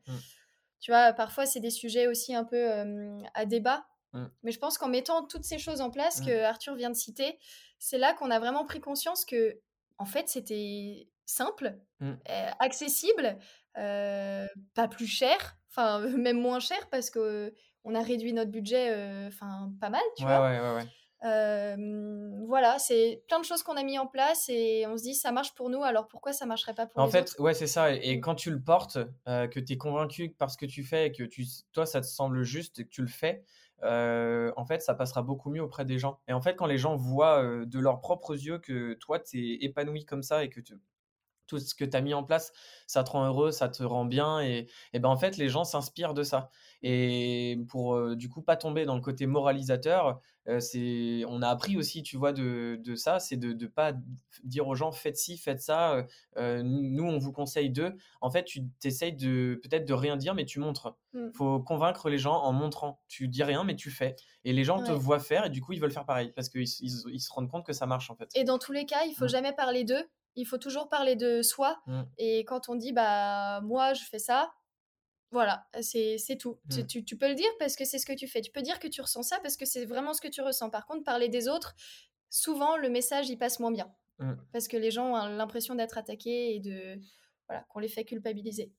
Tu 0.84 0.90
vois, 0.90 1.14
parfois, 1.14 1.46
c'est 1.46 1.60
des 1.60 1.70
sujets 1.70 2.06
aussi 2.08 2.34
un 2.34 2.44
peu 2.44 2.70
à 3.32 3.46
débat. 3.46 3.86
Mmh. 4.12 4.26
Mais 4.42 4.52
je 4.52 4.58
pense 4.58 4.76
qu'en 4.76 4.88
mettant 4.88 5.26
toutes 5.26 5.44
ces 5.44 5.56
choses 5.56 5.80
en 5.80 5.90
place 5.90 6.20
mmh. 6.20 6.26
que 6.26 6.42
Arthur 6.42 6.74
vient 6.74 6.90
de 6.90 6.94
citer, 6.94 7.38
c'est 7.78 7.96
là 7.96 8.12
qu'on 8.12 8.30
a 8.30 8.38
vraiment 8.38 8.66
pris 8.66 8.82
conscience 8.82 9.24
que, 9.24 9.58
en 9.96 10.04
fait, 10.04 10.28
c'était 10.28 11.08
simple, 11.24 11.78
mmh. 12.00 12.12
accessible, 12.58 13.38
pas 13.72 14.88
plus 14.90 15.06
cher, 15.06 15.56
enfin, 15.70 16.00
même 16.18 16.38
moins 16.38 16.60
cher 16.60 16.86
parce 16.90 17.08
qu'on 17.08 17.94
a 17.94 18.02
réduit 18.02 18.34
notre 18.34 18.50
budget, 18.50 19.26
enfin, 19.26 19.72
pas 19.80 19.88
mal, 19.88 20.02
tu 20.18 20.24
vois? 20.24 20.42
Ouais, 20.42 20.60
ouais, 20.60 20.86
ouais 21.24 22.44
voilà, 22.46 22.78
c'est 22.78 23.22
plein 23.26 23.40
de 23.40 23.44
choses 23.44 23.62
qu'on 23.62 23.76
a 23.76 23.82
mis 23.82 23.98
en 23.98 24.06
place 24.06 24.48
et 24.48 24.86
on 24.86 24.96
se 24.96 25.02
dit 25.02 25.14
ça 25.14 25.32
marche 25.32 25.54
pour 25.54 25.70
nous, 25.70 25.82
alors 25.82 26.06
pourquoi 26.06 26.32
ça 26.32 26.46
marcherait 26.46 26.74
pas 26.74 26.86
pour 26.86 27.00
en 27.00 27.06
les 27.06 27.12
fait, 27.12 27.22
autres? 27.22 27.40
ouais, 27.40 27.54
c'est 27.54 27.66
ça. 27.66 27.92
Et, 27.92 28.16
mmh. 28.16 28.20
quand 28.20 28.34
tu 28.34 28.50
le 28.50 28.60
portes, 28.60 28.98
que 29.26 29.60
tu 29.60 29.72
es 29.72 29.76
convaincu 29.76 30.30
par 30.30 30.50
ce 30.50 30.56
que 30.56 30.66
tu 30.66 30.84
fais 30.84 31.08
et 31.08 31.12
que 31.12 31.24
tu, 31.24 31.44
toi, 31.72 31.86
ça 31.86 32.00
te 32.00 32.06
semble 32.06 32.42
juste 32.42 32.78
et 32.78 32.84
que 32.84 32.90
tu 32.90 33.02
le 33.02 33.08
fais, 33.08 33.44
en 33.82 34.64
fait, 34.66 34.82
ça 34.82 34.94
passera 34.94 35.22
beaucoup 35.22 35.50
mieux 35.50 35.62
auprès 35.62 35.84
des 35.84 35.98
gens. 35.98 36.20
Et 36.28 36.32
en 36.32 36.40
fait, 36.40 36.54
quand 36.54 36.66
les 36.66 36.78
gens 36.78 36.96
voient 36.96 37.42
de 37.64 37.78
leurs 37.78 38.00
propres 38.00 38.34
yeux 38.34 38.58
que 38.58 38.94
toi, 38.94 39.18
tu 39.18 39.38
es 39.38 39.64
épanoui 39.64 40.04
comme 40.04 40.22
ça 40.22 40.44
et 40.44 40.50
que 40.50 40.60
tu, 40.60 40.74
tout 41.46 41.58
ce 41.58 41.74
que 41.74 41.84
tu 41.84 41.96
as 41.96 42.00
mis 42.00 42.14
en 42.14 42.24
place, 42.24 42.52
ça 42.86 43.04
te 43.04 43.10
rend 43.10 43.26
heureux, 43.26 43.50
ça 43.50 43.68
te 43.68 43.82
rend 43.82 44.04
bien. 44.04 44.40
Et, 44.40 44.68
et 44.92 44.98
ben 44.98 45.08
en 45.08 45.16
fait, 45.16 45.36
les 45.36 45.48
gens 45.48 45.64
s'inspirent 45.64 46.14
de 46.14 46.22
ça. 46.22 46.50
Et 46.82 47.58
pour 47.68 48.14
du 48.16 48.28
coup 48.28 48.42
pas 48.42 48.56
tomber 48.56 48.84
dans 48.84 48.94
le 48.94 49.00
côté 49.00 49.26
moralisateur, 49.26 50.20
c'est 50.60 51.24
on 51.26 51.40
a 51.40 51.48
appris 51.48 51.78
aussi, 51.78 52.02
tu 52.02 52.18
vois, 52.18 52.32
de, 52.32 52.78
de 52.84 52.94
ça, 52.94 53.18
c'est 53.18 53.36
de 53.36 53.54
ne 53.54 53.66
pas 53.66 53.94
dire 54.42 54.68
aux 54.68 54.74
gens 54.74 54.92
faites 54.92 55.16
ci, 55.16 55.38
faites 55.38 55.60
ça. 55.60 56.06
nous, 56.36 57.04
on 57.04 57.18
vous 57.18 57.32
conseille 57.32 57.70
de. 57.70 57.96
En 58.20 58.30
fait, 58.30 58.44
tu 58.44 58.64
t'essayes 58.80 59.14
de 59.14 59.58
peut-être 59.62 59.86
de 59.86 59.94
rien 59.94 60.16
dire, 60.16 60.34
mais 60.34 60.44
tu 60.44 60.60
montres. 60.60 60.96
Il 61.14 61.20
mmh. 61.20 61.32
faut 61.32 61.60
convaincre 61.60 62.08
les 62.08 62.18
gens 62.18 62.36
en 62.36 62.52
montrant. 62.52 63.00
Tu 63.08 63.28
dis 63.28 63.42
rien, 63.42 63.64
mais 63.64 63.76
tu 63.76 63.90
fais. 63.90 64.16
Et 64.44 64.52
les 64.52 64.64
gens 64.64 64.82
te 64.82 64.92
voient 64.92 65.20
faire 65.20 65.46
et 65.46 65.50
du 65.50 65.60
coup, 65.60 65.72
ils 65.72 65.80
veulent 65.80 65.92
faire 65.92 66.06
pareil 66.06 66.32
parce 66.34 66.48
qu'ils 66.48 66.62
ils, 66.62 67.20
se 67.20 67.32
rendent 67.32 67.50
compte 67.50 67.64
que 67.64 67.72
ça 67.72 67.86
marche 67.86 68.10
en 68.10 68.16
fait. 68.16 68.28
Et 68.34 68.44
dans 68.44 68.58
tous 68.58 68.72
les 68.72 68.84
cas, 68.84 69.04
il 69.06 69.14
faut 69.14 69.24
mmh. 69.24 69.28
jamais 69.28 69.52
parler 69.52 69.84
d'eux 69.84 70.04
il 70.36 70.46
faut 70.46 70.58
toujours 70.58 70.88
parler 70.88 71.16
de 71.16 71.42
soi. 71.42 71.80
Mmh. 71.86 72.02
Et 72.18 72.44
quand 72.44 72.68
on 72.68 72.74
dit, 72.74 72.92
bah, 72.92 73.60
moi, 73.62 73.94
je 73.94 74.04
fais 74.04 74.18
ça, 74.18 74.52
voilà, 75.30 75.66
c'est 75.80 76.38
tout. 76.38 76.58
Mmh. 76.70 76.86
Tu, 76.86 77.04
tu, 77.04 77.16
peux 77.16 77.28
le 77.28 77.34
dire 77.34 77.50
parce 77.58 77.76
que 77.76 77.84
c'est 77.84 77.98
ce 77.98 78.06
que 78.06 78.12
tu 78.12 78.28
fais. 78.28 78.40
Tu 78.40 78.52
peux 78.52 78.62
dire 78.62 78.78
que 78.78 78.88
tu 78.88 79.00
ressens 79.00 79.24
ça 79.24 79.40
parce 79.40 79.56
que 79.56 79.64
c'est 79.64 79.84
vraiment 79.84 80.12
ce 80.12 80.20
que 80.20 80.28
tu 80.28 80.40
ressens. 80.42 80.70
Par 80.70 80.86
contre, 80.86 81.02
parler 81.04 81.28
des 81.28 81.48
autres, 81.48 81.74
souvent 82.30 82.76
le 82.76 82.88
message 82.88 83.28
il 83.28 83.36
passe 83.36 83.58
moins 83.58 83.72
bien. 83.72 83.92
Mmh. 84.18 84.34
Parce 84.52 84.68
que 84.68 84.76
les 84.76 84.90
gens 84.90 85.12
ont 85.12 85.28
l'impression 85.28 85.74
d'être 85.74 85.98
attaqués 85.98 86.54
et 86.54 86.60
de 86.60 87.00
voilà, 87.48 87.64
qu'on 87.68 87.80
les 87.80 87.88
fait 87.88 88.04
culpabiliser. 88.04 88.72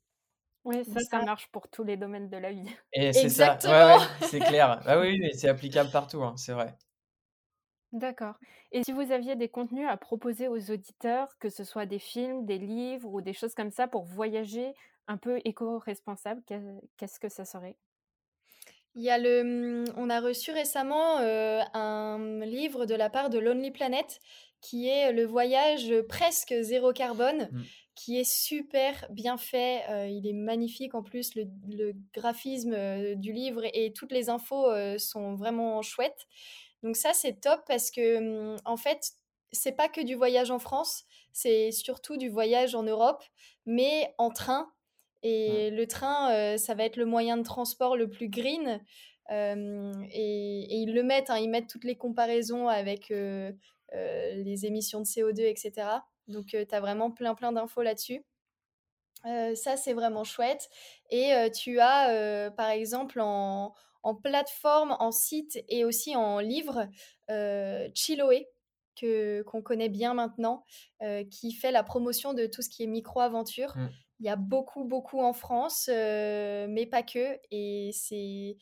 Oui, 0.63 0.83
ça, 0.83 0.99
ça, 1.01 1.21
marche 1.21 1.47
pour 1.51 1.69
tous 1.69 1.83
les 1.83 1.95
domaines 1.95 2.27
de 2.27 2.37
la 2.37 2.51
vie. 2.51 2.67
Et 2.91 3.13
c'est 3.13 3.29
ça, 3.29 3.59
ouais, 3.65 3.97
ouais, 3.97 4.05
c'est 4.21 4.39
clair. 4.39 4.81
Ah 4.85 4.99
oui, 4.99 5.19
oui 5.21 5.29
c'est 5.37 5.47
applicable 5.47 5.91
partout, 5.91 6.23
hein, 6.23 6.33
c'est 6.37 6.53
vrai. 6.53 6.75
D'accord. 7.95 8.35
Et 8.73 8.83
si 8.83 8.91
vous 8.91 9.13
aviez 9.13 9.37
des 9.37 9.47
contenus 9.47 9.87
à 9.87 9.95
proposer 9.95 10.49
aux 10.49 10.69
auditeurs, 10.69 11.29
que 11.39 11.49
ce 11.49 11.63
soit 11.63 11.85
des 11.85 11.97
films, 11.97 12.45
des 12.45 12.57
livres 12.57 13.09
ou 13.09 13.21
des 13.21 13.31
choses 13.31 13.55
comme 13.55 13.71
ça 13.71 13.87
pour 13.87 14.03
voyager 14.03 14.73
un 15.07 15.15
peu 15.15 15.39
éco-responsable, 15.45 16.41
qu'est-ce 16.97 17.21
que 17.21 17.29
ça 17.29 17.45
serait? 17.45 17.77
Il 18.95 19.01
y 19.01 19.09
a 19.09 19.17
le, 19.17 19.43
mmh, 19.85 19.93
on 19.95 20.09
a 20.09 20.19
reçu 20.19 20.51
récemment 20.51 21.19
un 21.19 22.39
livre 22.45 22.85
de 22.85 22.95
la 22.95 23.09
part 23.09 23.29
de 23.29 23.39
Lonely 23.39 23.71
Planet 23.71 24.19
qui 24.59 24.89
est 24.89 25.13
le 25.13 25.23
voyage 25.23 25.93
presque 26.09 26.53
zéro 26.63 26.91
carbone, 26.91 27.47
mmh. 27.49 27.61
qui 27.95 28.19
est 28.19 28.29
super 28.29 29.07
bien 29.09 29.37
fait. 29.37 29.83
il 30.09 30.27
est 30.27 30.33
magnifique 30.33 30.95
en 30.95 31.03
plus, 31.03 31.33
le, 31.35 31.93
graphisme 32.13 33.15
du 33.15 33.31
livre 33.31 33.61
et 33.73 33.93
toutes 33.93 34.11
les 34.11 34.29
infos 34.29 34.67
sont 34.97 35.35
vraiment 35.35 35.81
chouettes. 35.81 36.27
Donc 36.85 36.97
ça, 36.97 37.13
c'est 37.13 37.41
top 37.41 37.61
parce 37.67 37.89
que, 37.89 38.19
mmh, 38.53 38.57
en 38.63 38.77
fait, 38.77 39.13
c'est 39.51 39.71
pas 39.71 39.89
que 39.89 40.01
du 40.01 40.13
voyage 40.13 40.51
en 40.51 40.59
France, 40.59 41.05
c'est 41.33 41.71
surtout 41.71 42.15
du 42.15 42.29
voyage 42.29 42.75
en 42.75 42.83
Europe, 42.83 43.23
mais 43.65 44.13
en 44.19 44.29
train. 44.29 44.71
Et 45.23 45.71
le 45.71 45.87
train, 45.87 46.55
ça 46.57 46.75
va 46.75 46.83
être 46.83 46.97
le 46.97 47.05
moyen 47.05 47.37
de 47.37 47.41
transport 47.41 47.97
le 47.97 48.07
plus 48.07 48.29
green. 48.29 48.79
et, 49.31 50.67
ils 50.69 50.93
le 50.93 51.01
mettent, 51.01 51.31
hein, 51.31 51.39
ils 51.39 51.49
mettent 51.49 51.67
toutes 51.67 51.85
les 51.85 51.97
comparaisons 51.97 52.67
avec 52.67 53.09
les 53.09 54.65
émissions 54.67 54.99
de 54.99 55.05
CO2, 55.05 55.39
etc. 55.39 55.87
Donc, 56.27 56.47
tu 56.47 56.67
as 56.69 56.79
vraiment 56.79 57.09
plein, 57.09 57.33
plein 57.33 57.51
d'infos 57.51 57.81
là-dessus. 57.81 58.23
ça, 59.23 59.77
c'est 59.77 59.93
vraiment 59.93 60.23
chouette. 60.23 60.69
Et 61.09 61.33
tu 61.55 61.79
as, 61.79 62.51
par 62.51 62.69
exemple, 62.69 63.19
en, 63.19 63.73
en 64.05 64.13
plateforme, 64.13 64.95
en 64.99 65.11
site 65.11 65.63
et 65.67 65.83
aussi 65.83 66.15
en 66.15 66.39
livre, 66.39 66.87
euh, 67.31 67.89
Chiloé, 67.95 68.47
que, 68.95 69.41
qu'on 69.41 69.63
connaît 69.63 69.89
bien 69.89 70.13
maintenant, 70.13 70.63
euh, 71.01 71.23
qui 71.25 71.51
fait 71.51 71.71
la 71.71 71.81
promotion 71.81 72.33
de 72.33 72.45
tout 72.45 72.61
ce 72.61 72.69
qui 72.69 72.83
est 72.83 72.87
micro-aventure. 72.87 73.75
Mmh. 73.75 73.89
Il 74.19 74.25
y 74.27 74.29
a 74.29 74.35
beaucoup, 74.35 74.85
beaucoup 74.85 75.21
en 75.21 75.33
France, 75.33 75.89
euh, 75.91 76.67
mais 76.69 76.85
pas 76.85 77.01
que. 77.01 77.39
Et 77.49 77.89
c'est, 77.93 78.57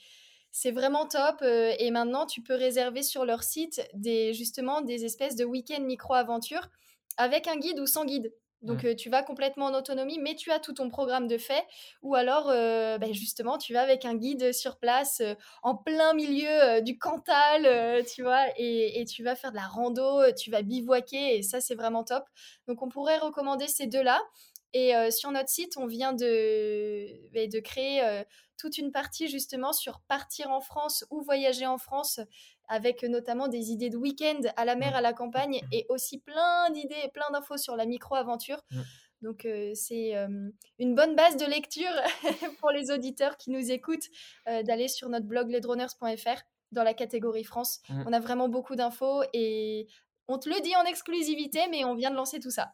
c'est 0.51 0.71
vraiment 0.71 1.07
top. 1.07 1.41
Euh, 1.41 1.73
et 1.77 1.91
maintenant, 1.91 2.25
tu 2.25 2.41
peux 2.41 2.55
réserver 2.55 3.03
sur 3.03 3.25
leur 3.25 3.43
site 3.43 3.85
des, 3.93 4.33
justement 4.33 4.81
des 4.81 5.03
espèces 5.03 5.35
de 5.35 5.43
week-end 5.43 5.81
micro-aventure 5.81 6.69
avec 7.17 7.47
un 7.47 7.57
guide 7.57 7.81
ou 7.81 7.85
sans 7.85 8.05
guide. 8.05 8.33
Donc, 8.63 8.83
mmh. 8.83 8.95
tu 8.95 9.09
vas 9.09 9.23
complètement 9.23 9.65
en 9.65 9.73
autonomie, 9.73 10.19
mais 10.19 10.35
tu 10.35 10.51
as 10.51 10.59
tout 10.59 10.73
ton 10.73 10.89
programme 10.89 11.27
de 11.27 11.37
fait. 11.37 11.63
Ou 12.01 12.15
alors, 12.15 12.47
ben, 12.47 13.13
justement, 13.13 13.57
tu 13.57 13.73
vas 13.73 13.81
avec 13.81 14.05
un 14.05 14.15
guide 14.15 14.53
sur 14.53 14.77
place, 14.77 15.21
en 15.61 15.75
plein 15.75 16.13
milieu 16.13 16.81
du 16.81 16.97
Cantal, 16.97 18.03
tu 18.05 18.23
vois, 18.23 18.45
et, 18.57 19.05
tu 19.05 19.23
vas 19.23 19.35
faire 19.35 19.51
de 19.51 19.57
la 19.57 19.67
rando, 19.67 20.31
tu 20.33 20.49
vas 20.49 20.61
bivouaquer, 20.61 21.37
et 21.37 21.43
ça, 21.43 21.61
c'est 21.61 21.75
vraiment 21.75 22.03
top. 22.03 22.23
Donc, 22.67 22.81
on 22.81 22.89
pourrait 22.89 23.17
recommander 23.17 23.67
ces 23.67 23.87
deux-là. 23.87 24.21
Et 24.73 24.93
sur 25.11 25.31
notre 25.31 25.49
site, 25.49 25.77
on 25.77 25.85
vient 25.85 26.13
de, 26.13 27.29
ben, 27.31 27.49
de 27.49 27.59
créer 27.59 28.23
toute 28.57 28.77
une 28.77 28.91
partie 28.91 29.27
justement 29.27 29.73
sur 29.73 29.99
partir 30.07 30.49
en 30.51 30.61
France 30.61 31.05
ou 31.09 31.21
voyager 31.21 31.65
en 31.65 31.77
France 31.77 32.19
avec 32.67 33.03
notamment 33.03 33.47
des 33.47 33.71
idées 33.71 33.89
de 33.89 33.97
week-end 33.97 34.39
à 34.55 34.65
la 34.65 34.75
mer, 34.75 34.95
à 34.95 35.01
la 35.01 35.13
campagne, 35.13 35.61
et 35.71 35.85
aussi 35.89 36.19
plein 36.19 36.69
d'idées 36.71 36.95
et 37.03 37.09
plein 37.09 37.29
d'infos 37.31 37.57
sur 37.57 37.75
la 37.75 37.85
micro-aventure. 37.85 38.61
Donc 39.21 39.47
c'est 39.73 40.13
une 40.79 40.95
bonne 40.95 41.15
base 41.15 41.37
de 41.37 41.45
lecture 41.45 41.93
pour 42.59 42.71
les 42.71 42.91
auditeurs 42.91 43.37
qui 43.37 43.51
nous 43.51 43.71
écoutent 43.71 44.09
d'aller 44.45 44.87
sur 44.87 45.09
notre 45.09 45.25
blog 45.25 45.49
lesdroners.fr 45.49 46.41
dans 46.71 46.83
la 46.83 46.93
catégorie 46.93 47.43
France. 47.43 47.81
On 47.89 48.13
a 48.13 48.19
vraiment 48.19 48.49
beaucoup 48.49 48.75
d'infos 48.75 49.23
et 49.33 49.87
on 50.27 50.37
te 50.37 50.49
le 50.49 50.59
dit 50.61 50.75
en 50.75 50.83
exclusivité, 50.83 51.59
mais 51.69 51.83
on 51.85 51.95
vient 51.95 52.11
de 52.11 52.15
lancer 52.15 52.39
tout 52.39 52.51
ça. 52.51 52.73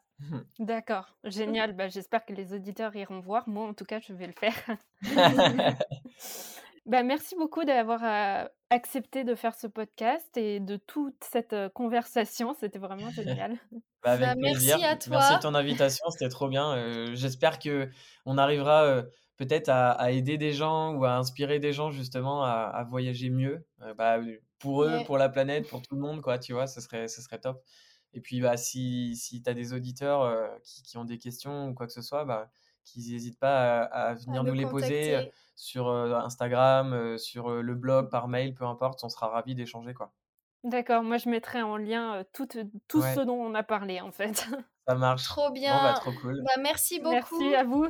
D'accord, 0.59 1.17
génial. 1.23 1.73
Bah, 1.77 1.87
J'espère 1.87 2.25
que 2.25 2.33
les 2.33 2.53
auditeurs 2.53 2.95
iront 2.95 3.19
voir. 3.19 3.47
Moi, 3.47 3.67
en 3.67 3.73
tout 3.73 3.85
cas, 3.85 3.99
je 3.99 4.13
vais 4.13 4.27
le 4.27 4.33
faire. 4.33 4.55
Bah, 6.89 7.03
merci 7.03 7.35
beaucoup 7.35 7.65
d'avoir 7.65 8.49
accepté 8.71 9.23
de 9.23 9.35
faire 9.35 9.53
ce 9.53 9.67
podcast 9.67 10.35
et 10.37 10.59
de 10.59 10.75
toute 10.75 11.23
cette 11.23 11.55
conversation. 11.75 12.55
C'était 12.59 12.79
vraiment 12.79 13.09
génial. 13.11 13.57
Bah, 14.01 14.13
avec 14.13 14.27
bah, 14.27 14.35
plaisir. 14.35 14.77
Merci 14.79 14.85
à 14.85 14.95
toi. 14.95 15.17
Merci 15.19 15.35
de 15.35 15.39
ton 15.41 15.53
invitation, 15.53 16.09
c'était 16.09 16.29
trop 16.29 16.47
bien. 16.47 17.13
J'espère 17.13 17.59
que 17.59 17.91
on 18.25 18.39
arrivera 18.39 19.03
peut-être 19.37 19.69
à, 19.69 20.11
aider 20.11 20.39
des 20.39 20.51
gens 20.51 20.95
ou 20.95 21.05
à 21.05 21.15
inspirer 21.15 21.59
des 21.59 21.73
gens 21.73 21.91
justement 21.91 22.43
à, 22.43 22.83
voyager 22.89 23.29
mieux. 23.29 23.63
bah, 23.95 24.17
pour 24.57 24.83
eux, 24.83 25.03
pour 25.05 25.19
la 25.19 25.29
planète, 25.29 25.67
pour 25.67 25.83
tout 25.83 25.93
le 25.93 26.01
monde, 26.07 26.21
quoi, 26.21 26.39
tu 26.39 26.53
vois, 26.53 26.65
ce 26.65 26.81
serait, 26.81 27.07
ce 27.07 27.21
serait 27.21 27.39
top. 27.39 27.63
Et 28.13 28.19
puis, 28.19 28.41
bah, 28.41 28.57
si, 28.57 29.15
si 29.15 29.43
tu 29.43 29.49
as 29.49 29.53
des 29.53 29.73
auditeurs 29.73 30.59
qui, 30.63 30.81
qui, 30.81 30.97
ont 30.97 31.05
des 31.05 31.19
questions 31.19 31.67
ou 31.67 31.75
quoi 31.75 31.85
que 31.85 31.93
ce 31.93 32.01
soit, 32.01 32.25
bah, 32.25 32.49
qu'ils 32.83 33.11
n'hésitent 33.11 33.39
pas 33.39 33.83
à, 33.83 34.15
venir 34.15 34.43
nous 34.43 34.53
les 34.53 34.65
poser 34.65 35.31
sur 35.59 35.89
Instagram, 35.91 37.17
sur 37.17 37.49
le 37.49 37.75
blog, 37.75 38.09
par 38.09 38.27
mail, 38.27 38.53
peu 38.53 38.65
importe, 38.65 39.03
on 39.03 39.09
sera 39.09 39.27
ravis 39.27 39.55
d'échanger. 39.55 39.93
quoi. 39.93 40.11
D'accord, 40.63 41.03
moi 41.03 41.17
je 41.17 41.29
mettrai 41.29 41.61
en 41.61 41.77
lien 41.77 42.23
tout, 42.33 42.47
tout 42.87 43.01
ce 43.01 43.21
dont 43.21 43.35
on 43.35 43.53
a 43.55 43.63
parlé 43.63 44.01
en 44.01 44.11
fait. 44.11 44.47
Ça 44.87 44.95
marche. 44.95 45.25
Trop 45.25 45.51
bien. 45.51 45.81
bah, 45.81 45.93
trop 45.93 46.11
cool. 46.21 46.41
Bah, 46.43 46.61
merci 46.61 46.99
beaucoup. 46.99 47.39
Merci 47.39 47.55
à 47.55 47.63
vous. 47.63 47.87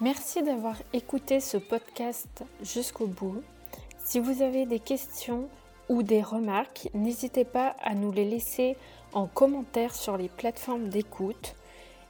Merci 0.00 0.42
d'avoir 0.42 0.76
écouté 0.92 1.40
ce 1.40 1.56
podcast 1.56 2.44
jusqu'au 2.60 3.06
bout. 3.06 3.42
Si 3.98 4.18
vous 4.18 4.42
avez 4.42 4.66
des 4.66 4.80
questions 4.80 5.48
ou 5.88 6.02
des 6.02 6.22
remarques, 6.22 6.88
n'hésitez 6.92 7.44
pas 7.44 7.76
à 7.82 7.94
nous 7.94 8.10
les 8.10 8.24
laisser 8.24 8.76
en 9.12 9.26
commentaire 9.26 9.94
sur 9.94 10.16
les 10.16 10.28
plateformes 10.28 10.88
d'écoute 10.88 11.54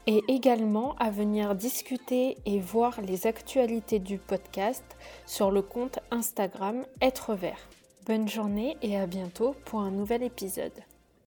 et 0.07 0.23
également 0.29 0.95
à 0.97 1.11
venir 1.11 1.55
discuter 1.55 2.37
et 2.47 2.61
voir 2.61 3.01
les 3.01 3.27
actualités 3.27 3.99
du 3.99 4.19
podcast 4.19 4.85
sur 5.27 5.51
le 5.51 5.63
compte 5.63 5.99
Instagram 6.11 6.85
Être 7.01 7.35
Vert. 7.35 7.69
Bonne 8.07 8.29
journée 8.29 8.77
et 8.83 8.99
à 8.99 9.07
bientôt 9.07 9.55
pour 9.65 9.81
un 9.81 9.91
nouvel 9.91 10.23
épisode. 10.23 10.73